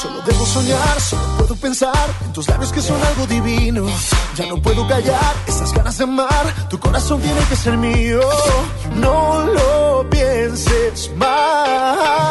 Solo 0.00 0.22
debo 0.24 0.46
soñar, 0.46 1.00
solo 1.00 1.22
puedo 1.38 1.56
pensar 1.56 2.08
en 2.24 2.32
tus 2.32 2.46
labios 2.46 2.70
que 2.70 2.80
son 2.80 3.02
algo 3.02 3.26
divino. 3.26 3.84
Ya 4.36 4.46
no 4.46 4.62
puedo 4.62 4.86
callar 4.86 5.34
estas 5.48 5.72
ganas 5.72 5.98
de 5.98 6.04
amar, 6.04 6.68
tu 6.70 6.78
corazón 6.78 7.20
tiene 7.20 7.40
que 7.48 7.56
ser 7.56 7.76
mío. 7.76 8.20
No 8.94 9.44
lo 9.44 10.08
pienses 10.08 11.10
más. 11.16 12.28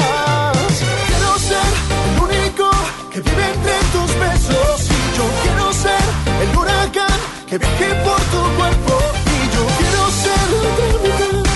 Quiero 1.08 1.40
ser 1.40 1.72
el 2.06 2.24
único 2.24 2.70
que 3.12 3.20
vive 3.20 3.46
entre 3.56 3.76
tus 3.92 4.18
besos 4.18 4.90
y 4.90 5.18
yo 5.18 5.26
quiero 5.44 5.74
ser 5.74 6.06
el 6.44 6.58
huracán 6.58 7.20
que 7.50 7.58
viaje 7.58 7.96
por 8.06 8.22
tu 8.34 8.56
cuerpo 8.56 8.94
y 9.26 9.56
yo 9.56 9.64
quiero 9.78 10.02
ser 10.24 10.46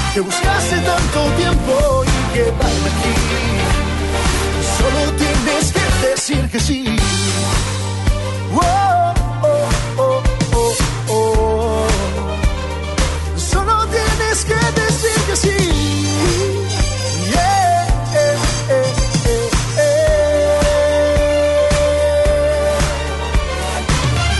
la 0.04 0.14
que 0.14 0.20
buscaste 0.20 0.76
tanto 0.76 1.20
tiempo 1.38 2.04
y 2.04 2.34
quedarme 2.34 2.90
aquí. 2.90 3.21
Decir 6.22 6.50
que 6.52 6.60
sí. 6.60 6.86
Oh, 8.54 9.14
oh, 9.42 9.70
oh, 9.98 10.76
oh. 11.10 11.88
Solo 13.36 13.88
tienes 13.88 14.46
que 14.46 14.82
decir 14.82 15.18
que 15.28 15.36
sí. 15.36 15.58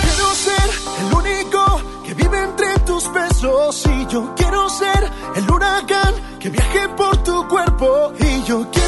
Quiero 0.04 0.28
ser 0.36 0.70
el 1.00 1.14
único 1.16 1.82
que 2.06 2.14
vive 2.14 2.44
entre 2.44 2.80
tus 2.86 3.12
besos 3.12 3.84
y 3.88 4.06
yo 4.06 4.36
quiero 4.36 4.70
ser 4.70 5.10
el 5.36 5.50
huracán 5.50 6.14
que 6.40 6.50
viaje 6.50 6.90
por 6.90 7.18
tu 7.24 7.48
cuerpo 7.48 8.14
y 8.20 8.44
yo 8.44 8.68
quiero 8.72 8.81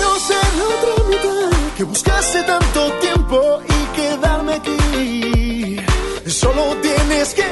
que 1.83 1.89
buscaste 1.89 2.41
tanto 2.43 2.91
tiempo 3.01 3.61
y 3.67 3.95
quedarme 3.97 4.53
aquí. 4.53 5.77
Solo 6.27 6.77
tienes 6.81 7.33
que 7.33 7.43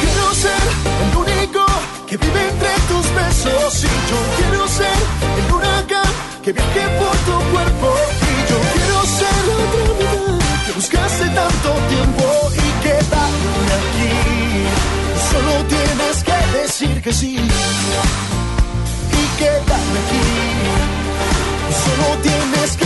quiero 0.00 0.26
ser 0.44 0.62
el 1.04 1.16
único 1.24 1.66
que 2.06 2.16
vive 2.16 2.42
entre 2.50 2.72
tus 2.90 3.06
besos 3.20 3.84
y 3.84 3.92
yo 4.10 4.18
quiero 4.36 4.68
ser 4.68 4.98
el 5.38 5.52
huracán 5.52 6.10
que 6.44 6.52
viaje 6.52 6.84
por 7.00 7.16
tu 7.28 7.36
cuerpo 7.52 7.88
y 8.30 8.34
yo 8.50 8.58
quiero 8.74 8.98
ser 9.18 9.36
la 9.48 9.54
otra 9.64 9.82
mitad 9.88 10.66
que 10.66 10.72
buscaste 10.72 11.24
tanto 11.40 11.68
tiempo 11.94 12.26
y 12.64 12.66
quedarme 12.84 13.72
aquí. 13.80 14.14
Solo 15.30 15.54
tienes 15.74 16.16
que 16.28 16.38
decir 16.58 17.02
que 17.02 17.12
sí 17.12 17.34
y 19.20 19.38
quedarme 19.40 19.98
aquí. 20.04 20.26
Solo 21.84 22.08
tienes 22.22 22.76
que 22.76 22.85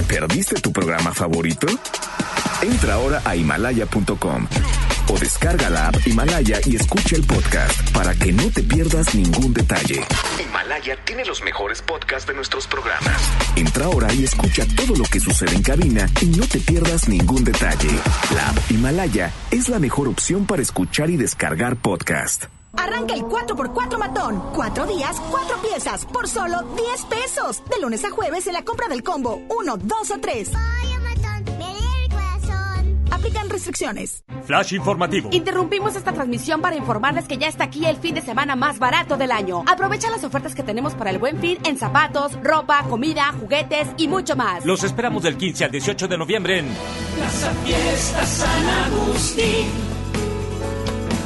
¿Te 0.00 0.14
perdiste 0.18 0.58
tu 0.62 0.72
programa 0.72 1.12
favorito? 1.12 1.66
Entra 2.62 2.94
ahora 2.94 3.20
a 3.22 3.36
himalaya.com 3.36 4.46
o 5.08 5.18
descarga 5.18 5.68
la 5.68 5.88
app 5.88 6.06
Himalaya 6.06 6.58
y 6.64 6.76
escucha 6.76 7.16
el 7.16 7.24
podcast 7.24 7.90
para 7.92 8.14
que 8.14 8.32
no 8.32 8.48
te 8.50 8.62
pierdas 8.62 9.14
ningún 9.14 9.52
detalle. 9.52 10.00
Himalaya 10.42 10.96
tiene 11.04 11.26
los 11.26 11.42
mejores 11.42 11.82
podcasts 11.82 12.26
de 12.26 12.32
nuestros 12.32 12.66
programas. 12.66 13.20
Entra 13.56 13.84
ahora 13.84 14.10
y 14.14 14.24
escucha 14.24 14.64
todo 14.74 14.96
lo 14.96 15.04
que 15.04 15.20
sucede 15.20 15.54
en 15.54 15.62
cabina 15.62 16.08
y 16.22 16.26
no 16.28 16.46
te 16.46 16.60
pierdas 16.60 17.06
ningún 17.06 17.44
detalle. 17.44 17.90
La 18.34 18.48
app 18.48 18.70
Himalaya 18.70 19.30
es 19.50 19.68
la 19.68 19.78
mejor 19.78 20.08
opción 20.08 20.46
para 20.46 20.62
escuchar 20.62 21.10
y 21.10 21.18
descargar 21.18 21.76
podcast. 21.76 22.46
Arranca 22.76 23.14
el 23.14 23.22
4x4 23.22 23.98
matón. 23.98 24.42
Cuatro 24.54 24.86
días, 24.86 25.20
cuatro 25.30 25.56
piezas, 25.62 26.04
por 26.06 26.28
solo 26.28 26.62
10 26.62 27.04
pesos. 27.06 27.62
De 27.68 27.80
lunes 27.80 28.04
a 28.04 28.10
jueves 28.10 28.46
en 28.46 28.54
la 28.54 28.62
compra 28.64 28.88
del 28.88 29.02
combo 29.02 29.42
1, 29.48 29.76
2 29.76 30.10
o 30.10 30.18
3. 30.20 30.50
Aplican 33.10 33.50
restricciones. 33.50 34.24
Flash 34.46 34.72
informativo. 34.72 35.28
Interrumpimos 35.32 35.94
esta 35.94 36.12
transmisión 36.12 36.62
para 36.62 36.76
informarles 36.76 37.26
que 37.26 37.36
ya 37.36 37.48
está 37.48 37.64
aquí 37.64 37.84
el 37.84 37.96
fin 37.96 38.14
de 38.14 38.22
semana 38.22 38.56
más 38.56 38.78
barato 38.78 39.16
del 39.18 39.30
año. 39.30 39.62
Aprovecha 39.66 40.08
las 40.10 40.24
ofertas 40.24 40.54
que 40.54 40.62
tenemos 40.62 40.94
para 40.94 41.10
el 41.10 41.18
buen 41.18 41.38
fin 41.38 41.58
en 41.64 41.76
zapatos, 41.76 42.32
ropa, 42.42 42.82
comida, 42.88 43.34
juguetes 43.38 43.88
y 43.98 44.08
mucho 44.08 44.36
más. 44.36 44.64
Los 44.64 44.84
esperamos 44.84 45.22
del 45.24 45.36
15 45.36 45.66
al 45.66 45.70
18 45.70 46.08
de 46.08 46.16
noviembre 46.18 46.58
en 46.60 46.66
Plaza 47.16 47.52
Fiesta 47.64 48.24
San 48.24 48.66
Agustín. 48.86 49.99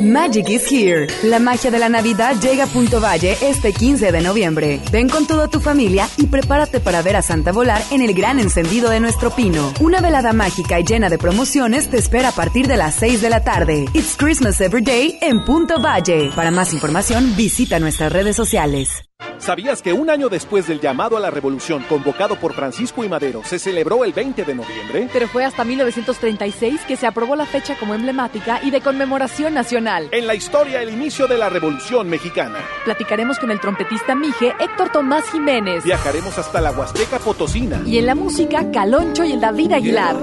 Magic 0.00 0.50
is 0.50 0.70
here. 0.70 1.06
La 1.22 1.38
magia 1.38 1.70
de 1.70 1.78
la 1.78 1.88
Navidad 1.88 2.36
llega 2.40 2.64
a 2.64 2.66
Punto 2.66 3.00
Valle 3.00 3.36
este 3.40 3.72
15 3.72 4.12
de 4.12 4.20
noviembre. 4.20 4.80
Ven 4.90 5.08
con 5.08 5.26
toda 5.26 5.48
tu 5.48 5.60
familia 5.60 6.08
y 6.16 6.26
prepárate 6.26 6.80
para 6.80 7.02
ver 7.02 7.16
a 7.16 7.22
Santa 7.22 7.52
volar 7.52 7.82
en 7.90 8.02
el 8.02 8.14
gran 8.14 8.38
encendido 8.38 8.90
de 8.90 9.00
nuestro 9.00 9.30
pino. 9.30 9.72
Una 9.80 10.00
velada 10.00 10.32
mágica 10.32 10.78
y 10.78 10.84
llena 10.84 11.08
de 11.08 11.18
promociones 11.18 11.88
te 11.88 11.98
espera 11.98 12.28
a 12.28 12.32
partir 12.32 12.66
de 12.66 12.76
las 12.76 12.94
6 12.96 13.22
de 13.22 13.30
la 13.30 13.42
tarde. 13.44 13.86
It's 13.94 14.16
Christmas 14.16 14.60
Every 14.60 14.82
Day 14.82 15.18
en 15.20 15.44
Punto 15.44 15.80
Valle. 15.80 16.30
Para 16.34 16.50
más 16.50 16.72
información, 16.72 17.34
visita 17.36 17.78
nuestras 17.78 18.12
redes 18.12 18.36
sociales. 18.36 19.02
¿Sabías 19.38 19.82
que 19.82 19.92
un 19.92 20.08
año 20.08 20.28
después 20.28 20.68
del 20.68 20.80
llamado 20.80 21.16
a 21.16 21.20
la 21.20 21.30
revolución 21.30 21.84
convocado 21.88 22.38
por 22.38 22.54
Francisco 22.54 23.02
y 23.02 23.08
Madero 23.08 23.42
se 23.44 23.58
celebró 23.58 24.04
el 24.04 24.12
20 24.12 24.44
de 24.44 24.54
noviembre? 24.54 25.08
Pero 25.12 25.26
fue 25.26 25.44
hasta 25.44 25.64
1936 25.64 26.82
que 26.86 26.96
se 26.96 27.06
aprobó 27.06 27.34
la 27.34 27.46
fecha 27.46 27.76
como 27.76 27.94
emblemática 27.94 28.60
y 28.62 28.70
de 28.70 28.80
conmemoración 28.82 29.54
nacional. 29.54 30.08
En 30.12 30.26
la 30.26 30.34
historia, 30.34 30.82
el 30.82 30.90
inicio 30.90 31.26
de 31.26 31.38
la 31.38 31.48
Revolución 31.48 32.08
Mexicana. 32.08 32.58
Platicaremos 32.84 33.38
con 33.38 33.50
el 33.50 33.60
trompetista 33.60 34.14
Mije 34.14 34.54
Héctor 34.60 34.90
Tomás 34.92 35.30
Jiménez. 35.30 35.84
Viajaremos 35.84 36.38
hasta 36.38 36.60
la 36.60 36.72
Huasteca 36.72 37.18
Potosina. 37.18 37.82
Y 37.86 37.98
en 37.98 38.06
la 38.06 38.14
música, 38.14 38.70
Caloncho 38.70 39.24
y 39.24 39.32
el 39.32 39.40
David 39.40 39.72
Aguilar. 39.72 40.16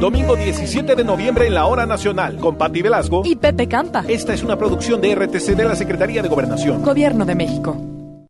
Domingo 0.00 0.36
17 0.36 0.94
de 0.94 1.04
noviembre 1.04 1.46
en 1.46 1.54
la 1.54 1.66
Hora 1.66 1.86
Nacional, 1.86 2.38
con 2.38 2.56
Patti 2.56 2.82
Velasco 2.82 3.22
y 3.24 3.36
Pepe 3.36 3.68
Campa. 3.68 4.04
Esta 4.08 4.32
es 4.32 4.42
una 4.42 4.56
producción 4.56 5.00
de 5.00 5.14
RTC 5.14 5.56
de 5.56 5.64
la 5.64 5.76
Secretaría 5.76 6.22
de 6.22 6.28
Gobernación. 6.28 6.82
Gobierno 6.82 7.24
de 7.24 7.34
México. 7.34 7.76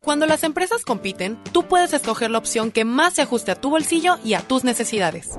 Cuando 0.02 0.26
las 0.26 0.44
empresas 0.44 0.84
compiten, 0.84 1.38
tú 1.52 1.64
puedes 1.64 1.92
escoger 1.92 2.30
la 2.30 2.38
opción 2.38 2.72
que 2.72 2.84
más 2.84 3.14
se 3.14 3.22
ajuste 3.22 3.52
a 3.52 3.54
tu 3.54 3.70
bolsillo 3.70 4.16
y 4.24 4.34
a 4.34 4.40
tus 4.40 4.64
necesidades. 4.64 5.38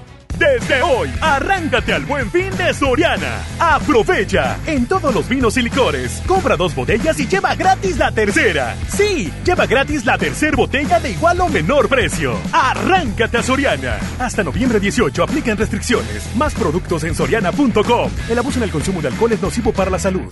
Desde 0.41 0.81
hoy, 0.81 1.07
arráncate 1.21 1.93
al 1.93 2.03
buen 2.05 2.31
fin 2.31 2.49
de 2.57 2.73
Soriana. 2.73 3.43
Aprovecha 3.59 4.57
en 4.65 4.87
todos 4.87 5.13
los 5.13 5.29
vinos 5.29 5.55
y 5.57 5.61
licores. 5.61 6.23
Compra 6.25 6.57
dos 6.57 6.73
botellas 6.73 7.19
y 7.19 7.27
lleva 7.27 7.53
gratis 7.53 7.99
la 7.99 8.11
tercera. 8.11 8.75
Sí, 8.87 9.31
lleva 9.45 9.67
gratis 9.67 10.03
la 10.03 10.17
tercera 10.17 10.57
botella 10.57 10.99
de 10.99 11.11
igual 11.11 11.41
o 11.41 11.47
menor 11.47 11.87
precio. 11.87 12.33
Arráncate 12.51 13.37
a 13.37 13.43
Soriana. 13.43 13.99
Hasta 14.17 14.43
noviembre 14.43 14.79
18 14.79 15.21
aplican 15.21 15.57
restricciones. 15.57 16.35
Más 16.35 16.55
productos 16.55 17.03
en 17.03 17.13
soriana.com. 17.13 18.11
El 18.27 18.39
abuso 18.39 18.57
en 18.57 18.63
el 18.63 18.71
consumo 18.71 18.99
de 18.99 19.09
alcohol 19.09 19.33
es 19.33 19.41
nocivo 19.43 19.71
para 19.71 19.91
la 19.91 19.99
salud. 19.99 20.31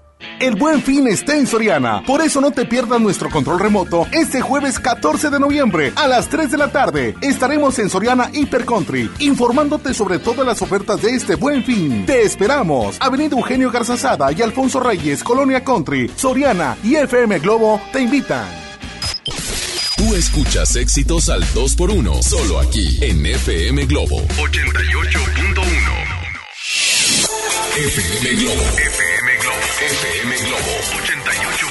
El 0.39 0.55
buen 0.55 0.81
fin 0.81 1.07
está 1.07 1.35
en 1.35 1.45
Soriana. 1.45 2.03
Por 2.05 2.21
eso 2.21 2.41
no 2.41 2.51
te 2.51 2.65
pierdas 2.65 2.99
nuestro 2.99 3.29
control 3.29 3.59
remoto 3.59 4.07
este 4.11 4.41
jueves 4.41 4.79
14 4.79 5.29
de 5.29 5.39
noviembre 5.39 5.93
a 5.95 6.07
las 6.07 6.29
3 6.29 6.51
de 6.51 6.57
la 6.57 6.71
tarde. 6.71 7.15
Estaremos 7.21 7.77
en 7.79 7.89
Soriana 7.89 8.29
Hiper 8.33 8.65
Country 8.65 9.09
informándote 9.19 9.93
sobre 9.93 10.19
todas 10.19 10.45
las 10.45 10.61
ofertas 10.61 11.01
de 11.01 11.11
este 11.11 11.35
buen 11.35 11.63
fin. 11.63 12.05
Te 12.05 12.23
esperamos. 12.23 12.97
Avenida 12.99 13.35
Eugenio 13.35 13.71
Garzazada 13.71 14.31
y 14.31 14.41
Alfonso 14.41 14.79
Reyes, 14.79 15.23
Colonia 15.23 15.63
Country, 15.63 16.09
Soriana 16.15 16.77
y 16.83 16.95
FM 16.95 17.39
Globo 17.39 17.81
te 17.91 18.01
invitan. 18.01 18.45
Tú 19.97 20.15
escuchas 20.15 20.75
éxitos 20.75 21.29
al 21.29 21.43
2x1 21.53 22.23
solo 22.23 22.59
aquí 22.59 22.97
en 23.01 23.23
FM 23.23 23.85
Globo 23.85 24.19
88.1. 24.21 25.61
FM 27.77 28.41
Globo. 28.41 28.41
FM 28.41 28.41
Globo. 28.41 28.63
FM 29.81 30.29
Globo 30.45 30.77
88.1. 31.01 31.70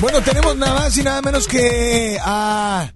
Bueno, 0.00 0.22
tenemos 0.22 0.56
nada 0.56 0.74
más 0.74 0.96
y 0.96 1.02
nada 1.02 1.20
menos 1.22 1.48
que 1.48 2.18
a 2.24 2.92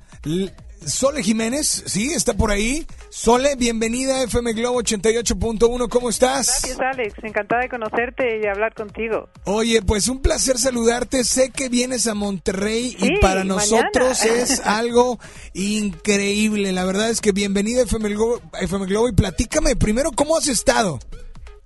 Sole 0.86 1.20
Jiménez, 1.24 1.66
sí, 1.86 2.12
está 2.14 2.34
por 2.34 2.52
ahí. 2.52 2.86
Sole, 3.10 3.56
bienvenida 3.56 4.20
a 4.20 4.22
FM 4.22 4.52
Globo 4.52 4.80
88.1, 4.80 5.88
¿cómo 5.88 6.10
estás? 6.10 6.60
Gracias, 6.62 6.80
Alex. 6.80 7.14
Encantada 7.24 7.62
de 7.62 7.68
conocerte 7.68 8.36
y 8.36 8.38
de 8.38 8.48
hablar 8.48 8.72
contigo. 8.74 9.28
Oye, 9.46 9.82
pues 9.82 10.08
un 10.08 10.22
placer 10.22 10.58
saludarte. 10.58 11.24
Sé 11.24 11.50
que 11.50 11.68
vienes 11.68 12.06
a 12.06 12.14
Monterrey 12.14 12.96
Sí, 12.96 13.14
y 13.14 13.18
para 13.18 13.42
nosotros 13.42 14.20
mañana. 14.20 14.38
es 14.42 14.64
algo 14.64 15.18
increíble. 15.54 16.70
La 16.70 16.84
verdad 16.84 17.10
es 17.10 17.20
que 17.20 17.32
bienvenida 17.32 17.80
a 17.80 17.84
FM 17.84 18.10
Globo, 18.10 18.40
FM 18.60 18.86
Globo 18.86 19.08
y 19.08 19.12
platícame 19.12 19.74
primero 19.74 20.12
cómo 20.14 20.36
has 20.36 20.46
estado. 20.46 21.00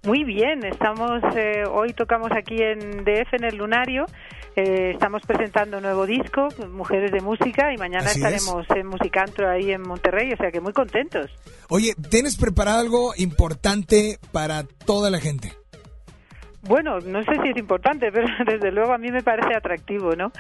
Muy 0.07 0.23
bien, 0.23 0.65
estamos 0.65 1.21
eh, 1.35 1.65
hoy 1.69 1.93
tocamos 1.93 2.31
aquí 2.31 2.63
en 2.63 3.05
DF 3.05 3.35
en 3.35 3.45
el 3.45 3.57
Lunario. 3.57 4.07
Eh, 4.57 4.93
estamos 4.93 5.23
presentando 5.27 5.77
un 5.77 5.83
nuevo 5.83 6.07
disco, 6.07 6.49
Mujeres 6.71 7.13
de 7.13 7.21
Música, 7.21 7.73
y 7.73 7.77
mañana 7.77 8.07
Así 8.07 8.19
estaremos 8.19 8.67
en 8.75 8.87
Musicantro 8.87 9.49
ahí 9.49 9.71
en 9.71 9.83
Monterrey, 9.83 10.33
o 10.33 10.37
sea 10.37 10.51
que 10.51 10.61
muy 10.61 10.73
contentos. 10.73 11.31
Oye, 11.69 11.95
¿tienes 12.11 12.37
preparado 12.37 12.81
algo 12.81 13.13
importante 13.17 14.19
para 14.33 14.65
toda 14.65 15.11
la 15.11 15.21
gente? 15.21 15.53
Bueno, 16.69 16.99
no 17.01 17.23
sé 17.23 17.33
si 17.43 17.49
es 17.51 17.57
importante, 17.57 18.11
pero 18.13 18.27
desde 18.45 18.71
luego 18.73 18.93
a 18.93 18.99
mí 18.99 19.11
me 19.11 19.23
parece 19.23 19.55
atractivo, 19.55 20.15
¿no? 20.17 20.33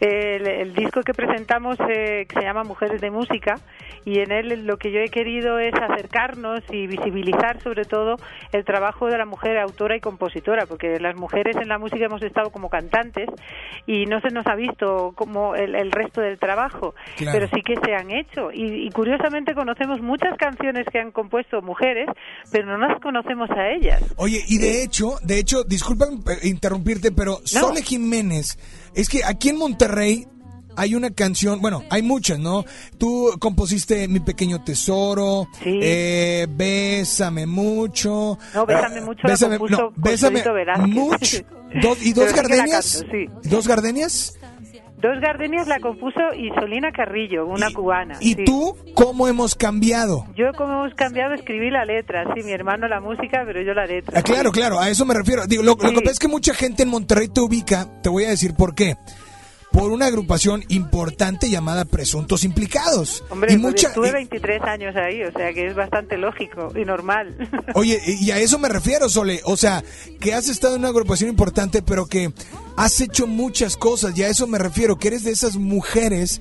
El, 0.00 0.46
el 0.46 0.74
disco 0.74 1.02
que 1.02 1.12
presentamos 1.14 1.76
eh, 1.88 2.26
que 2.28 2.34
se 2.38 2.42
llama 2.42 2.64
Mujeres 2.64 3.00
de 3.00 3.10
Música 3.10 3.56
y 4.04 4.20
en 4.20 4.32
él 4.32 4.66
lo 4.66 4.76
que 4.76 4.92
yo 4.92 5.00
he 5.00 5.08
querido 5.08 5.58
es 5.58 5.72
acercarnos 5.74 6.60
y 6.70 6.86
visibilizar 6.86 7.60
sobre 7.62 7.84
todo 7.84 8.16
el 8.52 8.64
trabajo 8.64 9.06
de 9.06 9.16
la 9.18 9.24
mujer 9.24 9.58
autora 9.58 9.96
y 9.96 10.00
compositora, 10.00 10.66
porque 10.66 10.98
las 11.00 11.16
mujeres 11.16 11.56
en 11.56 11.68
la 11.68 11.78
música 11.78 12.04
hemos 12.04 12.22
estado 12.22 12.50
como 12.50 12.68
cantantes 12.68 13.28
y 13.86 14.06
no 14.06 14.20
se 14.20 14.28
nos 14.28 14.46
ha 14.46 14.54
visto 14.54 15.12
como 15.14 15.54
el, 15.54 15.74
el 15.74 15.90
resto 15.90 16.20
del 16.20 16.38
trabajo, 16.38 16.94
Claro. 17.16 17.38
pero 17.38 17.48
sí 17.54 17.62
que 17.62 17.74
se 17.84 17.94
han 17.94 18.10
hecho 18.10 18.50
y, 18.52 18.86
y 18.86 18.90
curiosamente 18.90 19.54
conocemos 19.54 20.00
muchas 20.00 20.36
canciones 20.38 20.86
que 20.92 20.98
han 20.98 21.10
compuesto 21.12 21.62
mujeres, 21.62 22.06
pero 22.52 22.66
no 22.66 22.76
las 22.78 23.00
conocemos 23.00 23.48
a 23.50 23.70
ellas. 23.70 24.02
Oye, 24.16 24.40
y 24.48 24.58
de 24.58 24.82
hecho, 24.82 25.16
de 25.22 25.38
hecho, 25.38 25.64
eh, 25.82 26.38
interrumpirte, 26.48 27.12
pero 27.12 27.40
Sole 27.44 27.82
Jiménez, 27.82 28.58
es 28.94 29.08
que 29.08 29.24
aquí 29.24 29.50
en 29.50 29.58
Monterrey 29.58 30.26
hay 30.76 30.94
una 30.96 31.10
canción, 31.10 31.60
bueno, 31.60 31.84
hay 31.88 32.02
muchas, 32.02 32.38
¿no? 32.38 32.64
Tú 32.98 33.30
compusiste 33.38 34.08
Mi 34.08 34.18
Pequeño 34.20 34.64
Tesoro, 34.64 35.48
eh, 35.64 36.46
Bésame 36.50 37.46
Mucho. 37.46 38.38
No, 38.54 38.66
Bésame 38.66 38.98
eh, 38.98 39.00
Mucho 39.02 39.22
la 39.28 39.36
compuso 39.58 39.82
no, 39.82 39.92
Bésame. 39.96 40.42
Mucho. 40.88 41.38
Dos- 41.82 42.02
¿Y 42.02 42.12
dos 42.12 42.28
sí 42.30 42.36
gardenias? 42.36 42.98
canto, 43.02 43.12
sí. 43.42 43.48
¿Dos 43.48 43.66
gardenias? 43.66 44.34
Dos 45.04 45.20
Gardenias 45.20 45.68
la 45.68 45.80
compuso 45.80 46.18
Isolina 46.34 46.90
Carrillo, 46.90 47.44
una 47.46 47.70
cubana. 47.74 48.16
¿Y 48.20 48.36
sí. 48.36 48.44
tú 48.46 48.74
cómo 48.94 49.28
hemos 49.28 49.54
cambiado? 49.54 50.24
Yo 50.34 50.46
como 50.56 50.72
hemos 50.72 50.94
cambiado 50.94 51.34
escribí 51.34 51.68
la 51.70 51.84
letra, 51.84 52.24
sí, 52.34 52.42
mi 52.42 52.52
hermano 52.52 52.88
la 52.88 53.02
música, 53.02 53.42
pero 53.44 53.60
yo 53.60 53.74
la 53.74 53.84
letra. 53.84 54.18
Ah, 54.18 54.22
claro, 54.22 54.50
claro, 54.50 54.80
a 54.80 54.88
eso 54.88 55.04
me 55.04 55.12
refiero. 55.12 55.46
Digo, 55.46 55.62
lo, 55.62 55.72
lo 55.72 55.90
que 55.90 56.00
pasa 56.00 56.12
es 56.12 56.18
que 56.18 56.28
mucha 56.28 56.54
gente 56.54 56.84
en 56.84 56.88
Monterrey 56.88 57.28
te 57.28 57.42
ubica, 57.42 57.86
te 58.02 58.08
voy 58.08 58.24
a 58.24 58.30
decir 58.30 58.54
por 58.54 58.74
qué. 58.74 58.96
Por 59.74 59.90
una 59.90 60.06
agrupación 60.06 60.64
importante 60.68 61.50
llamada 61.50 61.84
Presuntos 61.84 62.44
Implicados. 62.44 63.24
Hombre, 63.28 63.52
y 63.52 63.56
pues 63.56 63.72
mucha, 63.72 63.88
estuve 63.88 64.08
y- 64.10 64.12
23 64.12 64.62
años 64.62 64.94
ahí, 64.94 65.22
o 65.24 65.32
sea 65.32 65.52
que 65.52 65.66
es 65.66 65.74
bastante 65.74 66.16
lógico 66.16 66.72
y 66.76 66.84
normal. 66.84 67.34
Oye, 67.74 68.00
y 68.06 68.30
a 68.30 68.38
eso 68.38 68.58
me 68.60 68.68
refiero, 68.68 69.08
Sole. 69.08 69.40
O 69.44 69.56
sea, 69.56 69.82
que 70.20 70.32
has 70.32 70.48
estado 70.48 70.76
en 70.76 70.82
una 70.82 70.90
agrupación 70.90 71.28
importante, 71.28 71.82
pero 71.82 72.06
que 72.06 72.32
has 72.76 73.00
hecho 73.00 73.26
muchas 73.26 73.76
cosas. 73.76 74.16
Y 74.16 74.22
a 74.22 74.28
eso 74.28 74.46
me 74.46 74.58
refiero, 74.58 74.96
que 74.96 75.08
eres 75.08 75.24
de 75.24 75.32
esas 75.32 75.56
mujeres 75.56 76.40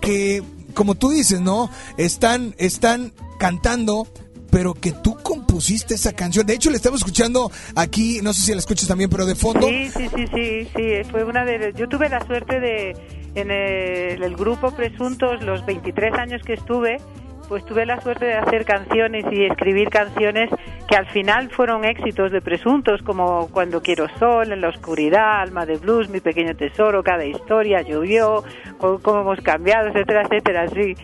que, 0.00 0.42
como 0.74 0.96
tú 0.96 1.10
dices, 1.10 1.40
¿no? 1.40 1.70
Están, 1.96 2.52
están 2.58 3.12
cantando, 3.38 4.08
pero 4.52 4.74
que 4.74 4.92
tú 4.92 5.16
compusiste 5.22 5.94
esa 5.94 6.12
canción. 6.12 6.44
De 6.44 6.52
hecho, 6.52 6.68
le 6.68 6.76
estamos 6.76 7.00
escuchando 7.00 7.50
aquí, 7.74 8.20
no 8.22 8.34
sé 8.34 8.42
si 8.42 8.52
la 8.52 8.58
escuchas 8.58 8.86
también, 8.86 9.08
pero 9.08 9.24
de 9.24 9.34
fondo. 9.34 9.66
Sí, 9.66 9.88
sí, 9.88 10.10
sí, 10.14 10.26
sí, 10.26 10.68
sí, 10.76 11.10
fue 11.10 11.24
una 11.24 11.46
de 11.46 11.72
yo 11.74 11.88
tuve 11.88 12.10
la 12.10 12.24
suerte 12.26 12.60
de 12.60 12.94
en 13.34 13.50
el, 13.50 14.22
el 14.22 14.36
grupo 14.36 14.70
Presuntos 14.72 15.42
los 15.42 15.64
23 15.64 16.12
años 16.18 16.42
que 16.42 16.52
estuve, 16.52 16.98
pues 17.52 17.66
tuve 17.66 17.84
la 17.84 18.00
suerte 18.00 18.24
de 18.24 18.32
hacer 18.32 18.64
canciones 18.64 19.26
y 19.30 19.44
escribir 19.44 19.90
canciones 19.90 20.48
que 20.88 20.96
al 20.96 21.06
final 21.08 21.50
fueron 21.50 21.84
éxitos 21.84 22.32
de 22.32 22.40
Presuntos 22.40 23.02
como 23.02 23.48
Cuando 23.48 23.82
quiero 23.82 24.06
sol, 24.18 24.52
En 24.52 24.62
la 24.62 24.70
oscuridad, 24.70 25.42
Alma 25.42 25.66
de 25.66 25.76
blues, 25.76 26.08
Mi 26.08 26.20
pequeño 26.20 26.56
tesoro, 26.56 27.02
Cada 27.02 27.26
historia, 27.26 27.82
Llovió, 27.82 28.42
Cómo 28.78 29.20
hemos 29.20 29.40
cambiado, 29.42 29.88
etcétera, 29.88 30.22
etcétera, 30.22 30.66
sí. 30.70 30.94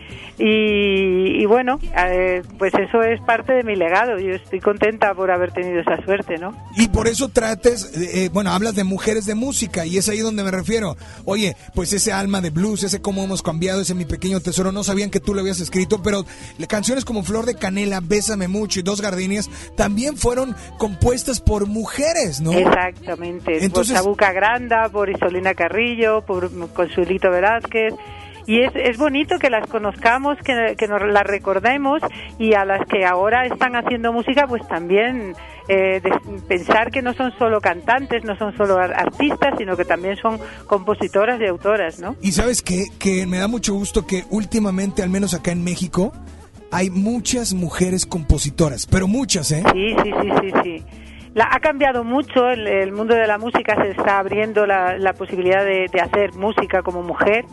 Y, 0.41 1.45
bueno, 1.45 1.79
eh, 1.97 2.41
pues 2.57 2.73
eso 2.73 3.03
es 3.03 3.19
parte 3.21 3.51
de 3.51 3.63
mi 3.63 3.75
legado. 3.75 4.17
Yo 4.19 4.35
estoy 4.35 4.61
contenta 4.61 5.13
por 5.13 5.31
haber 5.31 5.51
tenido 5.51 5.81
esa 5.81 6.01
suerte, 6.03 6.37
¿no? 6.37 6.55
Y 6.77 6.87
por 6.87 7.09
eso 7.09 7.27
trates, 7.27 7.97
eh, 7.97 8.25
eh, 8.25 8.29
bueno, 8.31 8.51
hablas 8.51 8.73
de 8.73 8.85
mujeres 8.85 9.25
de 9.25 9.35
música 9.35 9.85
y 9.85 9.97
es 9.97 10.07
ahí 10.07 10.19
donde 10.19 10.43
me 10.43 10.51
refiero. 10.51 10.95
Oye, 11.25 11.57
pues 11.75 11.91
ese 11.91 12.13
alma 12.13 12.39
de 12.39 12.51
blues, 12.51 12.83
ese 12.83 13.01
cómo 13.01 13.23
hemos 13.23 13.41
cambiado, 13.41 13.81
ese 13.81 13.93
mi 13.95 14.05
pequeño 14.05 14.39
tesoro, 14.39 14.71
no 14.71 14.85
sabían 14.85 15.09
que 15.09 15.19
tú 15.19 15.33
lo 15.33 15.41
habías 15.41 15.59
escrito, 15.59 16.01
pero 16.01 16.23
canciones 16.67 17.05
como 17.05 17.23
Flor 17.23 17.45
de 17.45 17.55
Canela, 17.55 17.99
Bésame 18.01 18.47
Mucho 18.47 18.79
y 18.79 18.83
Dos 18.83 19.01
Gardenias 19.01 19.49
también 19.75 20.17
fueron 20.17 20.55
compuestas 20.77 21.39
por 21.41 21.67
mujeres, 21.67 22.41
¿no? 22.41 22.51
Exactamente, 22.53 23.63
Entonces- 23.63 23.93
por 23.95 24.03
Chabuca 24.03 24.31
Granda, 24.33 24.89
por 24.89 25.09
Isolina 25.09 25.53
Carrillo, 25.53 26.21
por 26.25 26.49
Consuelito 26.73 27.29
Velázquez. 27.31 27.93
Y 28.49 28.61
es, 28.63 28.71
es 28.75 28.97
bonito 28.97 29.37
que 29.37 29.51
las 29.51 29.67
conozcamos, 29.69 30.37
que, 30.43 30.75
que 30.75 30.87
nos 30.87 31.01
las 31.03 31.23
recordemos 31.23 32.01
y 32.39 32.55
a 32.55 32.65
las 32.65 32.83
que 32.87 33.05
ahora 33.05 33.45
están 33.45 33.75
haciendo 33.75 34.11
música, 34.11 34.47
pues 34.47 34.67
también 34.67 35.35
eh, 35.67 36.01
de- 36.01 36.41
pensar 36.47 36.89
que 36.89 37.03
no 37.03 37.13
son 37.13 37.31
solo 37.37 37.61
cantantes, 37.61 38.23
no 38.23 38.35
son 38.37 38.57
solo 38.57 38.77
ar- 38.79 38.93
artistas, 38.95 39.53
sino 39.59 39.77
que 39.77 39.85
también 39.85 40.15
son 40.17 40.39
compositoras 40.65 41.39
y 41.39 41.45
autoras, 41.45 41.99
¿no? 41.99 42.15
Y 42.21 42.31
sabes 42.31 42.63
qué? 42.63 42.85
que 42.97 43.27
me 43.27 43.37
da 43.37 43.47
mucho 43.47 43.75
gusto 43.75 44.07
que 44.07 44.23
últimamente, 44.31 45.03
al 45.03 45.09
menos 45.11 45.35
acá 45.35 45.51
en 45.51 45.63
México, 45.63 46.11
hay 46.71 46.89
muchas 46.89 47.53
mujeres 47.53 48.07
compositoras, 48.07 48.87
pero 48.87 49.07
muchas, 49.07 49.51
¿eh? 49.51 49.61
Sí, 49.73 49.95
sí, 50.03 50.11
sí, 50.21 50.29
sí, 50.41 50.51
sí. 50.63 50.83
La, 51.35 51.49
ha 51.51 51.59
cambiado 51.59 52.03
mucho, 52.03 52.49
el, 52.49 52.65
el 52.67 52.91
mundo 52.93 53.13
de 53.13 53.27
la 53.27 53.37
música 53.37 53.75
se 53.75 53.91
está 53.91 54.17
abriendo 54.17 54.65
la, 54.65 54.97
la 54.97 55.13
posibilidad 55.13 55.63
de, 55.63 55.85
de 55.93 56.01
hacer 56.01 56.33
música 56.33 56.81
como 56.81 57.03
mujer, 57.03 57.45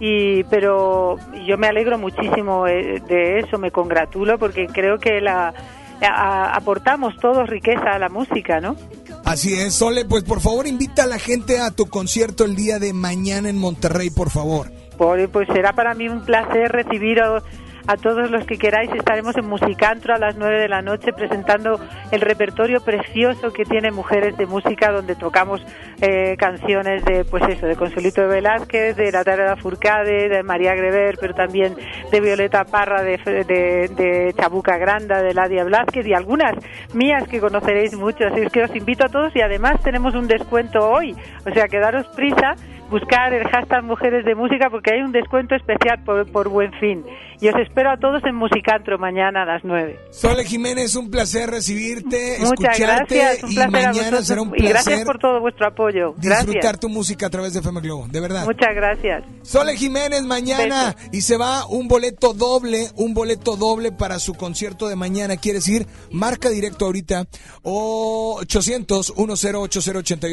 y 0.00 0.44
pero 0.44 1.16
yo 1.46 1.58
me 1.58 1.66
alegro 1.66 1.98
muchísimo 1.98 2.66
eh, 2.66 3.02
de 3.08 3.40
eso, 3.40 3.58
me 3.58 3.70
congratulo 3.70 4.38
porque 4.38 4.66
creo 4.66 4.98
que 4.98 5.20
la 5.20 5.52
a- 6.00 6.54
aportamos 6.56 7.16
todos 7.20 7.48
riqueza 7.48 7.92
a 7.94 7.98
la 7.98 8.08
música, 8.08 8.60
¿no? 8.60 8.76
Así 9.24 9.54
es, 9.54 9.74
Sole, 9.74 10.04
pues 10.04 10.22
por 10.24 10.40
favor 10.40 10.66
invita 10.66 11.04
a 11.04 11.06
la 11.06 11.18
gente 11.18 11.58
a 11.58 11.70
tu 11.70 11.86
concierto 11.86 12.44
el 12.44 12.54
día 12.56 12.78
de 12.78 12.92
mañana 12.92 13.48
en 13.48 13.58
Monterrey, 13.58 14.10
por 14.10 14.30
favor. 14.30 14.70
Por- 14.96 15.28
pues 15.30 15.48
será 15.52 15.72
para 15.72 15.94
mí 15.94 16.08
un 16.08 16.24
placer 16.24 16.70
recibir 16.72 17.20
a, 17.20 17.42
a 17.88 17.96
todos 17.96 18.30
los 18.30 18.44
que 18.46 18.58
queráis. 18.58 18.90
Estaremos 18.92 19.36
en 19.38 19.48
Musicantro 19.48 20.14
a 20.14 20.18
las 20.18 20.36
9 20.36 20.60
de 20.60 20.68
la 20.68 20.82
noche 20.82 21.12
presentando 21.14 21.80
el 22.12 22.20
repertorio 22.20 22.80
precioso 22.80 23.50
que 23.50 23.64
tiene 23.64 23.90
Mujeres 23.90 24.36
de 24.36 24.46
Música, 24.46 24.92
donde 24.92 25.16
tocamos 25.16 25.64
eh, 26.02 26.36
canciones 26.36 27.02
de, 27.06 27.24
pues 27.24 27.42
eso, 27.48 27.66
de 27.66 27.76
Consuelito 27.76 28.20
de 28.20 28.28
Velázquez, 28.28 28.94
de 28.94 29.10
Natalia 29.10 29.56
Furcade, 29.56 30.28
de 30.28 30.42
María 30.42 30.74
Greber, 30.74 31.16
pero 31.18 31.32
también 31.32 31.74
de 32.12 32.20
Violeta 32.20 32.64
Parra, 32.64 33.02
de, 33.02 33.16
de, 33.16 33.88
de 33.88 34.34
Chabuca 34.38 34.76
Granda, 34.76 35.22
de 35.22 35.32
Ladia 35.32 35.64
Blázquez 35.64 36.06
y 36.06 36.12
algunas 36.12 36.52
mías 36.92 37.26
que 37.26 37.40
conoceréis 37.40 37.96
mucho. 37.96 38.26
Así 38.26 38.40
es 38.40 38.52
que 38.52 38.64
os 38.64 38.76
invito 38.76 39.06
a 39.06 39.08
todos 39.08 39.34
y 39.34 39.40
además 39.40 39.82
tenemos 39.82 40.14
un 40.14 40.28
descuento 40.28 40.90
hoy. 40.90 41.16
O 41.46 41.50
sea, 41.54 41.68
que 41.68 41.78
daros 41.78 42.06
prisa 42.08 42.54
buscar 42.90 43.32
el 43.34 43.46
hashtag 43.48 43.84
Mujeres 43.84 44.24
de 44.24 44.34
Música 44.34 44.68
porque 44.70 44.94
hay 44.94 45.02
un 45.02 45.12
descuento 45.12 45.54
especial 45.54 46.02
por, 46.04 46.26
por 46.30 46.48
buen 46.48 46.72
fin. 46.74 47.04
Y 47.40 47.48
os 47.48 47.54
espero 47.56 47.90
a 47.90 47.96
todos 47.98 48.22
en 48.24 48.34
Musicantro 48.34 48.98
mañana 48.98 49.42
a 49.42 49.44
las 49.44 49.64
9. 49.64 49.98
Sole 50.10 50.44
Jiménez, 50.44 50.96
un 50.96 51.10
placer 51.10 51.48
recibirte, 51.48 52.38
Muchas 52.40 52.76
escucharte 52.76 53.18
gracias, 53.18 53.44
un 53.44 53.52
y 53.52 53.54
placer 53.54 53.68
a 53.68 53.70
mañana 53.70 53.92
vosotros 53.92 54.26
será 54.26 54.42
un 54.42 54.48
y 54.48 54.62
gracias 54.62 54.84
placer 54.84 55.06
por 55.06 55.18
todo 55.18 55.40
vuestro 55.40 55.66
apoyo. 55.66 56.14
disfrutar 56.16 56.78
tu 56.78 56.88
música 56.88 57.26
a 57.26 57.30
través 57.30 57.52
de 57.52 57.60
FM 57.60 57.80
Globo, 57.80 58.08
de 58.08 58.20
verdad. 58.20 58.44
Muchas 58.44 58.74
gracias. 58.74 59.24
Sole 59.42 59.76
Jiménez 59.76 60.22
mañana 60.22 60.96
y 61.12 61.20
se 61.20 61.36
va 61.36 61.66
un 61.66 61.86
boleto 61.86 62.32
doble, 62.32 62.88
un 62.96 63.14
boleto 63.14 63.56
doble 63.56 63.92
para 63.92 64.18
su 64.18 64.34
concierto 64.34 64.88
de 64.88 64.96
mañana. 64.96 65.36
¿Quieres 65.36 65.68
ir? 65.68 65.86
Marca 66.10 66.50
directo 66.50 66.86
ahorita 66.86 67.26
o 67.62 68.38
800 68.40 69.14
1080 69.16 70.26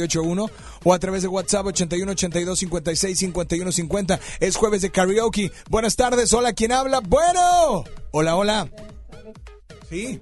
o 0.83 0.93
a 0.93 0.99
través 0.99 1.21
de 1.21 1.27
WhatsApp 1.27 1.67
81 1.67 2.15
82 2.49 2.59
56 2.59 3.17
51 3.19 3.71
50. 3.71 4.19
Es 4.39 4.55
jueves 4.55 4.81
de 4.81 4.91
karaoke. 4.91 5.51
Buenas 5.69 5.95
tardes, 5.95 6.31
hola, 6.33 6.53
¿quién 6.53 6.71
habla? 6.71 6.99
Bueno. 7.01 7.83
Hola, 8.11 8.35
hola. 8.35 8.69
Sí. 9.89 10.21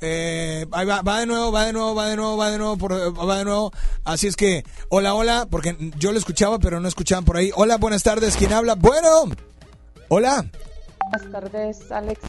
Eh, 0.00 0.66
ahí 0.72 0.86
va, 0.86 1.00
va 1.02 1.20
de 1.20 1.26
nuevo, 1.26 1.50
va 1.50 1.64
de 1.66 1.72
nuevo, 1.72 1.94
va 1.94 2.08
de 2.10 2.16
nuevo, 2.16 2.36
va 2.36 2.50
de 2.50 2.58
nuevo, 2.58 2.76
por- 2.76 2.92
va 3.28 3.38
de 3.38 3.44
nuevo. 3.44 3.72
Así 4.04 4.26
es 4.26 4.36
que, 4.36 4.64
hola, 4.90 5.14
hola, 5.14 5.46
porque 5.50 5.76
yo 5.98 6.12
lo 6.12 6.18
escuchaba, 6.18 6.58
pero 6.58 6.78
no 6.80 6.88
escuchaban 6.88 7.24
por 7.24 7.36
ahí. 7.38 7.50
Hola, 7.56 7.78
buenas 7.78 8.02
tardes, 8.02 8.36
¿quién 8.36 8.52
habla? 8.52 8.74
Bueno, 8.74 9.08
hola. 10.08 10.44
Buenas 11.10 11.32
tardes, 11.32 11.90
Alex. 11.90 12.20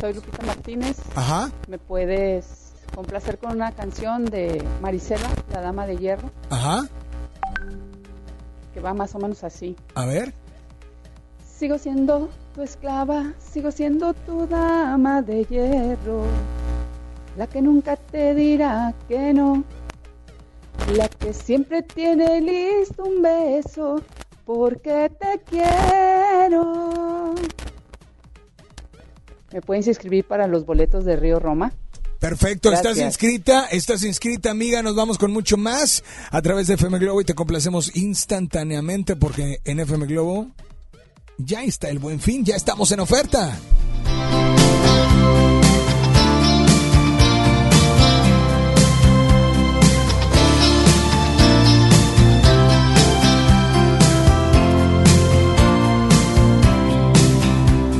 Soy 0.00 0.14
Lupita 0.14 0.42
Martínez. 0.46 0.96
Ajá. 1.14 1.50
¿Me 1.68 1.78
puedes 1.78 2.46
complacer 2.94 3.38
con 3.38 3.52
una 3.52 3.72
canción 3.72 4.24
de 4.24 4.62
Marisela, 4.80 5.28
la 5.52 5.60
Dama 5.60 5.86
de 5.86 5.96
Hierro, 5.96 6.30
Ajá, 6.50 6.86
que 8.74 8.80
va 8.80 8.94
más 8.94 9.14
o 9.14 9.18
menos 9.18 9.42
así? 9.44 9.76
a 9.94 10.04
ver. 10.06 10.32
Sigo 11.44 11.76
siendo 11.78 12.30
tu 12.54 12.62
esclava, 12.62 13.32
sigo 13.38 13.70
siendo 13.70 14.14
tu 14.14 14.46
dama 14.46 15.20
de 15.20 15.44
hierro, 15.44 16.22
la 17.36 17.46
que 17.46 17.60
nunca 17.60 17.96
te 17.96 18.34
dirá 18.34 18.94
que 19.08 19.34
no, 19.34 19.62
la 20.96 21.08
que 21.08 21.34
siempre 21.34 21.82
tiene 21.82 22.40
listo 22.40 23.04
un 23.04 23.20
beso, 23.20 24.00
porque 24.46 25.10
te 25.20 25.38
quiero. 25.44 27.34
¿Me 29.52 29.60
puedes 29.60 29.86
inscribir 29.86 30.24
para 30.24 30.46
los 30.46 30.64
boletos 30.64 31.04
de 31.04 31.16
Río 31.16 31.40
Roma? 31.40 31.72
Perfecto, 32.20 32.70
estás 32.70 32.98
inscrita, 32.98 33.64
estás 33.70 34.04
inscrita, 34.04 34.50
amiga. 34.50 34.82
Nos 34.82 34.94
vamos 34.94 35.16
con 35.16 35.32
mucho 35.32 35.56
más 35.56 36.04
a 36.30 36.42
través 36.42 36.66
de 36.66 36.74
FM 36.74 36.98
Globo 36.98 37.22
y 37.22 37.24
te 37.24 37.34
complacemos 37.34 37.96
instantáneamente 37.96 39.16
porque 39.16 39.60
en 39.64 39.80
FM 39.80 40.04
Globo 40.04 40.48
ya 41.38 41.64
está 41.64 41.88
el 41.88 41.98
buen 41.98 42.20
fin, 42.20 42.44
ya 42.44 42.56
estamos 42.56 42.92
en 42.92 43.00
oferta. 43.00 43.58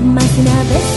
Más 0.05 0.37
de 0.37 0.43
una 0.43 0.63
vez 0.65 0.90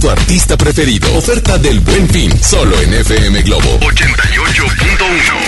tu 0.00 0.08
artista 0.08 0.56
preferido. 0.56 1.14
Oferta 1.16 1.58
del 1.58 1.80
Buen 1.80 2.08
Fin, 2.08 2.32
solo 2.42 2.80
en 2.80 2.94
FM 2.94 3.42
Globo 3.42 3.78
88.1. 3.80 5.39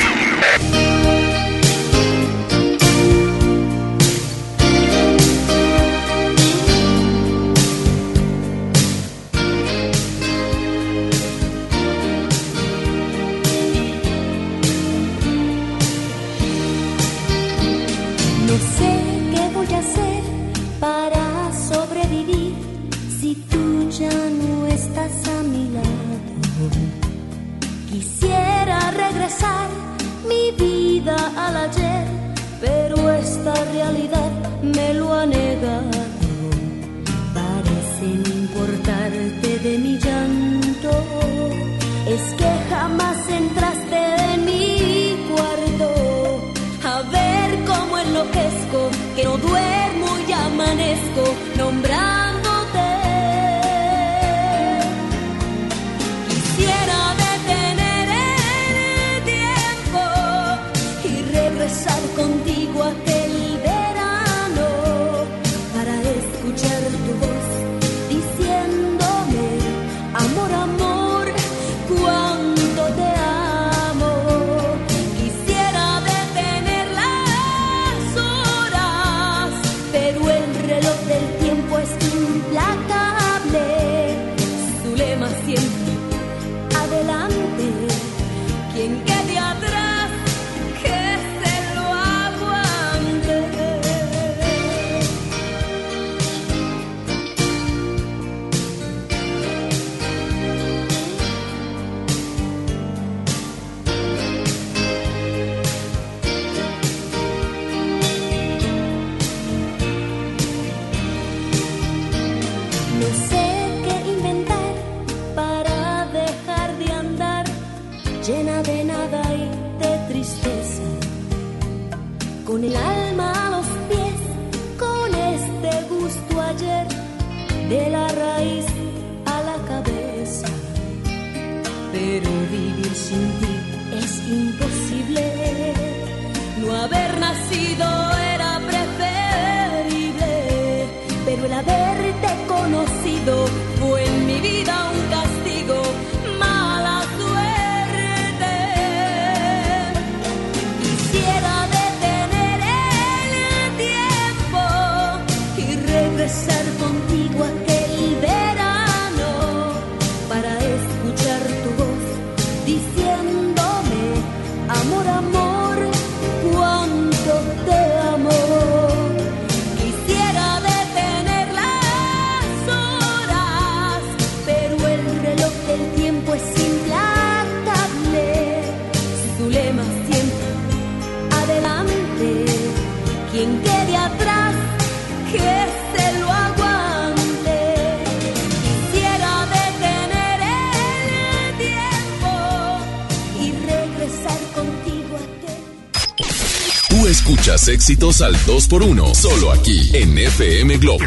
más 197.62 197.68
éxitos 197.68 198.22
al 198.22 198.34
2x1, 198.34 199.14
solo 199.14 199.52
aquí 199.52 199.90
en 199.92 200.18
FM 200.18 200.78
Globo. 200.78 201.04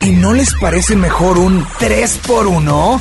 ¿Y 0.00 0.12
no 0.12 0.32
les 0.32 0.54
parece 0.54 0.96
mejor 0.96 1.36
un 1.38 1.64
3x1? 1.64 3.00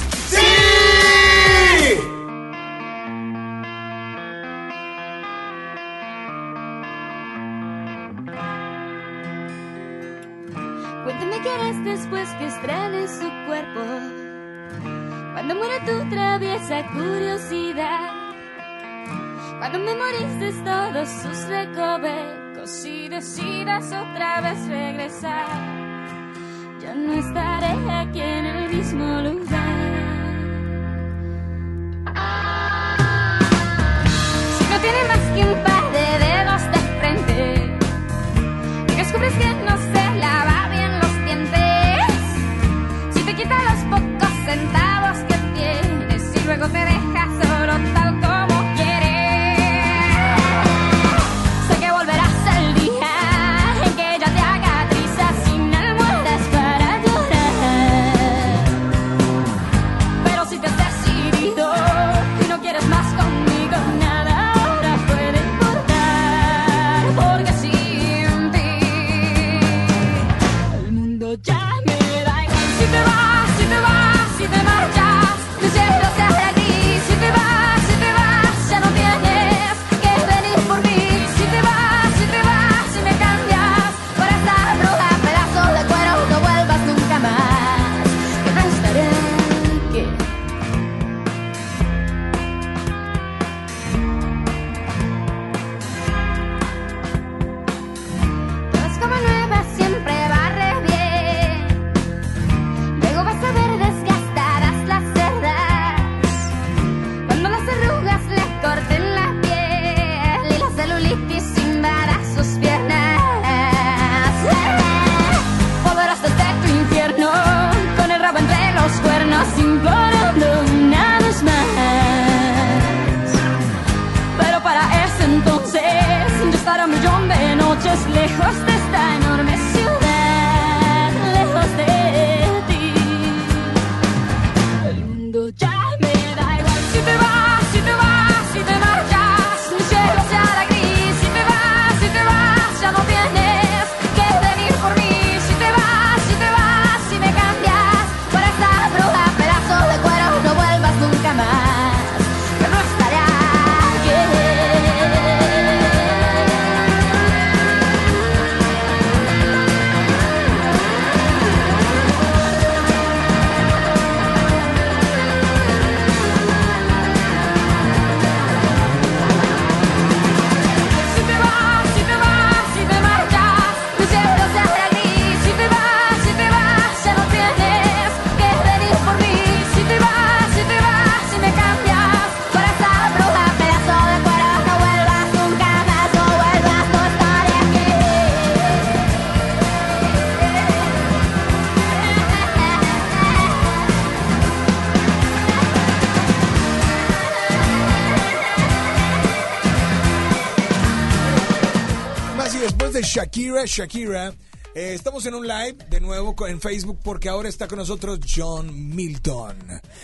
Shakira, 203.18 203.66
Shakira. 203.66 204.32
Eh, 204.76 204.94
estamos 204.94 205.26
en 205.26 205.34
un 205.34 205.48
live 205.48 205.76
de 205.90 206.00
nuevo 206.00 206.36
en 206.46 206.62
Facebook 206.62 207.00
porque 207.04 207.30
ahora 207.30 207.50
está 207.50 207.68
con 207.68 207.80
nosotros 207.80 208.20
John 208.32 208.96
Milton. 208.96 209.58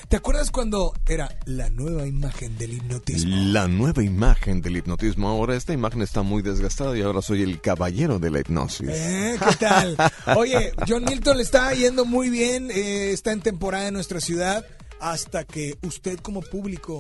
¿Te 0.10 0.16
acuerdas 0.16 0.50
cuando 0.50 0.96
era 1.08 1.30
la 1.46 1.70
nueva 1.70 2.08
imagen 2.08 2.58
del 2.58 2.74
hipnotismo? 2.74 3.36
La 3.36 3.68
nueva 3.68 4.02
imagen 4.02 4.62
del 4.62 4.78
hipnotismo. 4.78 5.30
Ahora 5.30 5.56
esta 5.56 5.74
imagen 5.74 6.02
está 6.02 6.24
muy 6.24 6.42
desgastada 6.42 6.98
y 6.98 7.04
ahora 7.04 7.22
soy 7.22 7.44
el 7.44 7.62
caballero 7.62 8.18
de 8.18 8.32
la 8.32 8.40
hipnosis. 8.40 8.90
Eh, 8.90 9.38
¿Qué 9.48 9.56
tal? 9.58 9.96
Oye, 10.36 10.72
John 10.88 11.06
Milton 11.06 11.38
le 11.38 11.44
está 11.44 11.72
yendo 11.76 12.06
muy 12.06 12.32
bien. 12.32 12.72
Eh, 12.72 13.12
está 13.12 13.32
en 13.32 13.42
temporada 13.42 13.90
en 13.90 13.94
nuestra 13.94 14.22
ciudad 14.22 14.66
hasta 15.00 15.44
que 15.44 15.78
usted 15.84 16.18
como 16.18 16.42
público 16.42 17.00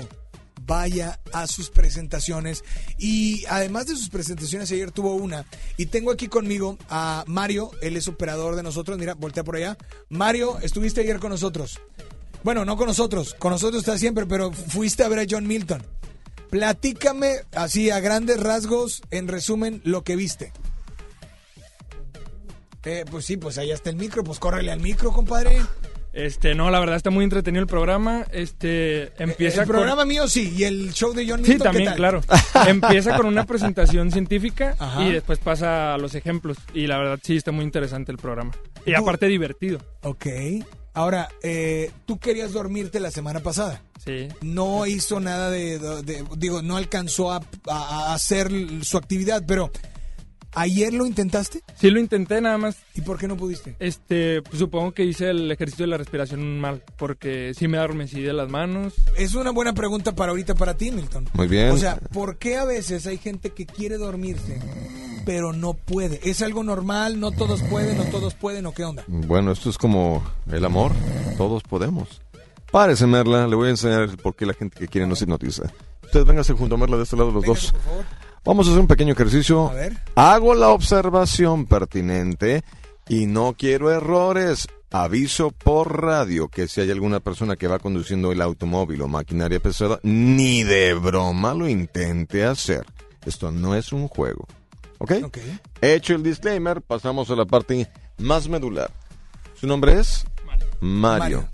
vaya 0.65 1.19
a 1.31 1.47
sus 1.47 1.69
presentaciones. 1.69 2.63
Y 2.97 3.45
además 3.49 3.87
de 3.87 3.95
sus 3.95 4.09
presentaciones, 4.09 4.71
ayer 4.71 4.91
tuvo 4.91 5.15
una. 5.15 5.45
Y 5.77 5.87
tengo 5.87 6.11
aquí 6.11 6.27
conmigo 6.27 6.77
a 6.89 7.23
Mario, 7.27 7.71
él 7.81 7.97
es 7.97 8.07
operador 8.07 8.55
de 8.55 8.63
nosotros, 8.63 8.97
mira, 8.97 9.13
voltea 9.13 9.43
por 9.43 9.55
allá. 9.55 9.77
Mario, 10.09 10.59
estuviste 10.59 11.01
ayer 11.01 11.19
con 11.19 11.31
nosotros. 11.31 11.79
Bueno, 12.43 12.65
no 12.65 12.75
con 12.75 12.87
nosotros, 12.87 13.35
con 13.39 13.51
nosotros 13.51 13.81
está 13.81 13.97
siempre, 13.97 14.25
pero 14.25 14.51
fuiste 14.51 15.03
a 15.03 15.07
ver 15.07 15.19
a 15.19 15.25
John 15.29 15.47
Milton. 15.47 15.81
Platícame 16.49 17.37
así 17.55 17.89
a 17.89 17.99
grandes 17.99 18.39
rasgos, 18.39 19.01
en 19.11 19.27
resumen, 19.27 19.81
lo 19.85 20.03
que 20.03 20.15
viste. 20.15 20.51
Eh, 22.85 23.05
pues 23.09 23.25
sí, 23.25 23.37
pues 23.37 23.57
allá 23.57 23.73
está 23.73 23.89
el 23.89 23.95
micro, 23.95 24.23
pues 24.23 24.39
córrele 24.39 24.71
al 24.71 24.81
micro, 24.81 25.11
compadre. 25.11 25.61
Este, 26.13 26.53
no, 26.53 26.69
la 26.69 26.79
verdad 26.79 26.95
está 26.95 27.09
muy 27.09 27.23
entretenido 27.23 27.61
el 27.61 27.67
programa. 27.67 28.25
Este, 28.31 29.11
empieza 29.21 29.61
el 29.61 29.67
con- 29.67 29.75
programa 29.77 30.05
mío 30.05 30.27
sí, 30.27 30.53
y 30.55 30.63
el 30.63 30.93
show 30.93 31.11
de 31.13 31.27
John 31.27 31.43
Sí, 31.43 31.51
Milton, 31.53 31.57
¿qué 31.57 31.63
también, 31.63 31.85
tal? 31.89 31.95
claro. 31.95 32.21
Empieza 32.67 33.17
con 33.17 33.25
una 33.25 33.45
presentación 33.45 34.11
científica 34.11 34.75
Ajá. 34.77 35.03
y 35.05 35.11
después 35.11 35.39
pasa 35.39 35.95
a 35.95 35.97
los 35.97 36.13
ejemplos. 36.15 36.57
Y 36.73 36.85
la 36.87 36.97
verdad 36.99 37.19
sí 37.21 37.35
está 37.35 37.51
muy 37.51 37.65
interesante 37.65 38.11
el 38.11 38.19
programa. 38.19 38.51
Y 38.85 38.93
aparte 38.93 39.25
divertido. 39.27 39.79
Ok. 40.03 40.27
Ahora, 40.95 41.27
eh, 41.41 41.89
tú 42.05 42.19
querías 42.19 42.53
dormirte 42.53 42.99
la 42.99 43.09
semana 43.09 43.39
pasada. 43.39 43.81
Sí. 44.05 44.27
No 44.41 44.85
hizo 44.85 45.19
nada 45.19 45.49
de, 45.49 45.79
de- 45.79 46.03
de- 46.03 46.23
digo, 46.37 46.61
no 46.61 46.77
alcanzó 46.77 47.31
a, 47.31 47.37
a- 47.67 48.11
a 48.11 48.13
hacer 48.13 48.51
su 48.83 48.97
actividad, 48.99 49.43
pero 49.47 49.71
¿ayer 50.55 50.93
lo 50.93 51.05
intentaste? 51.05 51.61
Sí 51.75 51.89
lo 51.89 51.99
intenté 51.99 52.41
nada 52.41 52.57
más. 52.57 52.77
¿Y 52.95 53.01
por 53.01 53.17
qué 53.17 53.27
no 53.27 53.37
pudiste? 53.37 53.75
Este, 53.79 54.41
pues, 54.41 54.59
supongo 54.59 54.93
que 54.93 55.03
hice 55.03 55.29
el 55.29 55.51
ejercicio 55.51 55.83
de 55.83 55.91
la 55.91 55.97
respiración 55.97 56.59
mal, 56.59 56.83
porque 56.97 57.53
sí 57.57 57.67
me 57.67 57.77
adormecí 57.77 58.21
de 58.21 58.33
las 58.33 58.49
manos. 58.49 58.93
Es 59.17 59.35
una 59.35 59.51
buena 59.51 59.73
pregunta 59.73 60.15
para 60.15 60.31
ahorita 60.31 60.55
para 60.55 60.75
ti, 60.75 60.91
Milton. 60.91 61.29
Muy 61.33 61.47
bien. 61.47 61.71
O 61.71 61.77
sea, 61.77 61.97
¿por 62.11 62.37
qué 62.37 62.57
a 62.57 62.65
veces 62.65 63.07
hay 63.07 63.17
gente 63.17 63.51
que 63.51 63.65
quiere 63.65 63.97
dormirse, 63.97 64.59
pero 65.25 65.53
no 65.53 65.73
puede? 65.73 66.19
¿Es 66.23 66.41
algo 66.41 66.63
normal? 66.63 67.19
¿No 67.19 67.31
todos 67.31 67.61
pueden? 67.63 67.97
¿No 67.97 68.05
todos 68.05 68.33
pueden? 68.33 68.65
¿O 68.65 68.73
qué 68.73 68.83
onda? 68.83 69.03
Bueno, 69.07 69.51
esto 69.51 69.69
es 69.69 69.77
como 69.77 70.23
el 70.51 70.65
amor. 70.65 70.91
Todos 71.37 71.63
podemos. 71.63 72.21
Párese, 72.71 73.05
Merla. 73.05 73.47
Le 73.47 73.55
voy 73.55 73.67
a 73.67 73.71
enseñar 73.71 74.17
por 74.17 74.35
qué 74.35 74.45
la 74.45 74.53
gente 74.53 74.79
que 74.79 74.87
quiere 74.87 75.07
no 75.07 75.15
se 75.15 75.25
hipnotiza. 75.25 75.71
Usted 76.03 76.25
véngase 76.25 76.53
junto 76.53 76.75
a 76.75 76.77
Merla 76.77 76.97
de 76.97 77.03
este 77.03 77.15
lado 77.15 77.31
los 77.31 77.45
dos. 77.45 77.73
Vamos 78.45 78.67
a 78.67 78.71
hacer 78.71 78.81
un 78.81 78.87
pequeño 78.87 79.13
ejercicio. 79.13 79.69
A 79.69 79.73
ver. 79.73 79.97
Hago 80.15 80.53
la 80.53 80.69
observación 80.69 81.65
pertinente 81.65 82.63
y 83.07 83.25
no 83.25 83.55
quiero 83.57 83.91
errores. 83.91 84.67
Aviso 84.91 85.49
por 85.51 86.03
radio 86.03 86.49
que 86.49 86.67
si 86.67 86.81
hay 86.81 86.91
alguna 86.91 87.19
persona 87.19 87.55
que 87.55 87.67
va 87.67 87.79
conduciendo 87.79 88.31
el 88.31 88.41
automóvil 88.41 89.01
o 89.01 89.07
maquinaria 89.07 89.59
pesada, 89.59 89.99
ni 90.03 90.63
de 90.63 90.93
broma 90.93 91.53
lo 91.55 91.67
intente 91.67 92.45
hacer. 92.45 92.85
Esto 93.25 93.51
no 93.51 93.75
es 93.75 93.91
un 93.91 94.07
juego. 94.07 94.45
¿Ok? 94.99 95.13
Hecho 95.81 96.13
el 96.13 96.21
disclaimer, 96.21 96.81
pasamos 96.81 97.29
a 97.31 97.35
la 97.35 97.45
parte 97.45 97.89
más 98.19 98.47
medular. 98.47 98.91
¿Su 99.55 99.65
nombre 99.65 99.99
es? 99.99 100.25
Mario. 100.79 101.47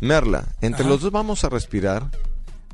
Merla, 0.00 0.46
entre 0.60 0.82
Ajá. 0.82 0.90
los 0.90 1.00
dos 1.00 1.10
vamos 1.12 1.44
a 1.44 1.48
respirar 1.48 2.10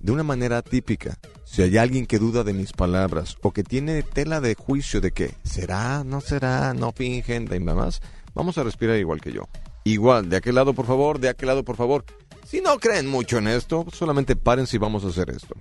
de 0.00 0.10
una 0.10 0.24
manera 0.24 0.62
típica. 0.62 1.16
Si 1.52 1.60
hay 1.60 1.76
alguien 1.76 2.06
que 2.06 2.18
duda 2.18 2.44
de 2.44 2.54
mis 2.54 2.72
palabras 2.72 3.36
o 3.42 3.52
que 3.52 3.62
tiene 3.62 4.02
tela 4.02 4.40
de 4.40 4.54
juicio 4.54 5.02
de 5.02 5.12
que 5.12 5.34
será, 5.44 6.02
no 6.02 6.22
será, 6.22 6.72
no 6.72 6.92
fingen, 6.92 7.42
y 7.42 7.58
demás, 7.58 8.00
vamos 8.34 8.56
a 8.56 8.64
respirar 8.64 8.96
igual 8.96 9.20
que 9.20 9.32
yo. 9.32 9.50
Igual, 9.84 10.30
de 10.30 10.38
aquel 10.38 10.54
lado 10.54 10.72
por 10.72 10.86
favor, 10.86 11.18
de 11.18 11.28
aquel 11.28 11.48
lado 11.48 11.62
por 11.62 11.76
favor. 11.76 12.06
Si 12.46 12.62
no 12.62 12.78
creen 12.78 13.06
mucho 13.06 13.36
en 13.36 13.48
esto, 13.48 13.84
solamente 13.92 14.34
paren 14.34 14.66
si 14.66 14.78
vamos 14.78 15.04
a 15.04 15.08
hacer 15.08 15.28
esto. 15.28 15.54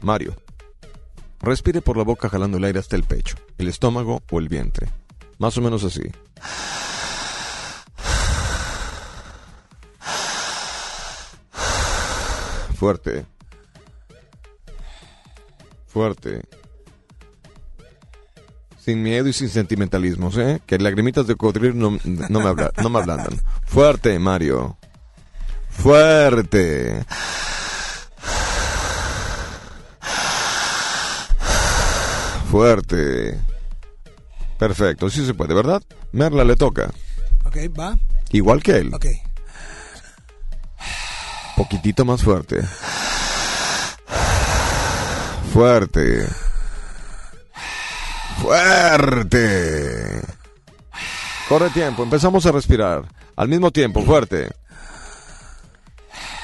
Mario, 0.00 0.36
respire 1.40 1.82
por 1.82 1.96
la 1.96 2.04
boca 2.04 2.28
jalando 2.28 2.58
el 2.58 2.64
aire 2.64 2.78
hasta 2.78 2.94
el 2.94 3.02
pecho, 3.02 3.34
el 3.58 3.66
estómago 3.66 4.22
o 4.30 4.38
el 4.38 4.48
vientre. 4.48 4.90
Más 5.38 5.58
o 5.58 5.60
menos 5.60 5.82
así. 5.82 6.02
Fuerte. 12.76 13.26
Fuerte. 15.92 16.42
Sin 18.78 19.02
miedo 19.02 19.28
y 19.28 19.32
sin 19.32 19.48
sentimentalismos, 19.48 20.36
¿eh? 20.38 20.60
Que 20.66 20.78
lagrimitas 20.78 21.26
de 21.26 21.36
cocodrilo 21.36 21.74
no, 21.74 21.98
no 22.04 22.40
me, 22.40 22.48
habla- 22.48 22.72
no 22.82 22.88
me 22.90 22.98
ablandan. 22.98 23.40
Fuerte, 23.64 24.18
Mario. 24.18 24.76
Fuerte. 25.70 27.04
Fuerte. 32.50 33.38
Perfecto, 34.58 35.10
sí 35.10 35.24
se 35.26 35.34
puede, 35.34 35.54
¿verdad? 35.54 35.82
Merla 36.12 36.44
le 36.44 36.56
toca. 36.56 36.90
Ok, 37.44 37.56
va. 37.78 37.98
Igual 38.30 38.62
que 38.62 38.76
él. 38.78 38.94
Ok. 38.94 39.06
Poquitito 41.56 42.04
más 42.04 42.22
fuerte. 42.22 42.60
Fuerte. 45.52 46.26
Fuerte. 48.40 50.22
Corre 51.46 51.68
tiempo, 51.68 52.02
empezamos 52.02 52.46
a 52.46 52.52
respirar. 52.52 53.04
Al 53.36 53.48
mismo 53.48 53.70
tiempo, 53.70 54.00
fuerte. 54.00 54.48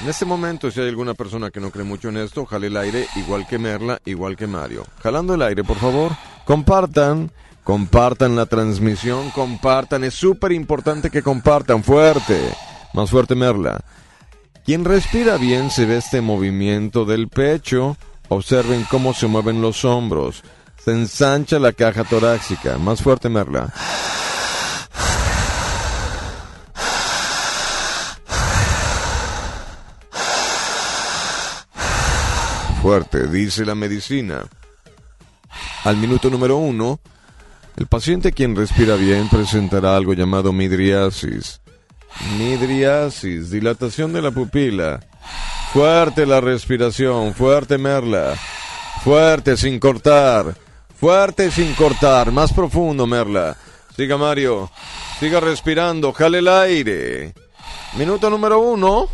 En 0.01 0.07
este 0.07 0.25
momento, 0.25 0.69
si 0.69 0.79
hay 0.79 0.89
alguna 0.89 1.15
persona 1.15 1.49
que 1.49 1.59
no 1.59 1.71
cree 1.71 1.85
mucho 1.85 2.09
en 2.09 2.17
esto, 2.17 2.45
jale 2.45 2.67
el 2.67 2.77
aire, 2.77 3.07
igual 3.15 3.47
que 3.47 3.57
Merla, 3.57 3.99
igual 4.05 4.37
que 4.37 4.45
Mario. 4.45 4.85
Jalando 5.01 5.33
el 5.33 5.41
aire, 5.41 5.63
por 5.63 5.77
favor. 5.77 6.11
Compartan, 6.45 7.31
compartan 7.63 8.35
la 8.35 8.45
transmisión, 8.45 9.31
compartan. 9.31 10.03
Es 10.03 10.13
súper 10.13 10.51
importante 10.51 11.09
que 11.09 11.23
compartan. 11.23 11.83
Fuerte. 11.83 12.39
Más 12.93 13.09
fuerte, 13.09 13.33
Merla. 13.33 13.81
Quien 14.65 14.85
respira 14.85 15.37
bien 15.37 15.71
se 15.71 15.87
ve 15.87 15.97
este 15.97 16.21
movimiento 16.21 17.05
del 17.05 17.27
pecho. 17.27 17.97
Observen 18.29 18.85
cómo 18.89 19.13
se 19.13 19.27
mueven 19.27 19.61
los 19.61 19.83
hombros. 19.83 20.43
Se 20.83 20.91
ensancha 20.91 21.59
la 21.59 21.73
caja 21.73 22.03
torácica. 22.03 22.77
Más 22.77 23.01
fuerte, 23.01 23.27
Merla. 23.27 23.73
Fuerte, 32.81 33.27
dice 33.27 33.65
la 33.65 33.75
medicina. 33.75 34.45
Al 35.83 35.97
minuto 35.97 36.29
número 36.29 36.57
uno, 36.57 36.99
el 37.75 37.87
paciente 37.87 38.31
quien 38.31 38.55
respira 38.55 38.95
bien 38.95 39.27
presentará 39.27 39.95
algo 39.95 40.13
llamado 40.13 40.53
midriasis. 40.53 41.61
Midriasis, 42.37 43.49
dilatación 43.49 44.13
de 44.13 44.21
la 44.21 44.31
pupila. 44.31 44.99
Fuerte 45.73 46.25
la 46.25 46.41
respiración, 46.41 47.33
fuerte 47.35 47.77
Merla. 47.77 48.35
Fuerte 49.03 49.55
sin 49.55 49.79
cortar. 49.79 50.55
Fuerte 50.99 51.51
sin 51.51 51.73
cortar, 51.75 52.31
más 52.31 52.51
profundo 52.51 53.05
Merla. 53.07 53.55
Siga 53.95 54.17
Mario, 54.17 54.69
siga 55.19 55.39
respirando, 55.39 56.11
jale 56.11 56.39
el 56.39 56.47
aire. 56.47 57.33
Minuto 57.97 58.29
número 58.29 58.59
uno, 58.59 59.07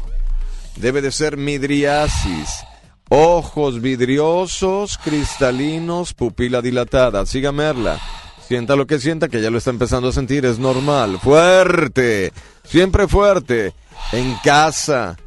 debe 0.78 1.02
de 1.02 1.12
ser 1.12 1.38
midriasis. 1.38 2.64
Ojos 3.10 3.82
vidriosos, 3.82 4.98
cristalinos, 4.98 6.14
pupila 6.14 6.62
dilatada. 6.62 7.26
Siga 7.26 7.52
Merla. 7.52 8.00
Sienta 8.48 8.76
lo 8.76 8.88
que 8.88 9.00
sienta, 9.00 9.28
que 9.28 9.42
ya 9.42 9.50
lo 9.50 9.58
está 9.58 9.72
empezando 9.72 10.10
a 10.10 10.14
sentir, 10.14 10.46
es 10.46 10.58
normal. 10.58 11.20
Fuerte, 11.20 12.32
siempre 12.64 13.08
fuerte. 13.08 13.74
En 14.12 14.36
casa, 14.44 15.18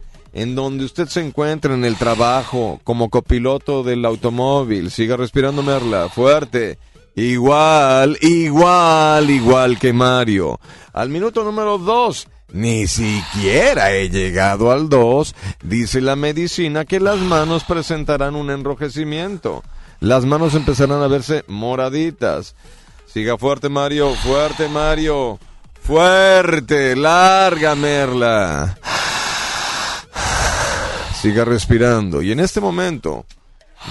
en 0.42 0.54
donde 0.54 0.84
usted 0.84 1.08
se 1.08 1.20
encuentre, 1.20 1.74
en 1.74 1.84
el 1.84 1.96
trabajo, 1.96 2.80
como 2.84 3.10
copiloto 3.10 3.82
del 3.82 4.04
automóvil. 4.04 4.90
Siga 4.90 5.16
respirando 5.16 5.62
Merla, 5.62 6.08
fuerte. 6.08 6.78
Igual, 7.14 8.16
igual, 8.20 9.30
igual 9.30 9.78
que 9.78 9.92
Mario. 9.92 10.60
Al 10.92 11.08
minuto 11.08 11.42
número 11.44 11.78
dos. 11.78 12.28
Ni 12.50 12.86
siquiera 12.86 13.92
he 13.92 14.08
llegado 14.08 14.70
al 14.70 14.88
2. 14.88 15.34
Dice 15.62 16.00
la 16.00 16.16
medicina 16.16 16.86
que 16.86 16.98
las 16.98 17.18
manos 17.18 17.64
presentarán 17.64 18.36
un 18.36 18.50
enrojecimiento. 18.50 19.62
Las 20.00 20.24
manos 20.24 20.54
empezarán 20.54 21.02
a 21.02 21.08
verse 21.08 21.44
moraditas. 21.46 22.54
Siga 23.06 23.36
fuerte 23.36 23.68
Mario, 23.68 24.14
fuerte 24.14 24.68
Mario, 24.68 25.38
Fuerte, 25.88 26.94
larga, 26.94 27.74
Merla. 27.74 28.76
Siga 31.20 31.44
respirando. 31.44 32.22
Y 32.22 32.30
en 32.30 32.40
este 32.40 32.60
momento, 32.60 33.26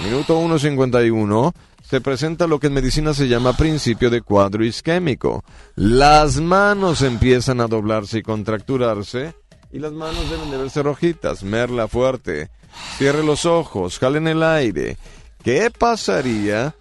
minuto 0.02 0.40
1.51, 0.40 1.52
se 1.82 2.00
presenta 2.00 2.46
lo 2.46 2.58
que 2.58 2.68
en 2.68 2.74
medicina 2.74 3.12
se 3.12 3.28
llama 3.28 3.56
principio 3.56 4.08
de 4.08 4.22
cuadro 4.22 4.64
isquémico. 4.64 5.44
Las 5.74 6.36
manos 6.40 7.02
empiezan 7.02 7.60
a 7.60 7.66
doblarse 7.66 8.18
y 8.18 8.22
contracturarse 8.22 9.34
y 9.70 9.78
las 9.78 9.92
manos 9.92 10.30
deben 10.30 10.50
de 10.50 10.56
verse 10.56 10.82
rojitas. 10.82 11.42
Merla 11.42 11.86
fuerte. 11.86 12.50
Cierre 12.96 13.22
los 13.22 13.44
ojos, 13.44 13.98
jalen 13.98 14.26
el 14.26 14.42
aire. 14.42 14.96
¿Qué 15.42 15.70
pasaría 15.70 16.74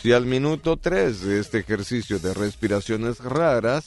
si 0.00 0.12
al 0.12 0.26
minuto 0.26 0.76
3 0.76 1.22
de 1.22 1.40
este 1.40 1.58
ejercicio 1.58 2.20
de 2.20 2.34
respiraciones 2.34 3.18
raras, 3.18 3.84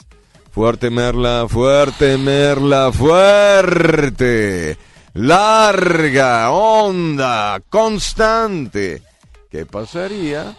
fuerte 0.52 0.90
Merla, 0.90 1.46
fuerte 1.48 2.18
Merla, 2.18 2.92
fuerte, 2.92 4.78
larga, 5.14 6.52
onda, 6.52 7.62
constante, 7.70 9.02
¿qué 9.50 9.66
pasaría 9.66 10.56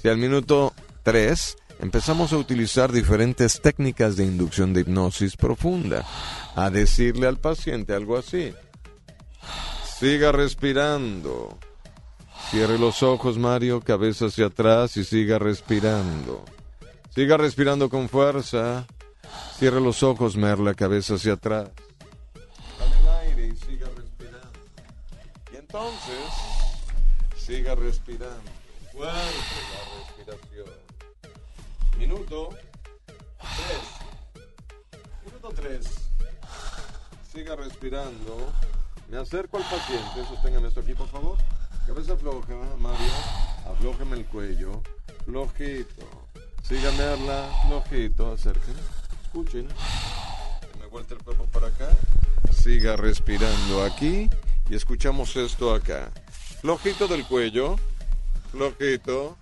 si 0.00 0.08
al 0.08 0.18
minuto 0.18 0.72
3 1.02 1.56
empezamos 1.80 2.32
a 2.32 2.36
utilizar 2.36 2.92
diferentes 2.92 3.60
técnicas 3.60 4.16
de 4.16 4.24
inducción 4.24 4.72
de 4.72 4.82
hipnosis 4.82 5.36
profunda? 5.36 6.04
A 6.56 6.70
decirle 6.70 7.26
al 7.26 7.38
paciente 7.38 7.94
algo 7.94 8.16
así. 8.16 8.54
Siga 9.98 10.32
respirando. 10.32 11.58
Cierre 12.50 12.78
los 12.78 13.02
ojos, 13.02 13.38
Mario, 13.38 13.80
cabeza 13.80 14.26
hacia 14.26 14.46
atrás 14.46 14.96
y 14.96 15.04
siga 15.04 15.38
respirando. 15.38 16.44
Siga 17.14 17.36
respirando 17.36 17.88
con 17.88 18.08
fuerza. 18.08 18.86
Cierre 19.58 19.80
los 19.80 20.02
ojos, 20.02 20.36
Merla, 20.36 20.74
cabeza 20.74 21.14
hacia 21.14 21.34
atrás. 21.34 21.70
Entonces, 25.74 26.30
siga 27.36 27.74
respirando. 27.74 28.48
Fuerte 28.92 29.18
la 29.72 29.80
respiración. 29.98 30.68
Minuto 31.98 32.50
3. 33.38 35.26
Minuto 35.26 35.48
3. 35.52 35.84
Siga 37.32 37.56
respirando. 37.56 38.52
Me 39.08 39.16
acerco 39.16 39.56
al 39.56 39.64
paciente. 39.64 40.24
Sosténgame 40.28 40.68
esto 40.68 40.78
aquí, 40.78 40.94
por 40.94 41.08
favor. 41.08 41.38
Cabeza 41.88 42.16
floja, 42.16 42.54
Mario. 42.78 43.12
Aflójeme 43.68 44.18
el 44.18 44.26
cuello. 44.26 44.80
Flojito. 45.24 46.06
Sígame, 46.62 47.02
Arla. 47.02 47.50
Flojito. 47.66 48.30
Acérquenme. 48.30 48.80
Escuchen. 49.24 49.66
Me 50.78 50.86
vuelta 50.86 51.14
el 51.14 51.22
cuerpo 51.24 51.46
para 51.46 51.66
acá. 51.66 51.88
Siga 52.52 52.94
respirando 52.94 53.82
aquí. 53.82 54.30
Y 54.68 54.74
escuchamos 54.74 55.36
esto 55.36 55.74
acá. 55.74 56.10
Flojito 56.60 57.06
del 57.06 57.24
cuello. 57.26 57.76
Flojito. 58.50 59.36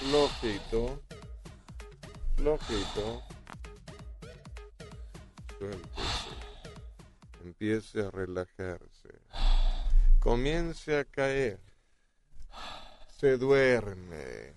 Flojito. 0.00 1.02
Flojito. 2.36 3.22
Suéltese 5.58 6.28
empiece 7.48 8.06
a 8.06 8.10
relajarse, 8.10 9.08
comience 10.20 10.98
a 10.98 11.04
caer, 11.04 11.58
se 13.18 13.36
duerme, 13.38 14.54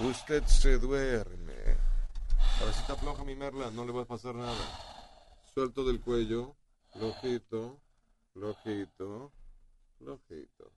usted 0.00 0.44
se 0.46 0.78
duerme. 0.78 1.76
está 2.68 2.96
floja 2.96 3.24
mi 3.24 3.36
merla, 3.36 3.70
no 3.70 3.84
le 3.84 3.92
va 3.92 4.02
a 4.02 4.06
pasar 4.06 4.34
nada. 4.34 4.95
Suelto 5.56 5.84
del 5.84 6.02
cuello, 6.02 6.54
flojito, 6.92 7.80
flojito, 8.34 9.32
flojito. 9.96 10.72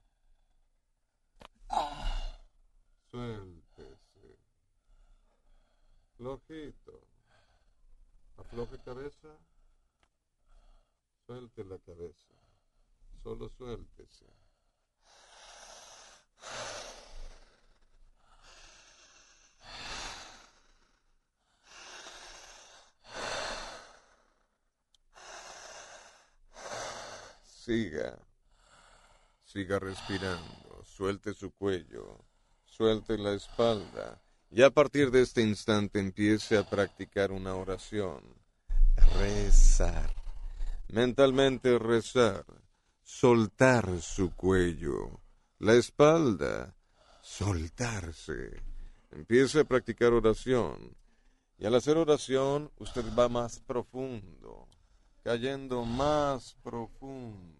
Suéltese. 3.10 4.38
Flojito. 6.16 7.06
Afloje 8.38 8.78
cabeza. 8.82 9.38
Suelte 11.26 11.62
la 11.64 11.78
cabeza. 11.80 12.34
Solo 13.22 13.50
suéltese. 13.50 14.24
Siga. 27.64 28.18
Siga 29.44 29.78
respirando. 29.78 30.82
Suelte 30.84 31.34
su 31.34 31.50
cuello. 31.52 32.24
Suelte 32.64 33.18
la 33.18 33.32
espalda. 33.32 34.22
Y 34.50 34.62
a 34.62 34.70
partir 34.70 35.10
de 35.10 35.22
este 35.22 35.42
instante 35.42 36.00
empiece 36.00 36.56
a 36.56 36.68
practicar 36.68 37.32
una 37.32 37.54
oración. 37.54 38.22
Rezar 39.18 40.20
mentalmente 40.92 41.78
rezar, 41.78 42.44
soltar 43.02 44.00
su 44.00 44.34
cuello, 44.34 45.20
la 45.58 45.74
espalda, 45.74 46.74
soltarse. 47.20 48.62
Empiece 49.12 49.60
a 49.60 49.64
practicar 49.64 50.12
oración. 50.12 50.96
Y 51.58 51.66
al 51.66 51.74
hacer 51.74 51.96
oración, 51.96 52.70
usted 52.78 53.04
va 53.16 53.28
más 53.28 53.60
profundo, 53.60 54.68
cayendo 55.22 55.84
más 55.84 56.56
profundo. 56.62 57.59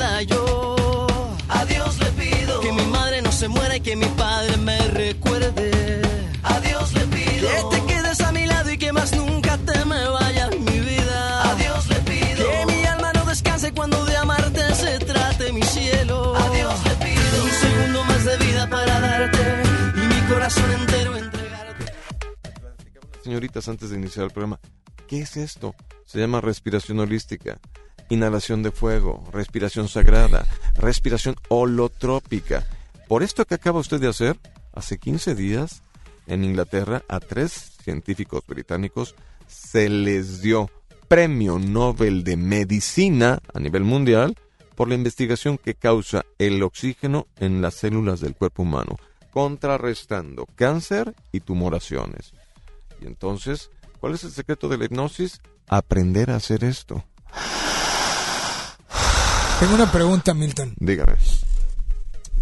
nada 0.00 0.22
yo. 0.22 0.76
A 1.48 1.64
le 1.64 2.10
pido 2.20 2.60
que 2.60 2.72
mi 2.72 2.86
madre 2.86 3.22
no 3.22 3.30
se 3.30 3.48
muera 3.48 3.76
y 3.76 3.80
que 3.80 3.94
mi 3.96 4.06
padre 4.06 4.56
me 4.56 4.78
recuerde. 4.88 6.02
A 6.42 6.58
le 6.58 7.04
pido 7.14 7.48
que 7.52 7.76
te 7.76 7.86
quedes 7.86 8.20
a 8.20 8.32
mi 8.32 8.46
lado 8.46 8.70
y 8.72 8.78
que 8.78 8.92
más 8.92 9.12
nunca 9.14 9.58
te 9.58 9.84
me 9.84 10.02
vayas 10.08 10.50
mi 10.58 10.78
vida. 10.80 11.18
A 11.50 11.54
le 11.54 11.98
pido 12.10 12.44
que 12.50 12.66
mi 12.72 12.84
alma 12.86 13.12
no 13.12 13.24
descanse 13.26 13.72
cuando 13.72 14.04
de 14.06 14.16
amarte 14.16 14.74
se 14.74 14.98
trate 15.00 15.52
mi 15.52 15.62
cielo. 15.62 16.34
A 16.34 16.48
Dios 16.56 16.74
le 16.88 16.94
pido 17.06 17.44
un 17.44 17.50
segundo 17.64 18.04
más 18.04 18.24
de 18.24 18.36
vida 18.38 18.70
para 18.70 19.00
darte 19.00 19.42
y 19.96 20.06
mi 20.12 20.20
corazón 20.32 20.70
entero 20.80 21.16
entregarte. 21.16 21.84
Señoritas, 23.22 23.68
antes 23.68 23.90
de 23.90 23.96
iniciar 23.98 24.24
el 24.24 24.32
programa, 24.32 24.58
¿qué 25.06 25.20
es 25.20 25.36
esto? 25.36 25.74
Se 26.06 26.18
llama 26.18 26.40
respiración 26.40 26.98
holística 27.00 27.60
inhalación 28.10 28.62
de 28.62 28.70
fuego, 28.70 29.24
respiración 29.32 29.88
sagrada, 29.88 30.46
respiración 30.74 31.36
holotrópica. 31.48 32.66
Por 33.08 33.22
esto 33.22 33.46
que 33.46 33.54
acaba 33.54 33.80
usted 33.80 34.00
de 34.00 34.08
hacer, 34.08 34.38
hace 34.74 34.98
15 34.98 35.34
días, 35.34 35.82
en 36.26 36.44
Inglaterra, 36.44 37.02
a 37.08 37.18
tres 37.18 37.72
científicos 37.82 38.44
británicos 38.46 39.14
se 39.46 39.88
les 39.88 40.42
dio 40.42 40.70
premio 41.08 41.58
Nobel 41.58 42.22
de 42.22 42.36
Medicina 42.36 43.40
a 43.52 43.58
nivel 43.58 43.82
mundial 43.82 44.36
por 44.76 44.88
la 44.88 44.94
investigación 44.94 45.58
que 45.58 45.74
causa 45.74 46.24
el 46.38 46.62
oxígeno 46.62 47.26
en 47.38 47.60
las 47.60 47.74
células 47.74 48.20
del 48.20 48.36
cuerpo 48.36 48.62
humano, 48.62 48.96
contrarrestando 49.32 50.46
cáncer 50.54 51.14
y 51.32 51.40
tumoraciones. 51.40 52.32
Y 53.00 53.06
entonces, 53.06 53.70
¿cuál 53.98 54.14
es 54.14 54.24
el 54.24 54.30
secreto 54.30 54.68
de 54.68 54.78
la 54.78 54.84
hipnosis? 54.84 55.40
Aprender 55.68 56.30
a 56.30 56.36
hacer 56.36 56.64
esto. 56.64 57.04
Tengo 59.60 59.74
una 59.74 59.92
pregunta, 59.92 60.32
Milton. 60.34 60.74
Dígame. 60.78 61.14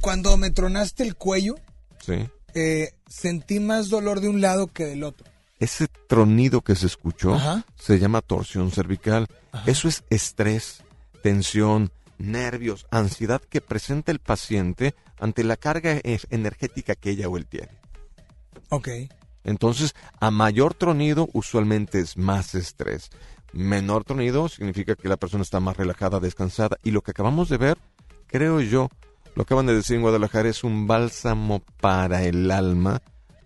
Cuando 0.01 0.37
me 0.37 0.51
tronaste 0.51 1.03
el 1.03 1.17
cuello, 1.17 1.57
Sí. 2.05 2.29
eh, 2.55 2.93
sentí 3.09 3.59
más 3.61 3.89
dolor 3.89 4.21
de 4.21 4.29
un 4.29 4.41
lado 4.41 4.69
que 4.69 4.85
del 4.87 5.03
otro. 5.03 5.27
Ese 5.59 5.89
tronido 5.89 6.61
que 6.61 6.77
se 6.77 6.87
escuchó 6.87 7.35
Ajá. 7.35 7.65
se 7.77 7.99
llama 7.99 8.21
torsión 8.23 8.71
cervical. 8.71 9.27
Eso 9.67 9.89
es 9.89 10.05
estrés, 10.09 10.85
tensión, 11.23 11.91
nervios, 12.19 12.87
ansiedad 12.93 13.41
que 13.43 13.61
presenta 13.61 14.13
el 14.13 14.21
paciente 14.21 14.95
ante 15.19 15.43
la 15.43 15.57
carga 15.57 15.93
e- 16.05 16.21
energética 16.31 16.95
que 16.95 17.11
ella 17.11 17.29
o 17.29 17.37
él 17.37 17.47
tiene. 17.47 17.71
Ok. 18.69 18.89
Entonces, 19.43 19.95
a 20.21 20.31
mayor 20.31 20.75
tronido 20.75 21.29
usualmente 21.33 21.99
es 22.01 22.17
más 22.17 22.55
estrés. 22.55 23.11
Menor 23.53 24.05
tronido 24.05 24.49
significa 24.49 24.95
que 24.95 25.09
la 25.09 25.17
persona 25.17 25.43
está 25.43 25.61
más 25.61 25.77
relajada, 25.77 26.21
descansada. 26.21 26.79
Y 26.83 26.91
lo 26.91 27.03
que 27.03 27.13
acabamos 27.13 27.49
de 27.49 27.57
ver, 27.57 27.79
creo 28.27 28.61
yo, 28.61 28.91
lo 29.35 29.43
acaban 29.43 29.67
de 29.67 29.75
decir 29.75 29.97
en 29.97 30.03
Guadalajara, 30.03 30.49
es 30.49 30.65
un 30.65 30.87
bálsamo 30.87 31.63
para 31.81 32.25
el 32.25 32.51
alma, 32.51 33.01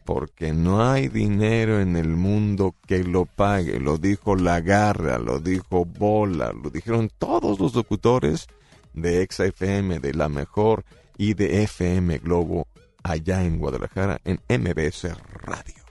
porque 0.04 0.52
no 0.52 0.90
hay 0.90 1.08
dinero 1.08 1.80
en 1.80 1.96
el 1.96 2.08
mundo 2.08 2.74
que 2.86 3.04
lo 3.04 3.26
pague. 3.26 3.78
Lo 3.78 3.98
dijo 3.98 4.34
Lagarra, 4.34 5.18
lo 5.18 5.38
dijo 5.38 5.84
Bola, 5.84 6.52
lo 6.52 6.70
dijeron 6.70 7.10
todos 7.18 7.60
los 7.60 7.74
locutores 7.74 8.46
de 8.94 9.22
Exa 9.22 9.46
FM, 9.46 10.00
de 10.00 10.14
La 10.14 10.28
Mejor 10.28 10.84
y 11.16 11.34
de 11.34 11.62
FM 11.62 12.18
Globo 12.18 12.66
allá 13.02 13.42
en 13.42 13.58
Guadalajara, 13.58 14.20
en 14.24 14.40
MBS 14.48 15.08
Radio. 15.34 15.82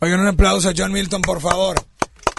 Oigan, 0.00 0.20
un 0.20 0.28
aplauso 0.28 0.68
a 0.68 0.72
John 0.76 0.92
Milton, 0.92 1.22
por 1.22 1.40
favor. 1.40 1.76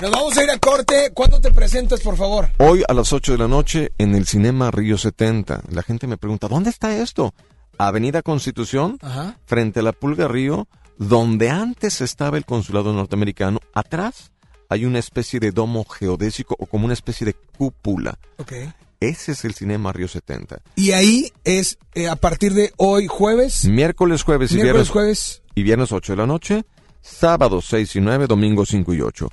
Nos 0.01 0.11
vamos 0.11 0.37
a 0.37 0.43
ir 0.43 0.51
a 0.51 0.57
corte. 0.59 1.11
¿Cuándo 1.13 1.39
te 1.39 1.51
presentas, 1.51 2.01
por 2.01 2.17
favor? 2.17 2.49
Hoy 2.57 2.83
a 2.87 2.93
las 2.93 3.13
8 3.13 3.31
de 3.33 3.37
la 3.37 3.47
noche 3.47 3.93
en 3.97 4.13
el 4.13 4.25
Cinema 4.27 4.69
Río 4.71 4.97
70. 4.97 5.61
La 5.71 5.83
gente 5.83 6.05
me 6.07 6.17
pregunta, 6.17 6.47
¿dónde 6.47 6.69
está 6.69 6.97
esto? 6.97 7.33
Avenida 7.77 8.21
Constitución, 8.21 8.97
Ajá. 9.01 9.37
frente 9.45 9.79
a 9.79 9.83
la 9.83 9.93
Pulga 9.93 10.27
Río, 10.27 10.67
donde 10.97 11.49
antes 11.49 12.01
estaba 12.01 12.37
el 12.37 12.45
consulado 12.45 12.91
norteamericano. 12.93 13.59
Atrás 13.73 14.31
hay 14.69 14.83
una 14.85 14.99
especie 14.99 15.39
de 15.39 15.51
domo 15.51 15.85
geodésico 15.85 16.55
o 16.59 16.65
como 16.65 16.85
una 16.85 16.93
especie 16.93 17.25
de 17.25 17.33
cúpula. 17.57 18.17
Ok. 18.37 18.51
Ese 18.99 19.31
es 19.33 19.45
el 19.45 19.53
Cinema 19.53 19.93
Río 19.93 20.07
70. 20.09 20.61
Y 20.75 20.91
ahí 20.91 21.31
es 21.45 21.77
eh, 21.93 22.09
a 22.09 22.15
partir 22.17 22.53
de 22.53 22.73
hoy, 22.77 23.07
jueves. 23.07 23.63
Miércoles, 23.65 24.23
jueves 24.23 24.51
y 24.51 24.55
Miércoles, 24.55 24.73
viernes. 24.73 24.89
jueves. 24.89 25.41
Y 25.53 25.63
viernes 25.63 25.91
8 25.93 26.13
de 26.13 26.17
la 26.17 26.25
noche, 26.25 26.65
sábado 27.01 27.61
6 27.61 27.95
y 27.97 28.01
9, 28.01 28.27
domingo 28.27 28.65
5 28.65 28.93
y 28.93 29.01
8. 29.01 29.29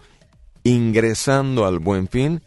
Ingresando 0.64 1.66
al 1.66 1.78
Buen 1.78 2.08
Fin, 2.08 2.42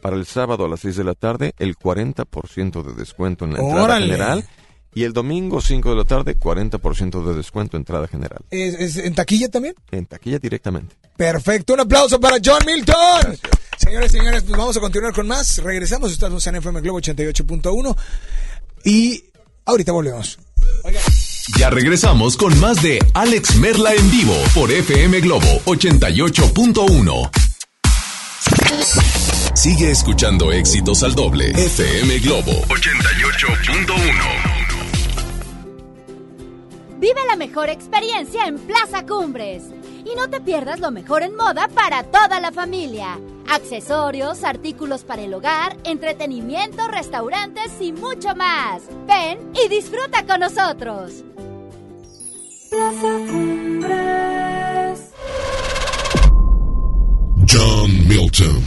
para 0.00 0.16
el 0.16 0.26
sábado 0.26 0.64
a 0.64 0.68
las 0.68 0.80
6 0.80 0.96
de 0.96 1.04
la 1.04 1.14
tarde, 1.14 1.54
el 1.58 1.76
40% 1.76 2.82
de 2.82 2.94
descuento 2.94 3.44
en 3.44 3.52
la 3.54 3.60
entrada 3.60 3.84
¡Órale! 3.84 4.06
general. 4.06 4.48
Y 4.92 5.04
el 5.04 5.12
domingo 5.12 5.60
5 5.60 5.90
de 5.90 5.96
la 5.96 6.04
tarde, 6.04 6.36
40% 6.36 7.24
de 7.24 7.34
descuento 7.34 7.76
en 7.76 7.82
entrada 7.82 8.08
general. 8.08 8.40
¿Es, 8.50 8.74
es 8.74 8.96
en 8.96 9.14
taquilla 9.14 9.48
también? 9.48 9.74
En 9.92 10.06
taquilla 10.06 10.40
directamente. 10.40 10.96
Perfecto. 11.16 11.74
Un 11.74 11.80
aplauso 11.80 12.18
para 12.18 12.38
John 12.44 12.58
Milton. 12.66 13.38
Señores, 13.78 14.10
señores, 14.10 14.42
pues 14.42 14.58
vamos 14.58 14.76
a 14.76 14.80
continuar 14.80 15.12
con 15.12 15.28
más. 15.28 15.58
Regresamos. 15.58 16.10
Estamos 16.10 16.44
en 16.46 16.56
FM 16.56 16.80
Globo 16.80 17.00
88.1. 17.00 17.96
Y 18.84 19.22
ahorita 19.64 19.92
volvemos. 19.92 20.38
Ya 21.56 21.70
regresamos 21.70 22.36
con 22.36 22.58
más 22.58 22.82
de 22.82 22.98
Alex 23.14 23.56
Merla 23.56 23.94
en 23.94 24.10
vivo 24.10 24.34
por 24.54 24.72
FM 24.72 25.20
Globo 25.20 25.60
88.1. 25.66 27.49
Sigue 29.54 29.90
escuchando 29.90 30.50
éxitos 30.52 31.02
al 31.02 31.14
doble. 31.14 31.50
FM 31.50 32.18
Globo 32.20 32.52
88.1. 32.68 34.60
Vive 36.98 37.20
la 37.26 37.36
mejor 37.36 37.68
experiencia 37.68 38.46
en 38.46 38.58
Plaza 38.58 39.04
Cumbres. 39.04 39.64
Y 40.04 40.14
no 40.16 40.30
te 40.30 40.40
pierdas 40.40 40.80
lo 40.80 40.90
mejor 40.90 41.22
en 41.22 41.36
moda 41.36 41.68
para 41.68 42.04
toda 42.04 42.40
la 42.40 42.52
familia. 42.52 43.18
Accesorios, 43.48 44.44
artículos 44.44 45.04
para 45.04 45.20
el 45.22 45.34
hogar, 45.34 45.76
entretenimiento, 45.84 46.88
restaurantes 46.88 47.72
y 47.80 47.92
mucho 47.92 48.34
más. 48.34 48.82
Ven 49.06 49.52
y 49.54 49.68
disfruta 49.68 50.24
con 50.26 50.40
nosotros. 50.40 51.24
Plaza 52.70 53.08
Cumbres. 53.28 54.29
Milton. 58.10 58.60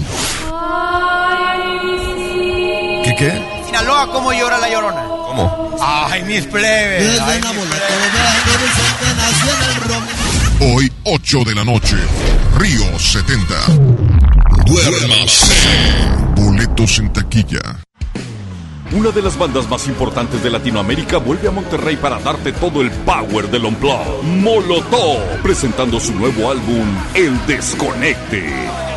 ¿Qué 3.04 3.14
qué? 3.18 3.42
Sinaloa, 3.66 4.10
¿cómo 4.10 4.32
llora 4.32 4.58
la 4.58 4.70
llorona? 4.70 5.04
¿Cómo? 5.04 5.76
Ay, 5.82 6.24
mis 6.24 6.46
plebes. 6.46 7.20
Ay, 7.20 7.42
mis 7.42 7.52
Hoy, 10.62 10.90
8 11.04 11.40
de 11.46 11.56
la 11.56 11.66
noche. 11.66 11.98
Río 12.58 12.98
70. 12.98 13.54
Duérmase. 14.66 15.54
Boletos 16.38 17.00
en 17.00 17.12
taquilla. 17.12 17.60
Una 18.94 19.10
de 19.10 19.22
las 19.24 19.38
bandas 19.38 19.68
más 19.68 19.86
importantes 19.90 20.42
de 20.42 20.52
Latinoamérica 20.52 21.18
vuelve 21.18 21.50
a 21.50 21.52
Monterrey 21.52 21.98
para 21.98 22.18
darte 22.20 22.54
todo 22.54 22.82
el 22.82 22.92
power 22.92 23.52
del 23.52 23.66
Unplugged. 23.66 24.24
Molotov, 24.24 25.42
presentando 25.42 26.00
su 26.00 26.14
nuevo 26.14 26.50
álbum, 26.50 26.88
El 27.14 27.46
Desconecte. 27.46 28.93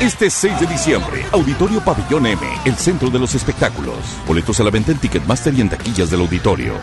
Este 0.00 0.30
6 0.30 0.60
de 0.60 0.66
diciembre, 0.68 1.24
Auditorio 1.32 1.80
Pabellón 1.80 2.24
M, 2.24 2.40
el 2.64 2.76
centro 2.76 3.10
de 3.10 3.18
los 3.18 3.34
espectáculos. 3.34 3.96
Boletos 4.28 4.60
a 4.60 4.62
la 4.62 4.70
venta 4.70 4.92
en 4.92 4.98
Ticketmaster 4.98 5.52
y 5.54 5.60
en 5.60 5.68
taquillas 5.68 6.08
del 6.08 6.20
auditorio. 6.20 6.74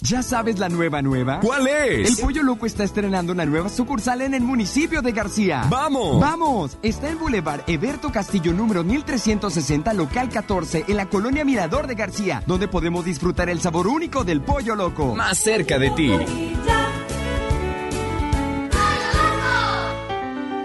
¿Ya 0.00 0.22
sabes 0.22 0.60
la 0.60 0.68
nueva 0.68 1.02
nueva? 1.02 1.40
¿Cuál 1.40 1.66
es? 1.66 2.10
El 2.10 2.24
Pollo 2.24 2.44
Loco 2.44 2.64
está 2.64 2.84
estrenando 2.84 3.32
una 3.32 3.44
nueva 3.44 3.68
sucursal 3.68 4.22
en 4.22 4.34
el 4.34 4.42
municipio 4.42 5.02
de 5.02 5.10
García. 5.10 5.64
¡Vamos! 5.68 6.20
¡Vamos! 6.20 6.78
Está 6.80 7.10
en 7.10 7.18
Boulevard 7.18 7.62
Eberto 7.66 8.12
Castillo 8.12 8.52
número 8.52 8.84
1360, 8.84 9.92
local 9.94 10.28
14, 10.28 10.84
en 10.86 10.96
la 10.96 11.06
colonia 11.06 11.44
Mirador 11.44 11.88
de 11.88 11.96
García, 11.96 12.40
donde 12.46 12.68
podemos 12.68 13.04
disfrutar 13.04 13.48
el 13.48 13.60
sabor 13.60 13.88
único 13.88 14.22
del 14.22 14.42
Pollo 14.42 14.76
Loco. 14.76 15.16
Más 15.16 15.38
cerca 15.38 15.76
de 15.76 15.90
ti. 15.90 16.12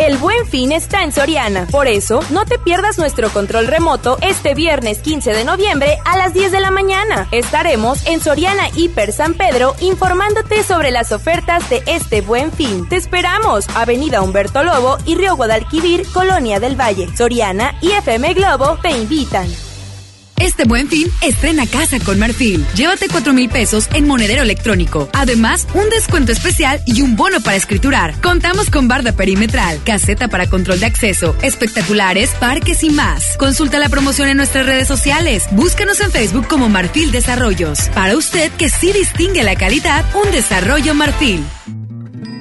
El 0.00 0.16
buen 0.16 0.46
fin 0.46 0.72
está 0.72 1.04
en 1.04 1.12
Soriana. 1.12 1.66
Por 1.70 1.86
eso, 1.86 2.20
no 2.30 2.46
te 2.46 2.58
pierdas 2.58 2.96
nuestro 2.96 3.28
control 3.28 3.66
remoto 3.66 4.16
este 4.22 4.54
viernes 4.54 5.00
15 5.00 5.34
de 5.34 5.44
noviembre 5.44 5.98
a 6.06 6.16
las 6.16 6.32
10 6.32 6.52
de 6.52 6.60
la 6.60 6.70
mañana. 6.70 7.28
Estaremos 7.32 8.06
en 8.06 8.22
Soriana 8.22 8.70
Hiper 8.74 9.12
San 9.12 9.34
Pedro 9.34 9.76
informándote 9.80 10.62
sobre 10.62 10.90
las 10.90 11.12
ofertas 11.12 11.68
de 11.68 11.82
este 11.84 12.22
buen 12.22 12.50
fin. 12.50 12.88
Te 12.88 12.96
esperamos. 12.96 13.68
Avenida 13.76 14.22
Humberto 14.22 14.64
Lobo 14.64 14.96
y 15.04 15.16
Río 15.16 15.36
Guadalquivir, 15.36 16.06
Colonia 16.14 16.60
del 16.60 16.80
Valle. 16.80 17.14
Soriana 17.14 17.74
y 17.82 17.90
FM 17.90 18.32
Globo 18.32 18.78
te 18.80 18.92
invitan. 18.92 19.69
Este 20.40 20.64
buen 20.64 20.88
fin, 20.88 21.06
estrena 21.20 21.66
casa 21.66 21.98
con 22.00 22.18
Marfil. 22.18 22.64
Llévate 22.74 23.08
4 23.08 23.34
mil 23.34 23.50
pesos 23.50 23.90
en 23.92 24.06
monedero 24.06 24.42
electrónico. 24.42 25.06
Además, 25.12 25.66
un 25.74 25.90
descuento 25.90 26.32
especial 26.32 26.80
y 26.86 27.02
un 27.02 27.14
bono 27.14 27.42
para 27.42 27.58
escriturar. 27.58 28.18
Contamos 28.22 28.70
con 28.70 28.88
barda 28.88 29.12
perimetral, 29.12 29.82
caseta 29.84 30.28
para 30.28 30.48
control 30.48 30.80
de 30.80 30.86
acceso, 30.86 31.36
espectaculares, 31.42 32.30
parques 32.40 32.82
y 32.84 32.88
más. 32.88 33.36
Consulta 33.36 33.78
la 33.78 33.90
promoción 33.90 34.30
en 34.30 34.38
nuestras 34.38 34.64
redes 34.64 34.88
sociales. 34.88 35.44
Búscanos 35.52 36.00
en 36.00 36.10
Facebook 36.10 36.48
como 36.48 36.70
Marfil 36.70 37.12
Desarrollos. 37.12 37.90
Para 37.94 38.16
usted 38.16 38.50
que 38.52 38.70
sí 38.70 38.92
distingue 38.92 39.42
la 39.42 39.56
calidad, 39.56 40.06
un 40.24 40.32
desarrollo 40.32 40.94
Marfil. 40.94 41.44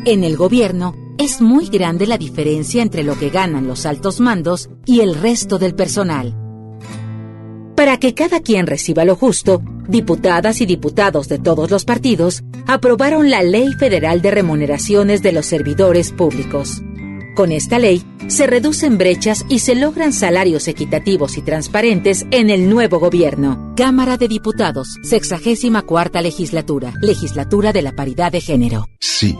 En 0.05 0.23
el 0.23 0.37
gobierno, 0.37 0.95
es 1.17 1.41
muy 1.41 1.67
grande 1.67 2.07
la 2.07 2.17
diferencia 2.17 2.81
entre 2.81 3.03
lo 3.03 3.19
que 3.19 3.29
ganan 3.29 3.67
los 3.67 3.85
altos 3.85 4.21
mandos 4.21 4.69
y 4.85 5.01
el 5.01 5.15
resto 5.15 5.59
del 5.59 5.75
personal. 5.75 6.48
Para 7.79 7.95
que 7.95 8.13
cada 8.13 8.41
quien 8.41 8.67
reciba 8.67 9.05
lo 9.05 9.15
justo, 9.15 9.61
diputadas 9.87 10.59
y 10.59 10.65
diputados 10.65 11.29
de 11.29 11.39
todos 11.39 11.71
los 11.71 11.85
partidos 11.85 12.43
aprobaron 12.67 13.29
la 13.29 13.41
Ley 13.41 13.71
Federal 13.71 14.21
de 14.21 14.31
Remuneraciones 14.31 15.23
de 15.23 15.31
los 15.31 15.45
Servidores 15.45 16.11
Públicos. 16.11 16.81
Con 17.37 17.53
esta 17.53 17.79
ley, 17.79 18.03
se 18.27 18.47
reducen 18.47 18.97
brechas 18.97 19.45
y 19.47 19.59
se 19.59 19.75
logran 19.75 20.11
salarios 20.11 20.67
equitativos 20.67 21.37
y 21.37 21.41
transparentes 21.41 22.25
en 22.31 22.49
el 22.49 22.69
nuevo 22.69 22.99
gobierno. 22.99 23.73
Cámara 23.77 24.17
de 24.17 24.27
Diputados, 24.27 24.97
64 25.03 26.21
legislatura, 26.21 26.91
legislatura 27.01 27.71
de 27.71 27.81
la 27.81 27.93
paridad 27.93 28.33
de 28.33 28.41
género. 28.41 28.87
Sí, 28.99 29.39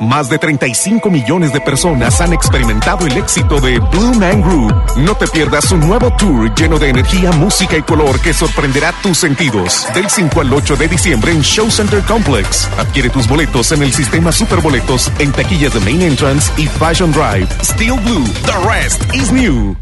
Más 0.00 0.30
de 0.30 0.38
35 0.38 1.10
millones 1.10 1.52
de 1.52 1.60
personas 1.60 2.22
han 2.22 2.32
experimentado 2.32 3.06
el 3.06 3.18
éxito 3.18 3.60
de 3.60 3.78
Blue 3.78 4.14
Man 4.14 4.40
Group. 4.40 4.74
No 4.96 5.14
te 5.14 5.26
pierdas 5.26 5.70
un 5.72 5.80
nuevo 5.80 6.10
tour 6.16 6.54
lleno 6.54 6.78
de 6.78 6.88
energía, 6.88 7.30
música 7.32 7.76
y 7.76 7.82
color 7.82 8.18
que 8.18 8.32
sorprenderá 8.32 8.94
tus 9.02 9.18
sentidos. 9.18 9.86
Del 9.92 10.08
5 10.08 10.40
al 10.40 10.54
8 10.54 10.76
de 10.76 10.88
diciembre 10.88 11.32
en 11.32 11.42
Show 11.42 11.70
Center 11.70 12.02
Complex. 12.04 12.66
Adquiere 12.78 13.10
tus 13.10 13.28
boletos 13.28 13.72
en 13.72 13.82
el 13.82 13.92
sistema 13.92 14.32
Superboletos 14.32 15.12
en 15.18 15.32
taquillas 15.32 15.74
de 15.74 15.80
Main 15.80 16.00
Entrance 16.00 16.50
y 16.56 16.66
Fashion 16.66 17.12
Drive. 17.12 17.48
Steel 17.62 18.00
Blue, 18.00 18.24
the 18.46 18.56
rest 18.66 19.02
is 19.14 19.30
new. 19.30 19.76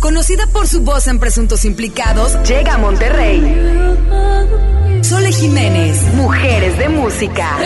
Conocida 0.00 0.46
por 0.46 0.66
su 0.66 0.80
voz 0.80 1.06
en 1.08 1.18
Presuntos 1.18 1.66
Implicados, 1.66 2.42
llega 2.48 2.74
a 2.74 2.78
Monterrey. 2.78 4.73
Sole 5.04 5.30
Jiménez, 5.30 6.02
Mujeres 6.14 6.78
de 6.78 6.88
Música. 6.88 7.58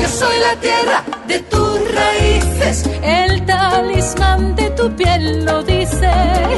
Yo 0.00 0.08
soy 0.08 0.38
la 0.38 0.56
tierra 0.58 1.04
de 1.28 1.40
tus 1.40 1.76
el 2.66 3.46
talismán 3.46 4.56
de 4.56 4.70
tu 4.70 4.90
piel 4.96 5.44
lo 5.44 5.62
dice. 5.62 6.10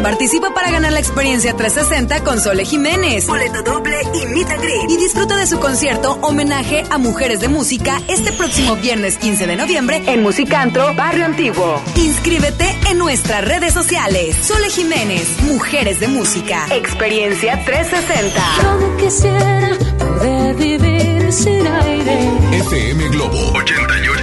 Participa 0.02 0.54
para 0.54 0.70
ganar 0.70 0.92
la 0.92 1.00
experiencia 1.00 1.54
360 1.54 2.24
con 2.24 2.40
Sole 2.40 2.64
Jiménez. 2.64 3.26
Boleto 3.26 3.62
doble 3.62 3.96
y 4.14 4.26
meet 4.26 4.48
and 4.48 4.62
greet. 4.62 4.90
Y 4.90 4.96
disfruta 4.96 5.36
de 5.36 5.46
su 5.46 5.58
concierto 5.58 6.18
homenaje 6.22 6.84
a 6.90 6.96
Mujeres 6.96 7.40
de 7.40 7.48
Música 7.48 8.00
este 8.08 8.32
próximo 8.32 8.76
viernes 8.76 9.18
15 9.18 9.46
de 9.46 9.56
noviembre 9.56 10.02
en 10.06 10.22
Musicantro, 10.22 10.94
Barrio 10.94 11.26
Antiguo. 11.26 11.82
Inscríbete 11.96 12.74
en 12.90 12.98
nuestras 12.98 13.44
redes 13.44 13.74
sociales. 13.74 14.34
Sole 14.40 14.70
Jiménez, 14.70 15.42
Mujeres 15.42 16.00
de 16.00 16.08
Música. 16.08 16.66
Experiencia 16.70 17.62
360. 17.66 18.40
Yo 18.62 18.96
quisiera 18.96 19.76
poder 19.98 20.54
vivir 20.54 21.32
sin 21.32 21.66
aire. 21.66 22.18
FM 22.52 23.08
Globo 23.08 23.52
88.1. 23.52 24.17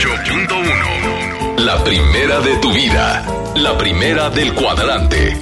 La 1.66 1.84
primera 1.84 2.42
de 2.42 2.58
tu 2.58 2.72
vida. 2.72 3.26
La 3.56 3.76
primera 3.76 4.30
del 4.30 4.54
cuadrante. 4.54 5.36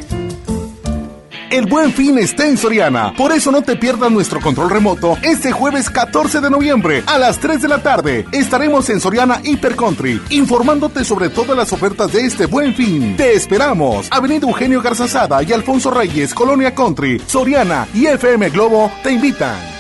El 1.50 1.66
buen 1.66 1.92
fin 1.92 2.18
está 2.18 2.48
en 2.48 2.58
Soriana. 2.58 3.14
Por 3.18 3.34
eso 3.34 3.52
no 3.52 3.62
te 3.62 3.76
pierdas 3.76 4.10
nuestro 4.10 4.40
control 4.40 4.70
remoto 4.70 5.18
este 5.22 5.52
jueves 5.52 5.90
14 5.90 6.40
de 6.40 6.50
noviembre 6.50 7.04
a 7.08 7.18
las 7.18 7.40
3 7.40 7.62
de 7.64 7.68
la 7.68 7.80
tarde. 7.80 8.26
Estaremos 8.32 8.90
en 8.90 9.02
Soriana 9.02 9.42
Hiper 9.44 9.76
Country 9.76 10.22
informándote 10.30 11.04
sobre 11.04 11.28
todas 11.28 11.58
las 11.58 11.74
ofertas 11.74 12.14
de 12.14 12.22
este 12.22 12.46
buen 12.46 12.74
fin. 12.74 13.18
Te 13.18 13.34
esperamos. 13.34 14.08
Avenida 14.10 14.48
Eugenio 14.48 14.82
Garzazada 14.82 15.44
y 15.44 15.52
Alfonso 15.52 15.92
Reyes, 15.92 16.34
Colonia 16.34 16.74
Country, 16.74 17.22
Soriana 17.28 17.86
y 17.94 18.06
FM 18.06 18.50
Globo 18.50 18.90
te 19.04 19.12
invitan. 19.12 19.73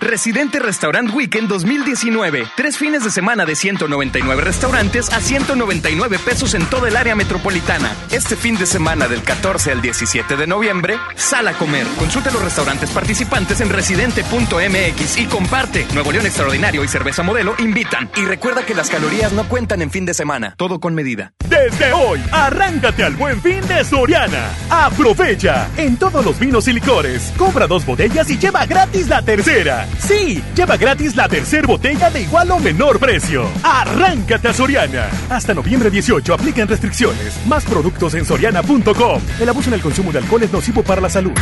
Residente 0.00 0.58
Restaurant 0.60 1.12
Weekend 1.12 1.48
2019. 1.48 2.46
Tres 2.56 2.78
fines 2.78 3.04
de 3.04 3.10
semana 3.10 3.44
de 3.44 3.54
199 3.54 4.42
restaurantes 4.42 5.12
a 5.12 5.20
199 5.20 6.18
pesos 6.18 6.54
en 6.54 6.64
toda 6.66 6.88
el 6.88 6.96
área 6.96 7.14
metropolitana. 7.14 7.90
Este 8.10 8.36
fin 8.36 8.56
de 8.56 8.66
semana 8.66 9.08
del 9.08 9.22
14 9.22 9.72
al 9.72 9.82
17 9.82 10.36
de 10.36 10.46
noviembre, 10.46 10.98
sal 11.16 11.48
a 11.48 11.52
comer. 11.54 11.86
Consulta 11.98 12.30
los 12.30 12.42
restaurantes 12.42 12.90
participantes 12.90 13.60
en 13.60 13.70
residente.mx 13.70 15.18
y 15.18 15.26
comparte. 15.26 15.86
Nuevo 15.94 16.12
León 16.12 16.26
Extraordinario 16.26 16.84
y 16.84 16.88
Cerveza 16.88 17.22
Modelo 17.22 17.54
invitan. 17.58 18.08
Y 18.16 18.24
recuerda 18.24 18.64
que 18.64 18.74
las 18.74 18.90
calorías 18.90 19.32
no 19.32 19.48
cuentan 19.48 19.82
en 19.82 19.90
fin 19.90 20.06
de 20.06 20.14
semana. 20.14 20.54
Todo 20.56 20.80
con 20.80 20.94
medida. 20.94 21.32
Desde 21.48 21.92
hoy, 21.92 22.22
arráncate 22.30 23.02
al 23.02 23.16
buen 23.16 23.40
fin 23.40 23.66
de 23.66 23.84
Soriana. 23.84 24.50
Aprovecha 24.70 25.68
en 25.76 25.96
todos 25.96 26.24
los 26.24 26.38
vinos 26.38 26.68
y 26.68 26.72
licores. 26.72 27.32
Compra 27.36 27.66
dos 27.66 27.84
botellas 27.84 28.30
y 28.30 28.38
lleva 28.38 28.66
gratis 28.66 29.08
la 29.08 29.22
tercera. 29.22 29.87
Sí, 30.06 30.42
lleva 30.54 30.76
gratis 30.76 31.16
la 31.16 31.28
tercera 31.28 31.66
botella 31.66 32.10
de 32.10 32.22
igual 32.22 32.50
o 32.50 32.58
menor 32.58 32.98
precio. 32.98 33.46
Arráncate 33.62 34.48
a 34.48 34.52
Soriana. 34.52 35.08
Hasta 35.28 35.54
noviembre 35.54 35.90
18 35.90 36.34
aplican 36.34 36.68
restricciones. 36.68 37.34
Más 37.46 37.64
productos 37.64 38.14
en 38.14 38.24
soriana.com. 38.24 39.20
El 39.40 39.48
abuso 39.48 39.68
en 39.68 39.74
el 39.74 39.80
consumo 39.80 40.12
de 40.12 40.18
alcohol 40.18 40.42
es 40.42 40.52
nocivo 40.52 40.82
para 40.82 41.00
la 41.00 41.10
salud. 41.10 41.32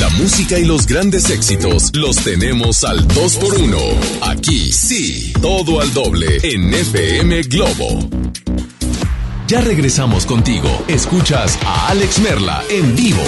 La 0.00 0.08
música 0.10 0.58
y 0.58 0.64
los 0.64 0.86
grandes 0.86 1.28
éxitos 1.30 1.94
los 1.94 2.16
tenemos 2.16 2.82
al 2.82 3.06
2x1. 3.08 3.76
Aquí 4.22 4.72
sí, 4.72 5.32
todo 5.40 5.80
al 5.80 5.92
doble 5.92 6.38
en 6.42 6.72
FM 6.72 7.42
Globo. 7.42 8.08
Ya 9.46 9.60
regresamos 9.60 10.24
contigo. 10.24 10.68
Escuchas 10.88 11.58
a 11.66 11.88
Alex 11.88 12.20
Merla 12.20 12.64
en 12.70 12.96
vivo. 12.96 13.22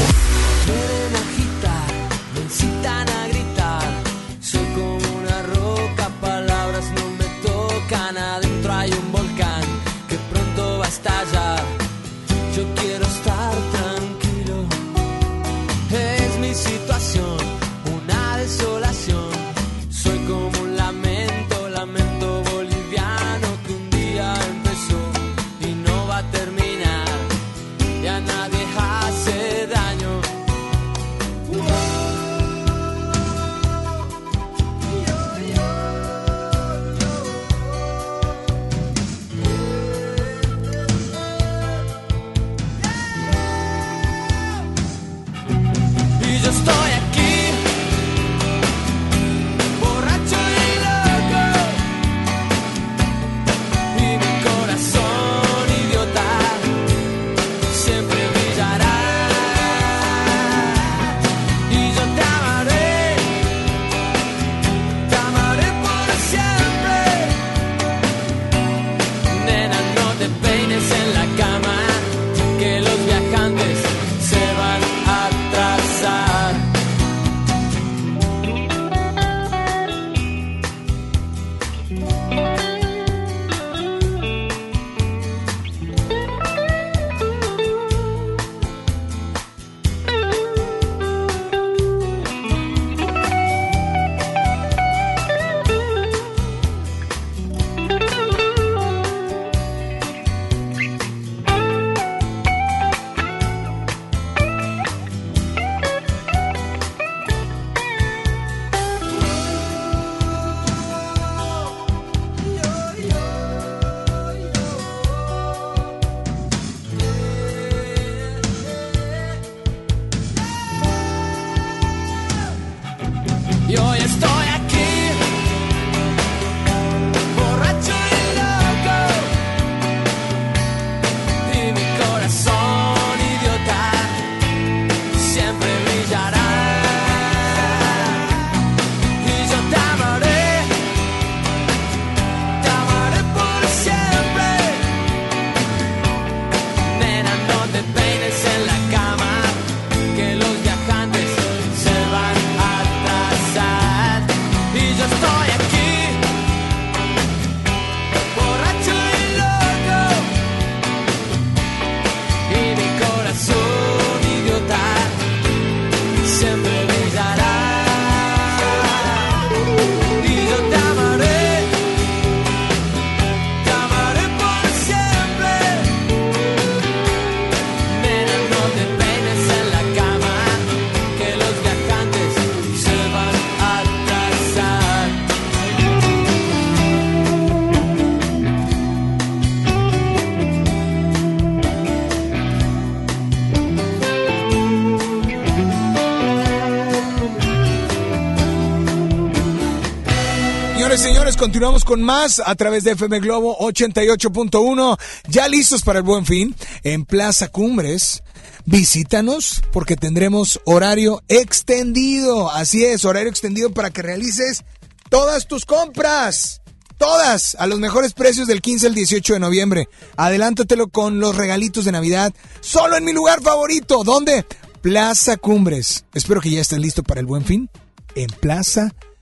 Continuamos 201.45 201.85
con 201.85 202.01
más 202.01 202.41
a 202.43 202.55
través 202.55 202.85
de 202.85 202.93
FM 202.93 203.21
Globo 203.21 203.59
88.1. 203.59 204.99
Ya 205.29 205.47
listos 205.47 205.83
para 205.83 205.99
el 205.99 206.03
buen 206.03 206.25
fin 206.25 206.57
en 206.85 207.05
Plaza 207.05 207.49
Cumbres. 207.49 208.23
Visítanos 208.65 209.61
porque 209.71 209.95
tendremos 209.95 210.59
horario 210.65 211.23
extendido. 211.29 212.51
Así 212.51 212.87
es, 212.87 213.05
horario 213.05 213.29
extendido 213.29 213.75
para 213.75 213.91
que 213.91 214.01
realices 214.01 214.65
todas 215.11 215.47
tus 215.47 215.67
compras. 215.67 216.63
Todas 216.97 217.57
a 217.57 217.67
los 217.67 217.79
mejores 217.79 218.15
precios 218.15 218.47
del 218.47 218.63
15 218.63 218.87
al 218.87 218.95
18 218.95 219.35
de 219.35 219.41
noviembre. 219.41 219.89
Adelántatelo 220.17 220.89
con 220.89 221.21
los 221.21 221.37
regalitos 221.37 221.85
de 221.85 221.93
Navidad. 221.93 222.33
Solo 222.63 222.97
en 222.97 223.05
mi 223.05 223.13
lugar 223.13 223.43
favorito. 223.43 224.03
¿Dónde? 224.03 224.47
Plaza 224.81 225.37
Cumbres. 225.37 226.07
Espero 226.15 226.41
que 226.41 226.49
ya 226.49 226.63
estés 226.63 226.79
listo 226.79 227.03
para 227.03 227.21
el 227.21 227.27
buen 227.27 227.45
fin 227.45 227.69
en 228.15 228.29
Plaza 228.41 228.95
Cumbres. 228.95 229.14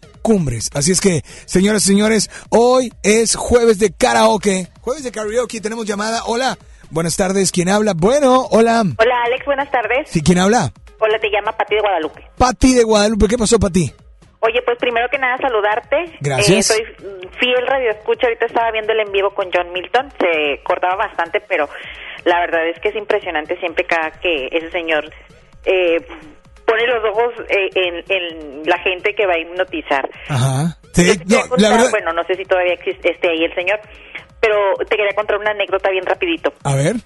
Así 0.75 0.93
es 0.93 1.01
que, 1.01 1.23
señoras 1.47 1.83
y 1.85 1.89
señores, 1.89 2.31
hoy 2.49 2.93
es 3.03 3.35
jueves 3.35 3.79
de 3.79 3.93
karaoke. 3.93 4.69
Jueves 4.81 5.03
de 5.03 5.11
karaoke, 5.11 5.61
tenemos 5.61 5.85
llamada. 5.85 6.23
Hola, 6.27 6.57
buenas 6.91 7.17
tardes, 7.17 7.51
¿quién 7.51 7.69
habla? 7.69 7.93
Bueno, 7.95 8.47
hola. 8.51 8.85
Hola 8.99 9.15
Alex, 9.27 9.45
buenas 9.45 9.71
tardes. 9.71 10.09
¿Sí, 10.09 10.23
quién 10.23 10.39
habla? 10.39 10.73
Hola, 11.01 11.19
te 11.19 11.29
llama 11.29 11.51
Pati 11.53 11.75
de 11.75 11.81
Guadalupe. 11.81 12.23
Pati 12.39 12.75
de 12.75 12.85
Guadalupe, 12.85 13.27
¿qué 13.27 13.37
pasó, 13.37 13.59
Pati? 13.59 13.93
Oye, 14.41 14.63
pues 14.63 14.79
primero 14.79 15.09
que 15.11 15.19
nada 15.19 15.37
saludarte. 15.39 16.17
Gracias. 16.21 16.71
Eh, 16.71 16.85
soy 16.99 17.29
fiel 17.41 17.67
radio 17.67 17.91
escucha, 17.91 18.29
ahorita 18.29 18.47
estaba 18.47 18.71
viendo 18.71 18.93
el 18.93 19.01
en 19.01 19.13
vivo 19.13 19.35
con 19.35 19.51
John 19.53 19.73
Milton, 19.73 20.13
se 20.21 20.63
cortaba 20.63 20.95
bastante, 20.95 21.41
pero 21.41 21.69
la 22.25 22.39
verdad 22.41 22.67
es 22.69 22.79
que 22.81 22.91
es 22.91 22.97
impresionante 22.97 23.59
siempre 23.59 23.85
cada 23.85 24.13
que 24.13 24.47
ese 24.53 24.71
señor 24.71 25.11
eh, 25.65 26.07
pone 26.67 26.87
los 26.87 27.05
ojos 27.11 27.35
eh, 27.49 27.69
en, 27.75 28.05
en 28.09 28.63
la 28.65 28.79
gente 28.81 29.15
que 29.15 29.27
va 29.27 29.35
a 29.35 29.39
hipnotizar. 29.39 30.09
Ajá. 30.29 30.77
Sí, 30.95 31.19
te 31.19 31.25
no, 31.25 31.25
quería 31.25 31.39
la 31.43 31.49
contar- 31.49 31.71
verdad. 31.73 31.91
Bueno, 31.91 32.13
no 32.13 32.25
sé 32.25 32.35
si 32.37 32.45
todavía 32.45 32.75
existe 32.75 33.11
esté 33.13 33.31
ahí 33.31 33.45
el 33.45 33.55
señor, 33.55 33.81
pero 34.41 34.57
te 34.89 34.97
quería 34.97 35.15
contar 35.15 35.39
una 35.39 35.51
anécdota 35.53 35.91
bien 35.91 36.05
rapidito. 36.07 36.53
A 36.65 36.75
ver. 36.77 36.97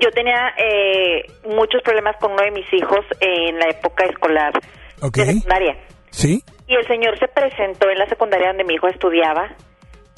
Yo 0.00 0.10
tenía 0.10 0.52
eh, 0.58 1.24
muchos 1.48 1.80
problemas 1.82 2.16
con 2.20 2.32
uno 2.32 2.42
de 2.42 2.50
mis 2.50 2.66
hijos 2.72 3.00
en 3.20 3.58
la 3.58 3.68
época 3.68 4.04
escolar 4.04 4.52
Ok. 5.00 5.16
de 5.18 5.26
secundaria. 5.26 5.76
¿Sí? 6.10 6.42
Y 6.66 6.74
el 6.74 6.86
señor 6.86 7.18
se 7.18 7.28
presentó 7.28 7.88
en 7.88 7.98
la 7.98 8.06
secundaria 8.08 8.48
donde 8.48 8.64
mi 8.64 8.74
hijo 8.74 8.88
estudiaba. 8.88 9.48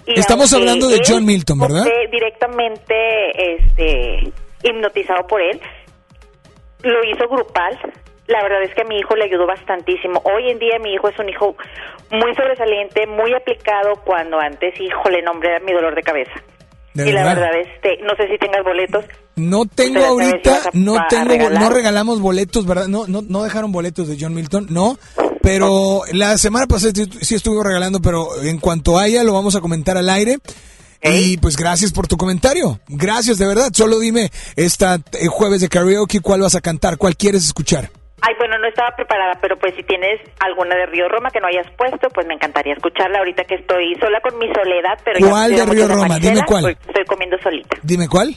Y 0.07 0.19
Estamos 0.19 0.53
hablando 0.55 0.89
de 0.89 1.01
John 1.07 1.25
Milton, 1.27 1.59
¿verdad? 1.61 1.85
directamente 2.11 2.95
este, 3.57 4.33
hipnotizado 4.63 5.27
por 5.27 5.43
él. 5.43 5.61
Lo 6.83 6.99
hizo 7.05 7.29
grupal. 7.29 7.79
La 8.29 8.43
verdad 8.43 8.63
es 8.63 8.75
que 8.75 8.83
a 8.83 8.85
mi 8.85 8.99
hijo 8.99 9.17
le 9.17 9.25
ayudó 9.25 9.47
bastantísimo. 9.47 10.21
Hoy 10.25 10.51
en 10.51 10.59
día 10.59 10.79
mi 10.79 10.93
hijo 10.93 11.09
es 11.09 11.19
un 11.19 11.31
hijo 11.31 11.57
muy 12.11 12.35
sobresaliente, 12.35 13.07
muy 13.07 13.33
aplicado, 13.33 14.03
cuando 14.05 14.39
antes, 14.39 14.79
hijo, 14.79 15.09
le 15.09 15.23
nombré 15.23 15.57
a 15.57 15.61
mi 15.61 15.73
dolor 15.73 15.95
de 15.95 16.03
cabeza. 16.03 16.35
De 16.93 17.09
y 17.09 17.13
la 17.13 17.25
verdad. 17.25 17.51
este, 17.57 17.99
no 18.03 18.15
sé 18.17 18.29
si 18.29 18.37
tengas 18.37 18.63
boletos. 18.65 19.05
No 19.37 19.65
tengo 19.65 20.01
si 20.01 20.05
ahorita, 20.05 20.61
no 20.75 20.97
tengo, 21.09 21.49
no 21.49 21.71
regalamos 21.71 22.21
boletos, 22.21 22.67
¿verdad? 22.67 22.89
No, 22.89 23.07
no, 23.07 23.23
no 23.23 23.45
dejaron 23.45 23.73
boletos 23.73 24.09
de 24.09 24.19
John 24.21 24.35
Milton, 24.35 24.67
no. 24.69 24.99
Pero 25.41 26.03
la 26.13 26.37
semana 26.37 26.67
pasada 26.67 26.93
sí 27.23 27.35
estuve 27.35 27.65
regalando, 27.65 28.01
pero 28.01 28.43
en 28.43 28.59
cuanto 28.59 28.99
haya 28.99 29.25
lo 29.25 29.33
vamos 29.33 29.57
a 29.57 29.61
comentar 29.61 29.97
al 29.97 30.11
aire. 30.11 30.37
Y 31.03 31.37
pues 31.39 31.57
gracias 31.57 31.93
por 31.93 32.09
tu 32.09 32.17
comentario. 32.17 32.81
Gracias 32.89 33.39
de 33.39 33.47
verdad. 33.47 33.71
Solo 33.73 33.99
dime 34.01 34.31
esta 34.57 34.97
eh, 35.13 35.29
jueves 35.29 35.61
de 35.61 35.69
karaoke 35.69 36.21
cuál 36.21 36.41
vas 36.41 36.57
a 36.57 36.61
cantar, 36.61 36.99
cuál 36.99 37.17
quieres 37.17 37.45
escuchar. 37.45 37.91
Ay, 38.21 38.35
bueno, 38.39 38.59
no 38.59 38.67
estaba 38.67 38.95
preparada, 38.97 39.39
pero 39.41 39.57
pues 39.59 39.75
si 39.77 39.83
tienes 39.83 40.21
alguna 40.41 40.75
de 40.75 40.87
Río 40.87 41.09
Roma 41.09 41.31
que 41.31 41.41
no 41.41 41.47
hayas 41.47 41.71
puesto, 41.77 42.09
pues 42.11 42.27
me 42.27 42.35
encantaría 42.35 42.75
escucharla 42.75 43.19
ahorita 43.19 43.45
que 43.45 43.55
estoy 43.57 43.95
sola 44.01 44.21
con 44.21 44.37
mi 44.39 44.47
soledad. 44.53 44.99
Pero 45.05 45.29
¿Cuál 45.29 45.55
de 45.55 45.65
Río 45.67 45.89
Roma? 45.89 46.19
Dime 46.19 46.43
cuál. 46.47 46.77
estoy 46.87 47.05
comiendo 47.05 47.37
solita. 47.43 47.77
Dime 47.83 48.09
cuál. 48.09 48.35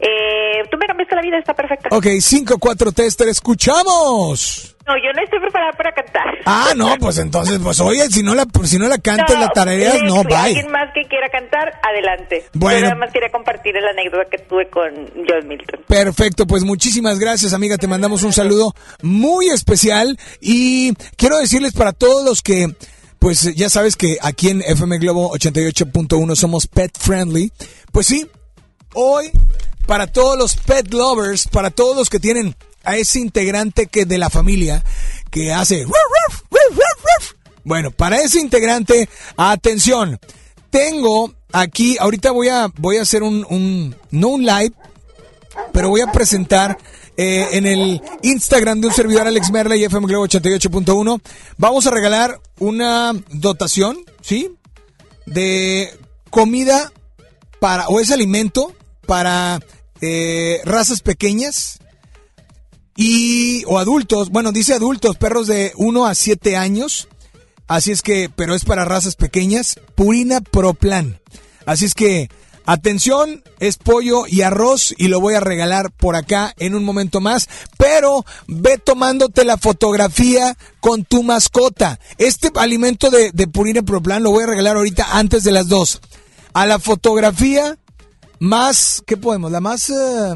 Eh, 0.00 0.62
tú 0.70 0.78
me 0.78 0.86
cambiaste 0.86 1.14
la 1.16 1.22
vida, 1.22 1.38
está 1.38 1.54
perfecta. 1.54 1.88
Ok, 1.90 2.06
5, 2.20 2.58
4, 2.58 2.92
tester, 2.92 3.28
escuchamos. 3.28 4.76
No, 4.86 4.94
yo 4.96 5.12
no 5.14 5.22
estoy 5.22 5.38
preparada 5.40 5.72
para 5.72 5.92
cantar. 5.92 6.24
Ah, 6.46 6.72
no, 6.74 6.96
pues 6.98 7.18
entonces, 7.18 7.58
pues 7.62 7.78
oye, 7.80 8.08
si 8.08 8.22
no 8.22 8.34
la, 8.34 8.46
si 8.64 8.78
no 8.78 8.88
la 8.88 8.96
cantas, 8.96 9.38
la 9.38 9.48
tarareas, 9.48 10.02
no, 10.02 10.24
bye. 10.24 10.34
Alguien 10.34 10.70
más 10.70 10.90
que 10.94 11.02
quiera 11.02 11.28
cantar, 11.28 11.74
adelante. 11.82 12.46
Bueno. 12.54 12.78
Yo 12.78 12.84
nada 12.84 12.94
más 12.94 13.12
quería 13.12 13.30
compartir 13.30 13.74
la 13.74 13.90
anécdota 13.90 14.30
que 14.30 14.38
tuve 14.38 14.70
con 14.70 14.90
John 15.28 15.46
Milton. 15.46 15.80
Perfecto, 15.86 16.46
pues 16.46 16.64
muchísimas 16.64 17.18
gracias 17.18 17.52
amiga, 17.52 17.76
te 17.76 17.86
mandamos 17.86 18.22
un 18.22 18.32
saludo 18.32 18.74
muy 19.02 19.48
especial 19.48 20.18
y 20.40 20.94
quiero 21.16 21.36
decirles 21.36 21.72
para 21.72 21.92
todos 21.92 22.24
los 22.24 22.40
que, 22.40 22.68
pues 23.18 23.54
ya 23.54 23.68
sabes 23.68 23.96
que 23.96 24.16
aquí 24.22 24.48
en 24.48 24.62
FM 24.62 24.98
Globo 24.98 25.30
88.1 25.32 26.34
somos 26.34 26.66
pet 26.66 26.96
friendly, 26.98 27.52
pues 27.92 28.06
sí, 28.06 28.26
hoy 28.94 29.30
para 29.88 30.06
todos 30.06 30.36
los 30.36 30.54
pet 30.54 30.92
lovers, 30.92 31.48
para 31.48 31.70
todos 31.70 31.96
los 31.96 32.10
que 32.10 32.20
tienen 32.20 32.54
a 32.84 32.98
ese 32.98 33.20
integrante 33.20 33.86
que 33.86 34.04
de 34.04 34.18
la 34.18 34.28
familia 34.28 34.84
que 35.30 35.50
hace... 35.50 35.86
Bueno, 37.64 37.90
para 37.90 38.20
ese 38.20 38.38
integrante, 38.38 39.08
atención, 39.38 40.20
tengo 40.68 41.32
aquí, 41.52 41.96
ahorita 41.98 42.32
voy 42.32 42.48
a, 42.48 42.70
voy 42.76 42.98
a 42.98 43.02
hacer 43.02 43.22
un, 43.22 43.46
un, 43.48 43.96
no 44.10 44.28
un 44.28 44.44
live, 44.44 44.72
pero 45.72 45.88
voy 45.88 46.02
a 46.02 46.12
presentar 46.12 46.76
eh, 47.16 47.48
en 47.52 47.66
el 47.66 48.02
Instagram 48.22 48.82
de 48.82 48.88
un 48.88 48.92
servidor 48.92 49.26
Alex 49.26 49.50
Merla 49.50 49.74
y 49.74 49.84
FM 49.84 50.06
Globo 50.06 50.26
88.1. 50.26 51.20
Vamos 51.56 51.86
a 51.86 51.90
regalar 51.90 52.38
una 52.58 53.14
dotación, 53.30 53.98
¿sí? 54.20 54.50
De 55.24 55.90
comida 56.28 56.92
para, 57.58 57.88
o 57.88 58.00
es 58.00 58.10
alimento 58.10 58.74
para 59.06 59.60
eh, 60.00 60.60
razas 60.64 61.00
pequeñas 61.00 61.78
y, 63.00 63.62
o 63.66 63.78
adultos, 63.78 64.30
bueno, 64.30 64.50
dice 64.50 64.74
adultos, 64.74 65.16
perros 65.16 65.46
de 65.46 65.72
1 65.76 66.04
a 66.04 66.16
7 66.16 66.56
años. 66.56 67.06
Así 67.68 67.92
es 67.92 68.02
que, 68.02 68.28
pero 68.34 68.56
es 68.56 68.64
para 68.64 68.84
razas 68.84 69.14
pequeñas, 69.14 69.78
Purina 69.94 70.40
Pro 70.40 70.74
Plan. 70.74 71.20
Así 71.64 71.84
es 71.84 71.94
que, 71.94 72.28
atención, 72.66 73.44
es 73.60 73.76
pollo 73.76 74.26
y 74.26 74.42
arroz 74.42 74.92
y 74.98 75.06
lo 75.06 75.20
voy 75.20 75.34
a 75.34 75.40
regalar 75.40 75.92
por 75.92 76.16
acá 76.16 76.54
en 76.58 76.74
un 76.74 76.82
momento 76.82 77.20
más. 77.20 77.48
Pero 77.76 78.24
ve 78.48 78.78
tomándote 78.78 79.44
la 79.44 79.58
fotografía 79.58 80.56
con 80.80 81.04
tu 81.04 81.22
mascota. 81.22 82.00
Este 82.16 82.50
alimento 82.56 83.10
de, 83.10 83.30
de 83.32 83.46
Purina 83.46 83.82
Pro 83.82 84.02
Plan 84.02 84.24
lo 84.24 84.32
voy 84.32 84.42
a 84.42 84.48
regalar 84.48 84.76
ahorita 84.76 85.06
antes 85.18 85.44
de 85.44 85.52
las 85.52 85.68
dos. 85.68 86.00
A 86.52 86.66
la 86.66 86.80
fotografía 86.80 87.78
más, 88.40 89.02
¿qué 89.06 89.16
podemos? 89.16 89.50
La 89.50 89.60
más... 89.60 89.90
eh, 89.90 90.34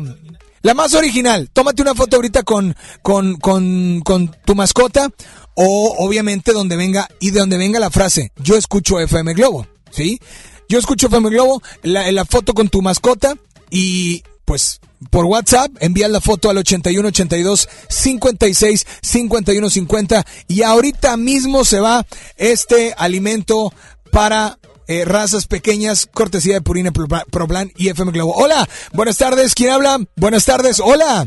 la 0.62 0.74
más 0.74 0.94
original. 0.94 1.50
Tómate 1.52 1.82
una 1.82 1.94
foto 1.94 2.16
ahorita 2.16 2.44
con, 2.44 2.76
con, 3.02 3.36
con, 3.36 4.00
con 4.00 4.28
tu 4.44 4.54
mascota 4.54 5.08
o 5.54 5.96
obviamente 5.98 6.52
donde 6.52 6.76
venga 6.76 7.08
y 7.20 7.30
de 7.30 7.40
donde 7.40 7.58
venga 7.58 7.80
la 7.80 7.90
frase, 7.90 8.32
yo 8.36 8.56
escucho 8.56 8.98
FM 9.00 9.34
Globo, 9.34 9.66
¿sí? 9.90 10.20
Yo 10.68 10.78
escucho 10.78 11.08
FM 11.08 11.30
Globo, 11.30 11.62
la, 11.82 12.10
la 12.12 12.24
foto 12.24 12.54
con 12.54 12.68
tu 12.68 12.80
mascota 12.80 13.36
y 13.70 14.22
pues 14.44 14.80
por 15.10 15.24
WhatsApp 15.24 15.70
envías 15.80 16.10
la 16.10 16.20
foto 16.20 16.48
al 16.48 16.58
81 16.58 17.08
82 17.08 17.68
56 17.88 18.86
51 19.02 19.70
50 19.70 20.24
y 20.48 20.62
ahorita 20.62 21.16
mismo 21.16 21.64
se 21.64 21.80
va 21.80 22.06
este 22.36 22.94
alimento 22.96 23.72
para 24.10 24.58
eh, 25.00 25.04
razas 25.04 25.46
pequeñas, 25.46 26.06
cortesía 26.06 26.54
de 26.54 26.60
Purina 26.60 26.90
Pro- 26.92 27.06
Proplan 27.30 27.70
y 27.76 27.88
FM 27.88 28.12
Globo. 28.12 28.34
Hola, 28.36 28.68
buenas 28.92 29.18
tardes, 29.18 29.54
¿quién 29.54 29.70
habla? 29.70 29.98
Buenas 30.16 30.44
tardes, 30.44 30.80
hola. 30.80 31.26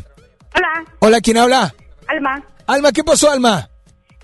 Hola, 0.56 0.86
Hola, 1.00 1.22
¿quién 1.22 1.38
habla? 1.38 1.74
Alma. 2.08 2.44
Alma, 2.68 2.92
¿qué 2.92 3.04
pasó, 3.04 3.30
Alma? 3.32 3.70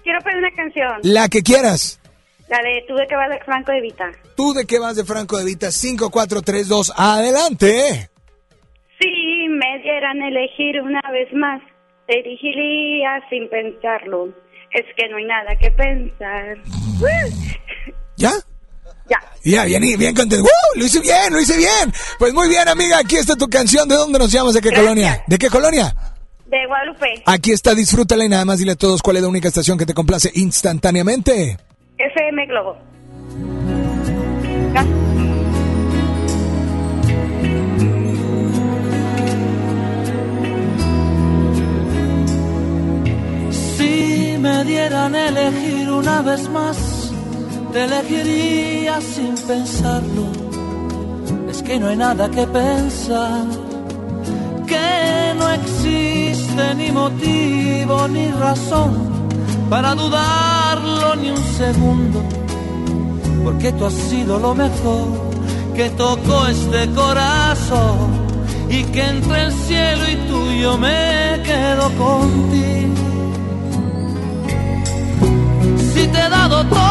Quiero 0.03 0.19
pedir 0.21 0.37
una 0.37 0.51
canción. 0.55 0.91
La 1.03 1.27
que 1.29 1.43
quieras. 1.43 1.99
La 2.49 2.57
de 2.57 2.83
Tú 2.87 2.95
de 2.95 3.07
que 3.07 3.15
vas 3.15 3.29
de 3.29 3.39
Franco 3.45 3.71
de 3.71 3.81
Vita. 3.81 4.11
¿Tú 4.35 4.53
de 4.53 4.65
qué 4.65 4.79
vas 4.79 4.95
de 4.95 5.05
Franco 5.05 5.37
de 5.37 5.45
Vita? 5.45 5.71
5432, 5.71 6.93
adelante. 6.95 8.09
Si 8.99 9.47
me 9.49 9.79
dieran 9.83 10.21
elegir 10.21 10.81
una 10.81 11.01
vez 11.11 11.31
más, 11.33 11.61
te 12.07 12.19
elegiría 12.19 13.21
sin 13.29 13.49
pensarlo. 13.49 14.27
Es 14.71 14.85
que 14.95 15.07
no 15.09 15.17
hay 15.17 15.25
nada 15.25 15.55
que 15.59 15.71
pensar. 15.71 16.57
¿Ya? 18.17 18.31
Ya. 19.11 19.19
Ya, 19.43 19.65
bien, 19.65 19.81
bien 19.99 20.15
contento. 20.15 20.45
¡Uh! 20.45 20.79
Lo 20.79 20.85
hice 20.85 21.01
bien, 21.01 21.33
lo 21.33 21.41
hice 21.41 21.57
bien. 21.57 21.93
Pues 22.17 22.33
muy 22.33 22.47
bien, 22.47 22.65
amiga, 22.69 22.97
aquí 22.99 23.17
está 23.17 23.35
tu 23.35 23.49
canción. 23.49 23.89
¿De 23.89 23.95
dónde 23.95 24.17
nos 24.17 24.31
llamas? 24.31 24.53
¿De 24.53 24.61
qué 24.61 24.69
Gracias. 24.69 24.87
colonia? 24.87 25.23
¿De 25.27 25.37
qué 25.37 25.49
colonia? 25.49 25.93
De 26.45 26.65
Guadalupe. 26.67 27.23
Aquí 27.25 27.51
está, 27.51 27.75
disfrútala 27.75 28.23
y 28.23 28.29
nada 28.29 28.45
más 28.45 28.59
dile 28.59 28.71
a 28.73 28.75
todos 28.75 29.01
cuál 29.01 29.17
es 29.17 29.23
la 29.23 29.27
única 29.27 29.49
estación 29.49 29.77
que 29.77 29.85
te 29.85 29.93
complace 29.93 30.31
instantáneamente. 30.35 31.57
FM 31.97 32.45
Globo. 32.47 32.77
Si 43.51 44.37
me 44.39 44.63
dieran 44.65 45.15
elegir 45.15 45.89
una 45.91 46.21
vez 46.21 46.47
más, 46.49 46.77
te 47.71 47.83
elegiría 47.85 48.99
sin 49.01 49.35
pensarlo. 49.35 50.25
Es 51.49 51.63
que 51.63 51.79
no 51.79 51.87
hay 51.87 51.97
nada 51.97 52.29
que 52.29 52.45
pensar, 52.47 53.45
que 54.67 55.33
no 55.37 55.49
existe 55.49 56.75
ni 56.75 56.91
motivo 56.91 58.07
ni 58.07 58.27
razón 58.31 58.91
para 59.69 59.95
dudarlo 59.95 61.15
ni 61.15 61.29
un 61.31 61.43
segundo, 61.61 62.23
porque 63.43 63.71
tú 63.73 63.85
has 63.85 63.93
sido 63.93 64.37
lo 64.39 64.53
mejor 64.53 65.07
que 65.75 65.89
tocó 65.91 66.47
este 66.47 66.89
corazón 66.91 68.21
y 68.69 68.83
que 68.83 69.01
entre 69.01 69.43
el 69.43 69.51
cielo 69.51 70.09
y 70.09 70.15
tú 70.27 70.51
yo 70.61 70.77
me 70.77 71.41
quedo 71.45 71.89
contigo. 71.97 72.71
Si 75.93 76.07
te 76.07 76.19
he 76.19 76.29
dado 76.29 76.65
todo 76.65 76.90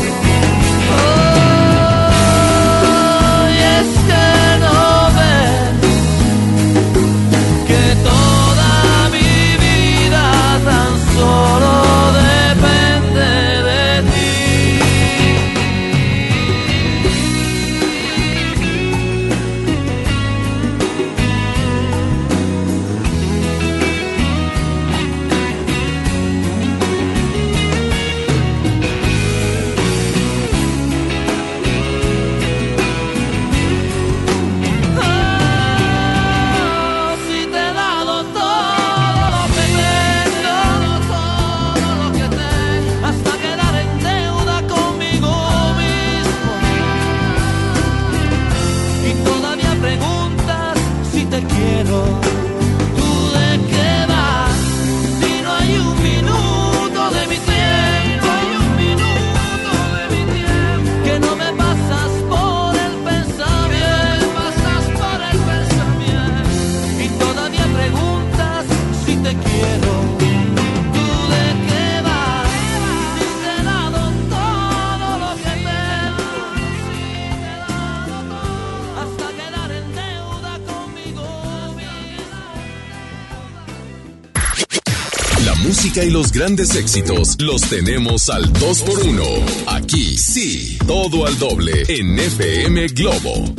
Y 85.99 86.09
los 86.09 86.31
grandes 86.31 86.73
éxitos 86.75 87.35
los 87.41 87.61
tenemos 87.63 88.29
al 88.29 88.51
2x1. 88.53 89.65
Aquí 89.67 90.17
sí, 90.17 90.77
todo 90.87 91.25
al 91.25 91.37
doble 91.37 91.83
en 91.89 92.17
FM 92.17 92.87
Globo. 92.89 93.53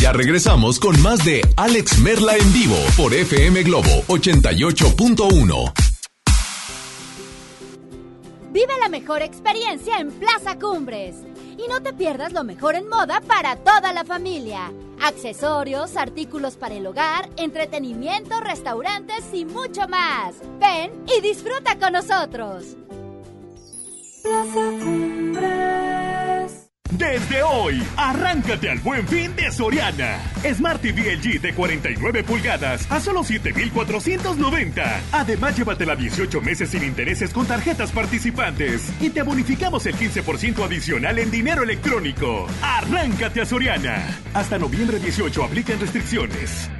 Ya 0.00 0.12
regresamos 0.12 0.80
con 0.80 1.00
más 1.02 1.22
de 1.26 1.42
Alex 1.56 1.98
Merla 1.98 2.36
en 2.38 2.52
vivo 2.54 2.76
por 2.96 3.12
FM 3.12 3.62
Globo 3.64 4.02
88.1. 4.08 5.72
Vive 8.50 8.72
la 8.80 8.88
mejor 8.88 9.20
experiencia 9.20 9.98
en 9.98 10.10
Plaza 10.10 10.58
Cumbres. 10.58 11.16
Y 11.58 11.68
no 11.68 11.82
te 11.82 11.92
pierdas 11.92 12.32
lo 12.32 12.44
mejor 12.44 12.76
en 12.76 12.88
moda 12.88 13.20
para 13.20 13.56
toda 13.56 13.92
la 13.92 14.04
familia. 14.04 14.72
Accesorios, 15.02 15.96
artículos 15.96 16.56
para 16.56 16.76
el 16.76 16.86
hogar, 16.86 17.28
entretenimiento, 17.36 18.38
restaurantes 18.40 19.24
y 19.32 19.44
mucho 19.44 19.88
más. 19.88 20.36
Ven 20.60 20.92
y 21.06 21.20
disfruta 21.20 21.76
con 21.78 21.92
nosotros. 21.92 22.76
Plaza. 24.22 25.81
Desde 26.98 27.42
hoy, 27.42 27.82
arráncate 27.96 28.68
al 28.68 28.78
buen 28.80 29.08
fin 29.08 29.34
de 29.34 29.50
Soriana. 29.50 30.20
Smart 30.54 30.82
TV 30.82 31.16
LG 31.16 31.40
de 31.40 31.54
49 31.54 32.22
pulgadas 32.22 32.90
a 32.90 33.00
solo 33.00 33.24
7,490. 33.24 35.00
Además, 35.12 35.56
llévatela 35.56 35.96
18 35.96 36.40
meses 36.42 36.70
sin 36.70 36.84
intereses 36.84 37.32
con 37.32 37.46
tarjetas 37.46 37.92
participantes. 37.92 38.92
Y 39.00 39.08
te 39.08 39.22
bonificamos 39.22 39.86
el 39.86 39.96
15% 39.96 40.64
adicional 40.66 41.18
en 41.18 41.30
dinero 41.30 41.62
electrónico. 41.62 42.46
Arráncate 42.60 43.40
a 43.40 43.46
Soriana. 43.46 44.18
Hasta 44.34 44.58
noviembre 44.58 44.98
18 44.98 45.44
aplican 45.44 45.80
restricciones. 45.80 46.70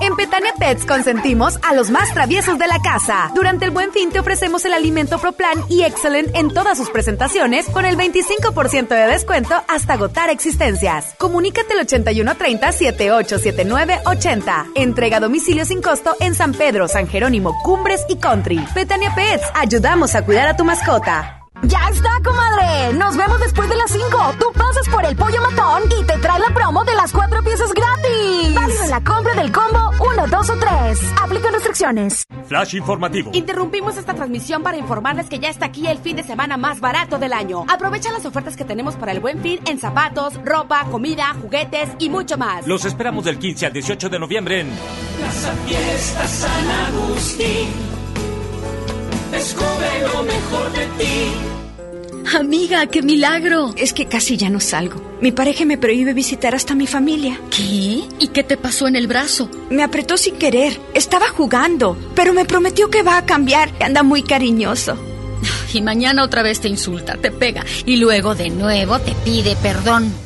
En 0.00 0.16
Petania 0.16 0.52
Pets 0.58 0.86
consentimos 0.86 1.58
a 1.62 1.74
los 1.74 1.90
más 1.90 2.12
traviesos 2.12 2.58
de 2.58 2.66
la 2.66 2.80
casa. 2.80 3.30
Durante 3.34 3.64
el 3.64 3.70
buen 3.70 3.92
fin 3.92 4.10
te 4.10 4.20
ofrecemos 4.20 4.64
el 4.64 4.72
alimento 4.72 5.18
ProPlan 5.18 5.64
y 5.68 5.82
Excellent 5.82 6.34
en 6.34 6.52
todas 6.52 6.78
sus 6.78 6.90
presentaciones 6.90 7.68
con 7.68 7.84
el 7.84 7.96
25% 7.96 8.88
de 8.88 9.06
descuento 9.06 9.54
hasta 9.68 9.92
agotar 9.94 10.30
existencias. 10.30 11.14
Comunícate 11.18 11.74
al 11.74 11.86
8130-787980. 11.86 14.72
Entrega 14.74 15.18
a 15.18 15.20
domicilio 15.20 15.64
sin 15.64 15.82
costo 15.82 16.14
en 16.20 16.34
San 16.34 16.52
Pedro, 16.52 16.88
San 16.88 17.08
Jerónimo, 17.08 17.56
Cumbres 17.62 18.04
y 18.08 18.16
Country. 18.16 18.64
Petania 18.74 19.14
Pets, 19.14 19.44
ayudamos 19.54 20.14
a 20.14 20.24
cuidar 20.24 20.48
a 20.48 20.56
tu 20.56 20.64
mascota. 20.64 21.45
¡Ya 21.62 21.88
está, 21.88 22.10
comadre! 22.22 22.92
Nos 22.94 23.16
vemos 23.16 23.40
después 23.40 23.68
de 23.68 23.76
las 23.76 23.90
5. 23.90 24.06
Tú 24.38 24.52
pasas 24.52 24.88
por 24.88 25.04
el 25.04 25.16
pollo 25.16 25.40
matón 25.42 25.82
y 25.98 26.04
te 26.04 26.18
trae 26.18 26.38
la 26.38 26.54
promo 26.54 26.84
de 26.84 26.94
las 26.94 27.12
cuatro 27.12 27.42
piezas 27.42 27.72
gratis. 27.72 28.54
Válido 28.54 28.84
en 28.84 28.90
la 28.90 29.02
compra 29.02 29.34
del 29.34 29.50
combo 29.50 29.90
1, 29.98 30.26
2 30.28 30.50
o 30.50 30.56
3. 30.58 31.00
Aplican 31.22 31.54
restricciones. 31.54 32.24
Flash 32.46 32.74
informativo. 32.76 33.30
Interrumpimos 33.32 33.96
esta 33.96 34.14
transmisión 34.14 34.62
para 34.62 34.76
informarles 34.76 35.28
que 35.28 35.38
ya 35.38 35.48
está 35.48 35.66
aquí 35.66 35.86
el 35.86 35.98
fin 35.98 36.16
de 36.16 36.22
semana 36.22 36.56
más 36.56 36.80
barato 36.80 37.18
del 37.18 37.32
año. 37.32 37.64
Aprovecha 37.68 38.12
las 38.12 38.26
ofertas 38.26 38.56
que 38.56 38.64
tenemos 38.64 38.94
para 38.96 39.12
el 39.12 39.20
buen 39.20 39.40
fin 39.40 39.58
en 39.66 39.78
zapatos, 39.80 40.34
ropa, 40.44 40.84
comida, 40.90 41.34
juguetes 41.40 41.90
y 41.98 42.10
mucho 42.10 42.36
más. 42.36 42.66
Los 42.66 42.84
esperamos 42.84 43.24
del 43.24 43.38
15 43.38 43.66
al 43.66 43.72
18 43.72 44.08
de 44.08 44.18
noviembre 44.18 44.60
en 44.60 44.70
Plaza 45.18 45.52
Fiesta 45.66 46.26
San 46.28 46.70
Agustín. 46.94 47.95
Descubre 49.30 50.00
lo 50.02 50.22
mejor 50.22 50.72
de 50.72 50.86
ti. 50.98 52.36
Amiga, 52.36 52.86
qué 52.86 53.02
milagro. 53.02 53.72
Es 53.76 53.92
que 53.92 54.06
casi 54.06 54.36
ya 54.36 54.50
no 54.50 54.60
salgo. 54.60 55.00
Mi 55.20 55.32
pareja 55.32 55.64
me 55.64 55.78
prohíbe 55.78 56.12
visitar 56.12 56.54
hasta 56.54 56.74
mi 56.74 56.86
familia. 56.86 57.40
¿Qué? 57.50 58.02
¿Y 58.18 58.28
qué 58.32 58.42
te 58.42 58.56
pasó 58.56 58.88
en 58.88 58.96
el 58.96 59.06
brazo? 59.06 59.48
Me 59.70 59.82
apretó 59.82 60.16
sin 60.16 60.36
querer. 60.36 60.78
Estaba 60.92 61.28
jugando, 61.28 61.96
pero 62.14 62.34
me 62.34 62.44
prometió 62.44 62.90
que 62.90 63.02
va 63.02 63.16
a 63.18 63.26
cambiar. 63.26 63.70
Anda 63.80 64.02
muy 64.02 64.22
cariñoso. 64.22 64.98
Y 65.72 65.82
mañana 65.82 66.24
otra 66.24 66.42
vez 66.42 66.60
te 66.60 66.68
insulta, 66.68 67.16
te 67.16 67.30
pega 67.30 67.64
y 67.84 67.96
luego 67.96 68.34
de 68.34 68.50
nuevo 68.50 68.98
te 68.98 69.12
pide 69.24 69.56
perdón. 69.56 70.25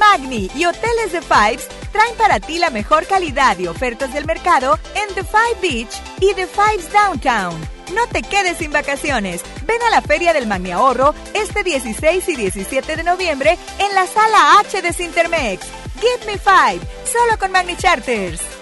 Magni 0.00 0.50
y 0.56 0.64
Hoteles 0.64 1.12
The 1.12 1.20
Fives 1.20 1.68
traen 1.92 2.16
para 2.16 2.40
ti 2.40 2.58
la 2.58 2.70
mejor 2.70 3.06
calidad 3.06 3.58
y 3.58 3.66
ofertas 3.66 4.12
del 4.12 4.24
mercado 4.24 4.78
en 4.94 5.14
The 5.14 5.22
Five 5.22 5.60
Beach 5.60 6.00
y 6.20 6.34
The 6.34 6.46
Fives 6.46 6.90
Downtown. 6.92 7.60
No 7.94 8.06
te 8.06 8.22
quedes 8.22 8.56
sin 8.58 8.72
vacaciones. 8.72 9.42
Ven 9.66 9.82
a 9.82 9.90
la 9.90 10.00
Feria 10.00 10.32
del 10.32 10.46
Magni 10.46 10.70
Ahorro 10.72 11.14
este 11.34 11.62
16 11.62 12.28
y 12.28 12.36
17 12.36 12.96
de 12.96 13.04
noviembre 13.04 13.58
en 13.78 13.94
la 13.94 14.06
Sala 14.06 14.58
H 14.60 14.80
de 14.80 14.92
Cintermex. 14.92 15.66
Give 16.00 16.26
me 16.26 16.38
five, 16.38 16.80
solo 17.04 17.38
con 17.38 17.52
Magni 17.52 17.76
Charters. 17.76 18.59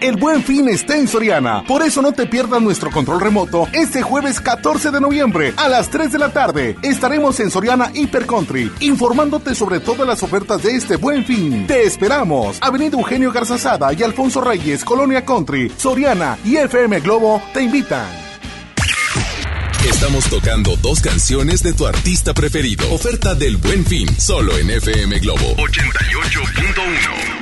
El 0.00 0.16
buen 0.16 0.42
fin 0.42 0.68
está 0.68 0.96
en 0.96 1.06
Soriana. 1.06 1.64
Por 1.66 1.82
eso 1.82 2.02
no 2.02 2.12
te 2.12 2.26
pierdas 2.26 2.60
nuestro 2.60 2.90
control 2.90 3.20
remoto 3.20 3.68
este 3.72 4.02
jueves 4.02 4.40
14 4.40 4.90
de 4.90 5.00
noviembre 5.00 5.54
a 5.56 5.68
las 5.68 5.90
3 5.90 6.12
de 6.12 6.18
la 6.18 6.32
tarde. 6.32 6.76
Estaremos 6.82 7.38
en 7.40 7.50
Soriana 7.50 7.90
Hyper 7.94 8.26
Country 8.26 8.72
informándote 8.80 9.54
sobre 9.54 9.80
todas 9.80 10.06
las 10.06 10.22
ofertas 10.22 10.62
de 10.62 10.72
este 10.72 10.96
buen 10.96 11.24
fin. 11.24 11.66
Te 11.66 11.84
esperamos. 11.84 12.58
Avenida 12.60 12.96
Eugenio 12.96 13.32
Garzazada 13.32 13.92
y 13.92 14.02
Alfonso 14.02 14.40
Reyes, 14.40 14.84
Colonia 14.84 15.24
Country, 15.24 15.72
Soriana 15.76 16.38
y 16.44 16.56
FM 16.56 17.00
Globo 17.00 17.42
te 17.52 17.62
invitan. 17.62 18.06
Estamos 19.88 20.24
tocando 20.26 20.76
dos 20.76 21.00
canciones 21.00 21.62
de 21.62 21.72
tu 21.72 21.86
artista 21.86 22.32
preferido. 22.34 22.92
Oferta 22.92 23.34
del 23.34 23.56
buen 23.56 23.84
fin, 23.84 24.08
solo 24.18 24.56
en 24.56 24.70
FM 24.70 25.18
Globo 25.18 25.56
88.1. 25.56 27.41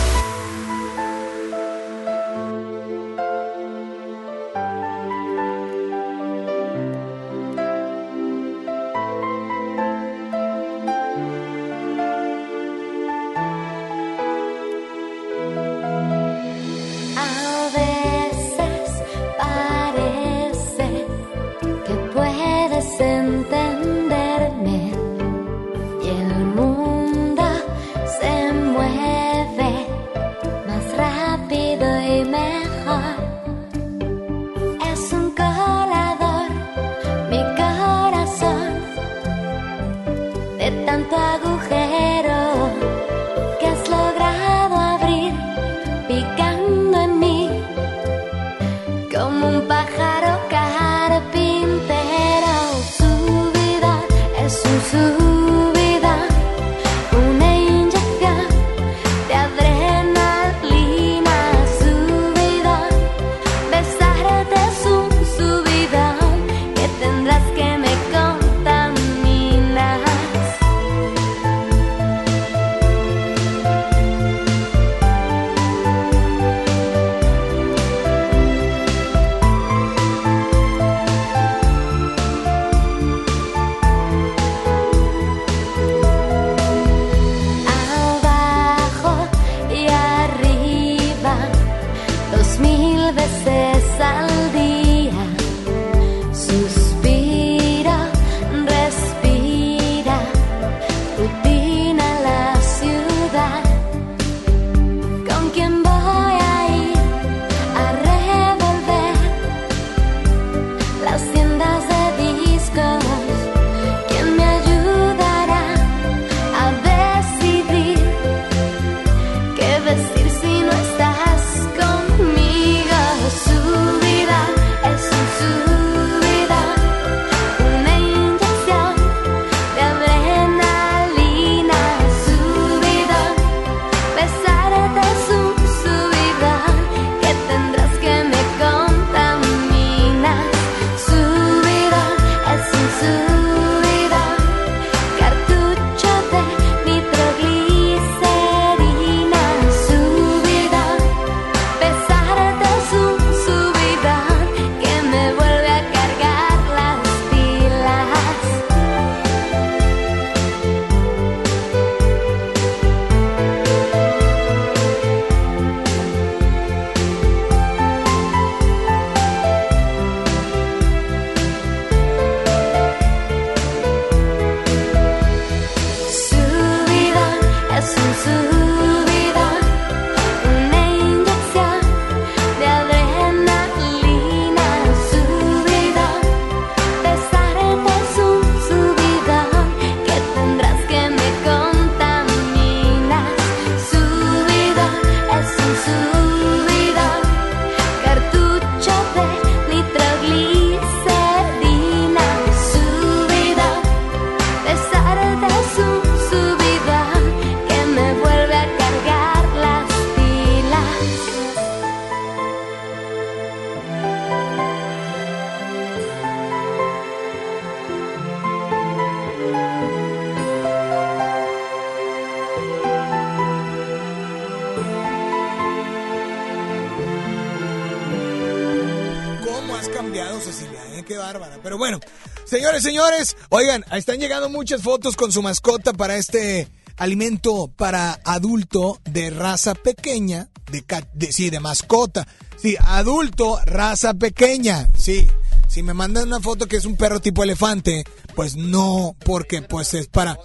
Señores, 232.51 232.83
señores, 232.83 233.35
oigan, 233.49 233.83
están 233.93 234.19
llegando 234.19 234.49
muchas 234.49 234.81
fotos 234.83 235.15
con 235.15 235.31
su 235.31 235.41
mascota 235.41 235.93
para 235.93 236.17
este 236.17 236.67
alimento 236.97 237.69
para 237.75 238.19
adulto 238.25 238.99
de 239.09 239.29
raza 239.31 239.73
pequeña, 239.73 240.49
de, 240.71 240.83
de- 241.13 241.31
sí, 241.31 241.49
de 241.49 241.59
mascota. 241.59 242.27
Sí, 242.61 242.75
adulto, 242.79 243.57
raza 243.65 244.13
pequeña. 244.13 244.89
Sí, 244.95 245.27
si 245.67 245.81
me 245.81 245.93
mandan 245.95 246.27
una 246.27 246.39
foto 246.41 246.67
que 246.67 246.75
es 246.77 246.85
un 246.85 246.95
perro 246.97 247.19
tipo 247.21 247.41
elefante, 247.43 248.03
pues 248.35 248.55
no, 248.55 249.15
porque 249.25 249.61
pues 249.63 249.93
es 249.95 250.07
para 250.07 250.37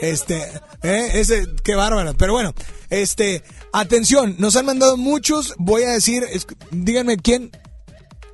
este, 0.00 0.38
eh, 0.82 1.10
ese, 1.14 1.46
qué 1.62 1.74
bárbaro. 1.74 2.14
Pero 2.14 2.32
bueno, 2.32 2.54
este, 2.88 3.44
atención, 3.72 4.34
nos 4.38 4.56
han 4.56 4.66
mandado 4.66 4.96
muchos. 4.96 5.54
Voy 5.58 5.82
a 5.84 5.90
decir, 5.90 6.24
díganme 6.72 7.18
quién, 7.18 7.52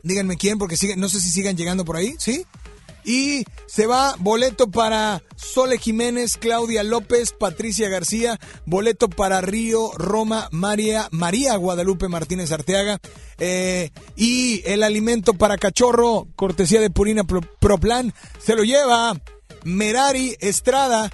díganme 0.02 0.36
quién, 0.36 0.56
porque 0.58 0.76
no 0.96 1.08
sé 1.08 1.20
si 1.20 1.28
sigan 1.28 1.56
llegando 1.56 1.84
por 1.84 1.96
ahí, 1.96 2.14
¿sí? 2.18 2.46
Y 3.08 3.44
se 3.66 3.86
va 3.86 4.16
boleto 4.18 4.68
para 4.68 5.22
Sole 5.36 5.78
Jiménez, 5.78 6.36
Claudia 6.36 6.82
López, 6.82 7.32
Patricia 7.32 7.88
García, 7.88 8.38
boleto 8.64 9.08
para 9.08 9.40
Río, 9.40 9.92
Roma, 9.92 10.48
María, 10.50 11.06
María 11.12 11.54
Guadalupe 11.54 12.08
Martínez 12.08 12.50
Arteaga, 12.50 12.98
eh, 13.38 13.90
y 14.16 14.60
el 14.68 14.82
alimento 14.82 15.34
para 15.34 15.56
cachorro, 15.56 16.26
cortesía 16.34 16.80
de 16.80 16.90
Purina 16.90 17.22
Pro- 17.22 17.42
Proplan, 17.60 18.12
se 18.38 18.56
lo 18.56 18.64
lleva 18.64 19.16
Merari 19.62 20.36
Estrada, 20.40 21.12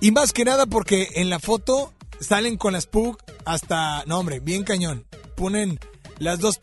y 0.00 0.10
más 0.10 0.32
que 0.32 0.44
nada 0.44 0.66
porque 0.66 1.10
en 1.14 1.30
la 1.30 1.38
foto 1.38 1.92
salen 2.18 2.56
con 2.56 2.72
las 2.72 2.86
Pug 2.86 3.18
hasta, 3.44 4.02
no 4.06 4.18
hombre, 4.18 4.40
bien 4.40 4.64
cañón, 4.64 5.06
ponen 5.36 5.78
las 6.18 6.40
dos, 6.40 6.58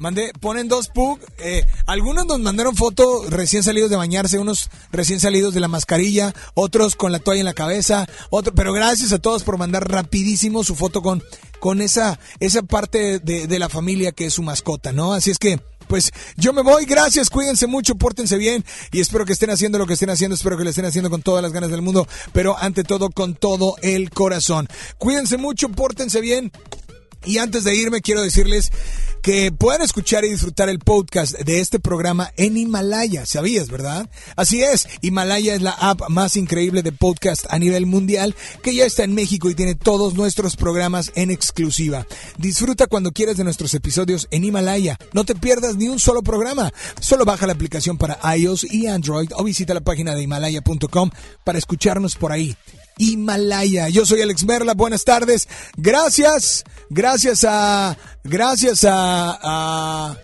Mandé, 0.00 0.32
ponen 0.40 0.66
dos 0.66 0.88
pug. 0.88 1.20
eh, 1.38 1.66
algunos 1.86 2.24
nos 2.24 2.40
mandaron 2.40 2.74
foto 2.74 3.22
recién 3.28 3.62
salidos 3.62 3.90
de 3.90 3.96
bañarse, 3.96 4.38
unos 4.38 4.70
recién 4.90 5.20
salidos 5.20 5.52
de 5.52 5.60
la 5.60 5.68
mascarilla, 5.68 6.34
otros 6.54 6.96
con 6.96 7.12
la 7.12 7.18
toalla 7.18 7.40
en 7.40 7.44
la 7.44 7.52
cabeza, 7.52 8.08
otro, 8.30 8.54
pero 8.54 8.72
gracias 8.72 9.12
a 9.12 9.18
todos 9.18 9.44
por 9.44 9.58
mandar 9.58 9.90
rapidísimo 9.90 10.64
su 10.64 10.74
foto 10.74 11.02
con, 11.02 11.22
con 11.58 11.82
esa, 11.82 12.18
esa 12.40 12.62
parte 12.62 13.18
de, 13.18 13.46
de 13.46 13.58
la 13.58 13.68
familia 13.68 14.12
que 14.12 14.24
es 14.24 14.32
su 14.32 14.42
mascota, 14.42 14.90
¿no? 14.92 15.12
Así 15.12 15.30
es 15.30 15.38
que, 15.38 15.60
pues 15.86 16.12
yo 16.38 16.54
me 16.54 16.62
voy, 16.62 16.86
gracias, 16.86 17.28
cuídense 17.28 17.66
mucho, 17.66 17.94
pórtense 17.96 18.38
bien 18.38 18.64
y 18.92 19.00
espero 19.00 19.26
que 19.26 19.34
estén 19.34 19.50
haciendo 19.50 19.76
lo 19.76 19.86
que 19.86 19.92
estén 19.92 20.08
haciendo, 20.08 20.34
espero 20.34 20.56
que 20.56 20.64
lo 20.64 20.70
estén 20.70 20.86
haciendo 20.86 21.10
con 21.10 21.20
todas 21.20 21.42
las 21.42 21.52
ganas 21.52 21.70
del 21.70 21.82
mundo, 21.82 22.08
pero 22.32 22.56
ante 22.56 22.84
todo 22.84 23.10
con 23.10 23.34
todo 23.34 23.76
el 23.82 24.08
corazón. 24.08 24.66
Cuídense 24.96 25.36
mucho, 25.36 25.68
pórtense 25.68 26.22
bien. 26.22 26.52
Y 27.26 27.36
antes 27.36 27.64
de 27.64 27.74
irme, 27.74 28.00
quiero 28.00 28.22
decirles 28.22 28.72
que 29.22 29.52
pueden 29.52 29.82
escuchar 29.82 30.24
y 30.24 30.30
disfrutar 30.30 30.68
el 30.68 30.78
podcast 30.78 31.38
de 31.38 31.60
este 31.60 31.78
programa 31.78 32.32
en 32.36 32.56
Himalaya. 32.56 33.26
¿Sabías, 33.26 33.68
verdad? 33.68 34.08
Así 34.36 34.62
es, 34.62 34.88
Himalaya 35.02 35.54
es 35.54 35.62
la 35.62 35.72
app 35.72 36.08
más 36.08 36.36
increíble 36.36 36.82
de 36.82 36.92
podcast 36.92 37.44
a 37.50 37.58
nivel 37.58 37.86
mundial 37.86 38.34
que 38.62 38.74
ya 38.74 38.84
está 38.84 39.04
en 39.04 39.14
México 39.14 39.50
y 39.50 39.54
tiene 39.54 39.74
todos 39.74 40.14
nuestros 40.14 40.56
programas 40.56 41.12
en 41.14 41.30
exclusiva. 41.30 42.06
Disfruta 42.38 42.86
cuando 42.86 43.12
quieras 43.12 43.36
de 43.36 43.44
nuestros 43.44 43.74
episodios 43.74 44.28
en 44.30 44.44
Himalaya. 44.44 44.98
No 45.12 45.24
te 45.24 45.34
pierdas 45.34 45.76
ni 45.76 45.88
un 45.88 45.98
solo 45.98 46.22
programa. 46.22 46.72
Solo 47.00 47.24
baja 47.24 47.46
la 47.46 47.52
aplicación 47.52 47.98
para 47.98 48.18
iOS 48.36 48.64
y 48.72 48.86
Android 48.86 49.30
o 49.36 49.44
visita 49.44 49.74
la 49.74 49.80
página 49.80 50.14
de 50.14 50.22
himalaya.com 50.22 51.10
para 51.44 51.58
escucharnos 51.58 52.16
por 52.16 52.32
ahí. 52.32 52.56
Himalaya. 53.00 53.88
Yo 53.88 54.04
soy 54.04 54.20
Alex 54.20 54.44
Merla, 54.44 54.74
buenas 54.74 55.04
tardes. 55.04 55.48
Gracias, 55.76 56.64
gracias 56.90 57.44
a, 57.48 57.96
gracias 58.22 58.84
a, 58.84 59.38
a, 59.42 60.16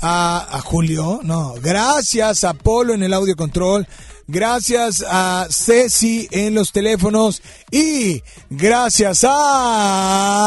a, 0.00 0.56
a 0.56 0.60
Julio, 0.62 1.20
no, 1.22 1.54
gracias 1.62 2.42
a 2.42 2.54
Polo 2.54 2.94
en 2.94 3.04
el 3.04 3.14
audio 3.14 3.36
control, 3.36 3.86
gracias 4.26 5.04
a 5.08 5.46
Ceci 5.48 6.26
en 6.32 6.54
los 6.54 6.72
teléfonos 6.72 7.40
y 7.70 8.22
gracias 8.50 9.24
a... 9.28 10.42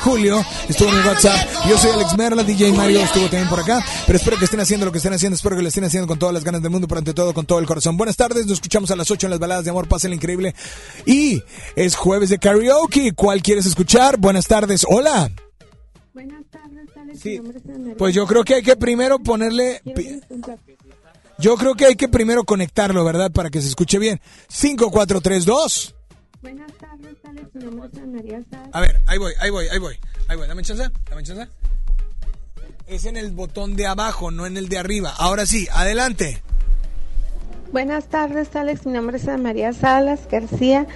Julio 0.00 0.44
estuvo 0.68 0.88
en 0.88 0.98
el 0.98 1.06
WhatsApp. 1.06 1.36
Yo 1.68 1.78
soy 1.78 1.90
Alex 1.90 2.16
Merla, 2.16 2.42
DJ 2.42 2.72
Mario 2.72 3.00
estuvo 3.00 3.24
también 3.24 3.48
por 3.48 3.60
acá. 3.60 3.84
Pero 4.06 4.18
espero 4.18 4.38
que 4.38 4.44
estén 4.44 4.60
haciendo 4.60 4.86
lo 4.86 4.92
que 4.92 4.98
estén 4.98 5.12
haciendo. 5.12 5.36
Espero 5.36 5.56
que 5.56 5.62
lo 5.62 5.68
estén 5.68 5.84
haciendo 5.84 6.06
con 6.06 6.18
todas 6.18 6.34
las 6.34 6.44
ganas 6.44 6.62
del 6.62 6.70
mundo, 6.70 6.88
pero 6.88 6.98
ante 6.98 7.14
todo 7.14 7.34
con 7.34 7.46
todo 7.46 7.58
el 7.58 7.66
corazón. 7.66 7.96
Buenas 7.96 8.16
tardes, 8.16 8.46
nos 8.46 8.54
escuchamos 8.54 8.90
a 8.90 8.96
las 8.96 9.10
8 9.10 9.26
en 9.26 9.30
las 9.30 9.38
baladas 9.38 9.64
de 9.64 9.70
amor. 9.70 9.88
Pásenla 9.88 10.16
increíble. 10.16 10.54
Y 11.06 11.42
es 11.76 11.96
jueves 11.96 12.30
de 12.30 12.38
karaoke. 12.38 13.12
¿Cuál 13.12 13.42
quieres 13.42 13.66
escuchar? 13.66 14.18
Buenas 14.18 14.46
tardes. 14.46 14.86
Hola. 14.88 15.30
Buenas 16.14 16.44
tardes, 16.50 16.88
Alex. 16.96 17.20
Sí. 17.20 17.40
Mi. 17.40 17.94
Pues 17.94 18.14
yo 18.14 18.26
creo 18.26 18.44
que 18.44 18.54
hay 18.54 18.62
que 18.62 18.76
primero 18.76 19.18
ponerle. 19.18 19.82
Yo 21.38 21.56
creo 21.56 21.74
que 21.74 21.86
hay 21.86 21.94
que 21.94 22.08
primero 22.08 22.44
conectarlo, 22.44 23.04
¿verdad? 23.04 23.30
Para 23.30 23.50
que 23.50 23.60
se 23.62 23.68
escuche 23.68 23.98
bien. 23.98 24.20
5432. 24.48 25.94
Buenas 26.42 26.72
tardes, 26.74 27.07
Alex. 27.28 27.54
Mi 27.54 27.64
nombre 27.64 27.88
es 27.92 27.98
Ana 27.98 28.06
María 28.06 28.42
Sáenz. 28.50 28.70
A 28.72 28.80
ver, 28.80 29.00
ahí 29.06 29.18
voy, 29.18 29.32
ahí 29.40 29.50
voy, 29.50 29.66
ahí 29.68 29.78
voy. 29.78 29.98
Ahí 30.28 30.36
voy, 30.36 30.48
dame 30.48 30.62
chance, 30.62 30.84
dame 31.10 31.22
chance. 31.22 31.48
Es 32.86 33.04
en 33.04 33.16
el 33.16 33.32
botón 33.32 33.76
de 33.76 33.86
abajo, 33.86 34.30
no 34.30 34.46
en 34.46 34.56
el 34.56 34.68
de 34.68 34.78
arriba. 34.78 35.12
Ahora 35.18 35.44
sí, 35.44 35.68
adelante. 35.72 36.42
Buenas 37.70 38.08
tardes, 38.08 38.56
Alex. 38.56 38.86
Mi 38.86 38.92
nombre 38.92 39.18
es 39.18 39.28
Ana 39.28 39.38
María 39.38 39.72
Salas 39.74 40.20
García. 40.30 40.86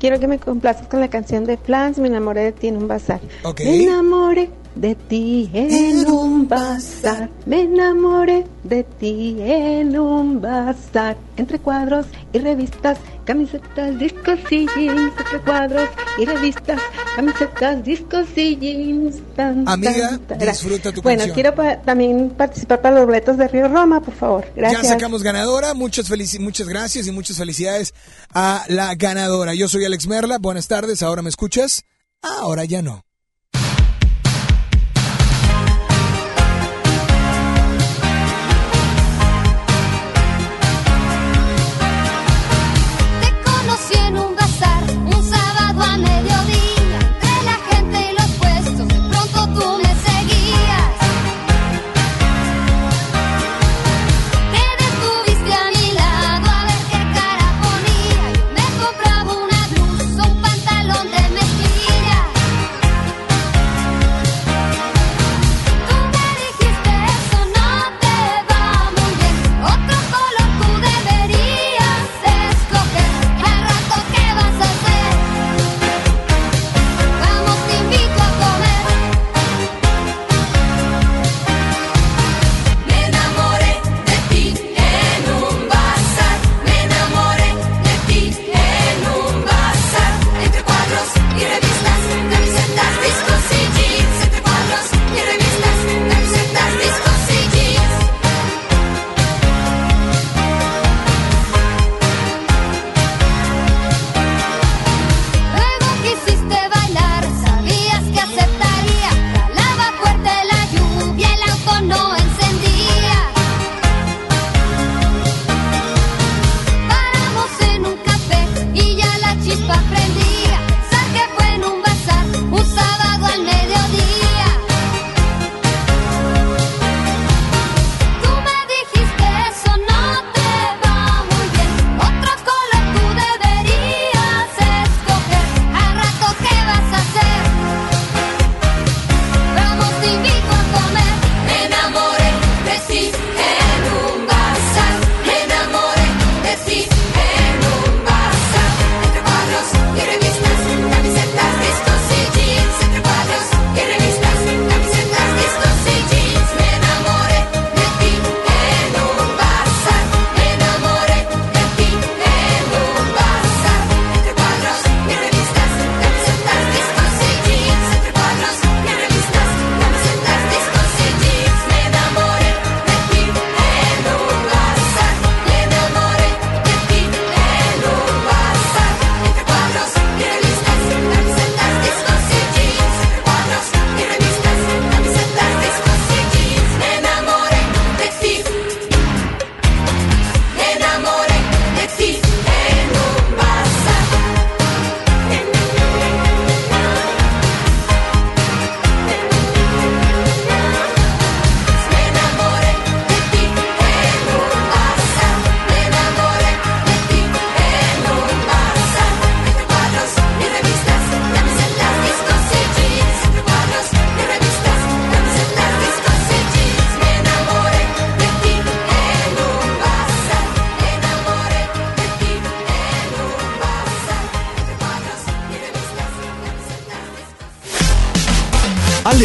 Quiero 0.00 0.18
que 0.18 0.26
me 0.26 0.40
complazcas 0.40 0.88
con 0.88 1.00
la 1.00 1.08
canción 1.08 1.44
de 1.44 1.56
Flans. 1.56 1.98
Me 1.98 2.08
enamoré 2.08 2.42
de 2.42 2.52
ti 2.52 2.66
en 2.66 2.76
un 2.76 2.88
bazar. 2.88 3.20
Ok. 3.44 3.60
Me 3.60 3.84
enamoré 3.84 4.50
de 4.76 4.94
ti 4.94 5.50
en 5.52 6.06
un 6.08 6.46
bazar. 6.48 7.28
Me 7.46 7.62
enamoré 7.62 8.44
de 8.62 8.84
ti 8.84 9.36
en 9.40 9.98
un 9.98 10.40
bazar. 10.40 11.16
Entre 11.36 11.58
cuadros 11.58 12.06
y 12.32 12.38
revistas, 12.38 12.98
camisetas, 13.24 13.98
discos 13.98 14.38
y 14.50 14.66
jeans. 14.76 15.12
Entre 15.18 15.40
cuadros 15.40 15.88
y 16.18 16.24
revistas, 16.26 16.80
camisetas, 17.16 17.82
discos 17.84 18.26
y 18.36 18.56
jeans. 18.56 19.16
Tan, 19.34 19.68
Amiga, 19.68 20.18
tan, 20.28 20.38
disfruta 20.38 20.92
tu 20.92 21.02
Bueno, 21.02 21.18
canción. 21.20 21.34
quiero 21.34 21.54
pa- 21.54 21.80
también 21.82 22.30
participar 22.30 22.80
para 22.82 22.96
los 22.96 23.06
boletos 23.06 23.36
de 23.38 23.48
Río 23.48 23.68
Roma, 23.68 24.00
por 24.00 24.14
favor. 24.14 24.46
Gracias. 24.54 24.82
Ya 24.82 24.88
sacamos 24.90 25.22
ganadora. 25.22 25.72
Muchas, 25.74 26.10
muchas 26.40 26.68
gracias 26.68 27.06
y 27.06 27.12
muchas 27.12 27.36
felicidades 27.38 27.94
a 28.34 28.64
la 28.68 28.94
ganadora. 28.94 29.54
Yo 29.54 29.68
soy 29.68 29.84
Alex 29.86 30.06
Merla. 30.06 30.38
Buenas 30.38 30.68
tardes. 30.68 31.02
¿Ahora 31.02 31.22
me 31.22 31.30
escuchas? 31.30 31.84
Ahora 32.22 32.64
ya 32.66 32.82
no. 32.82 33.05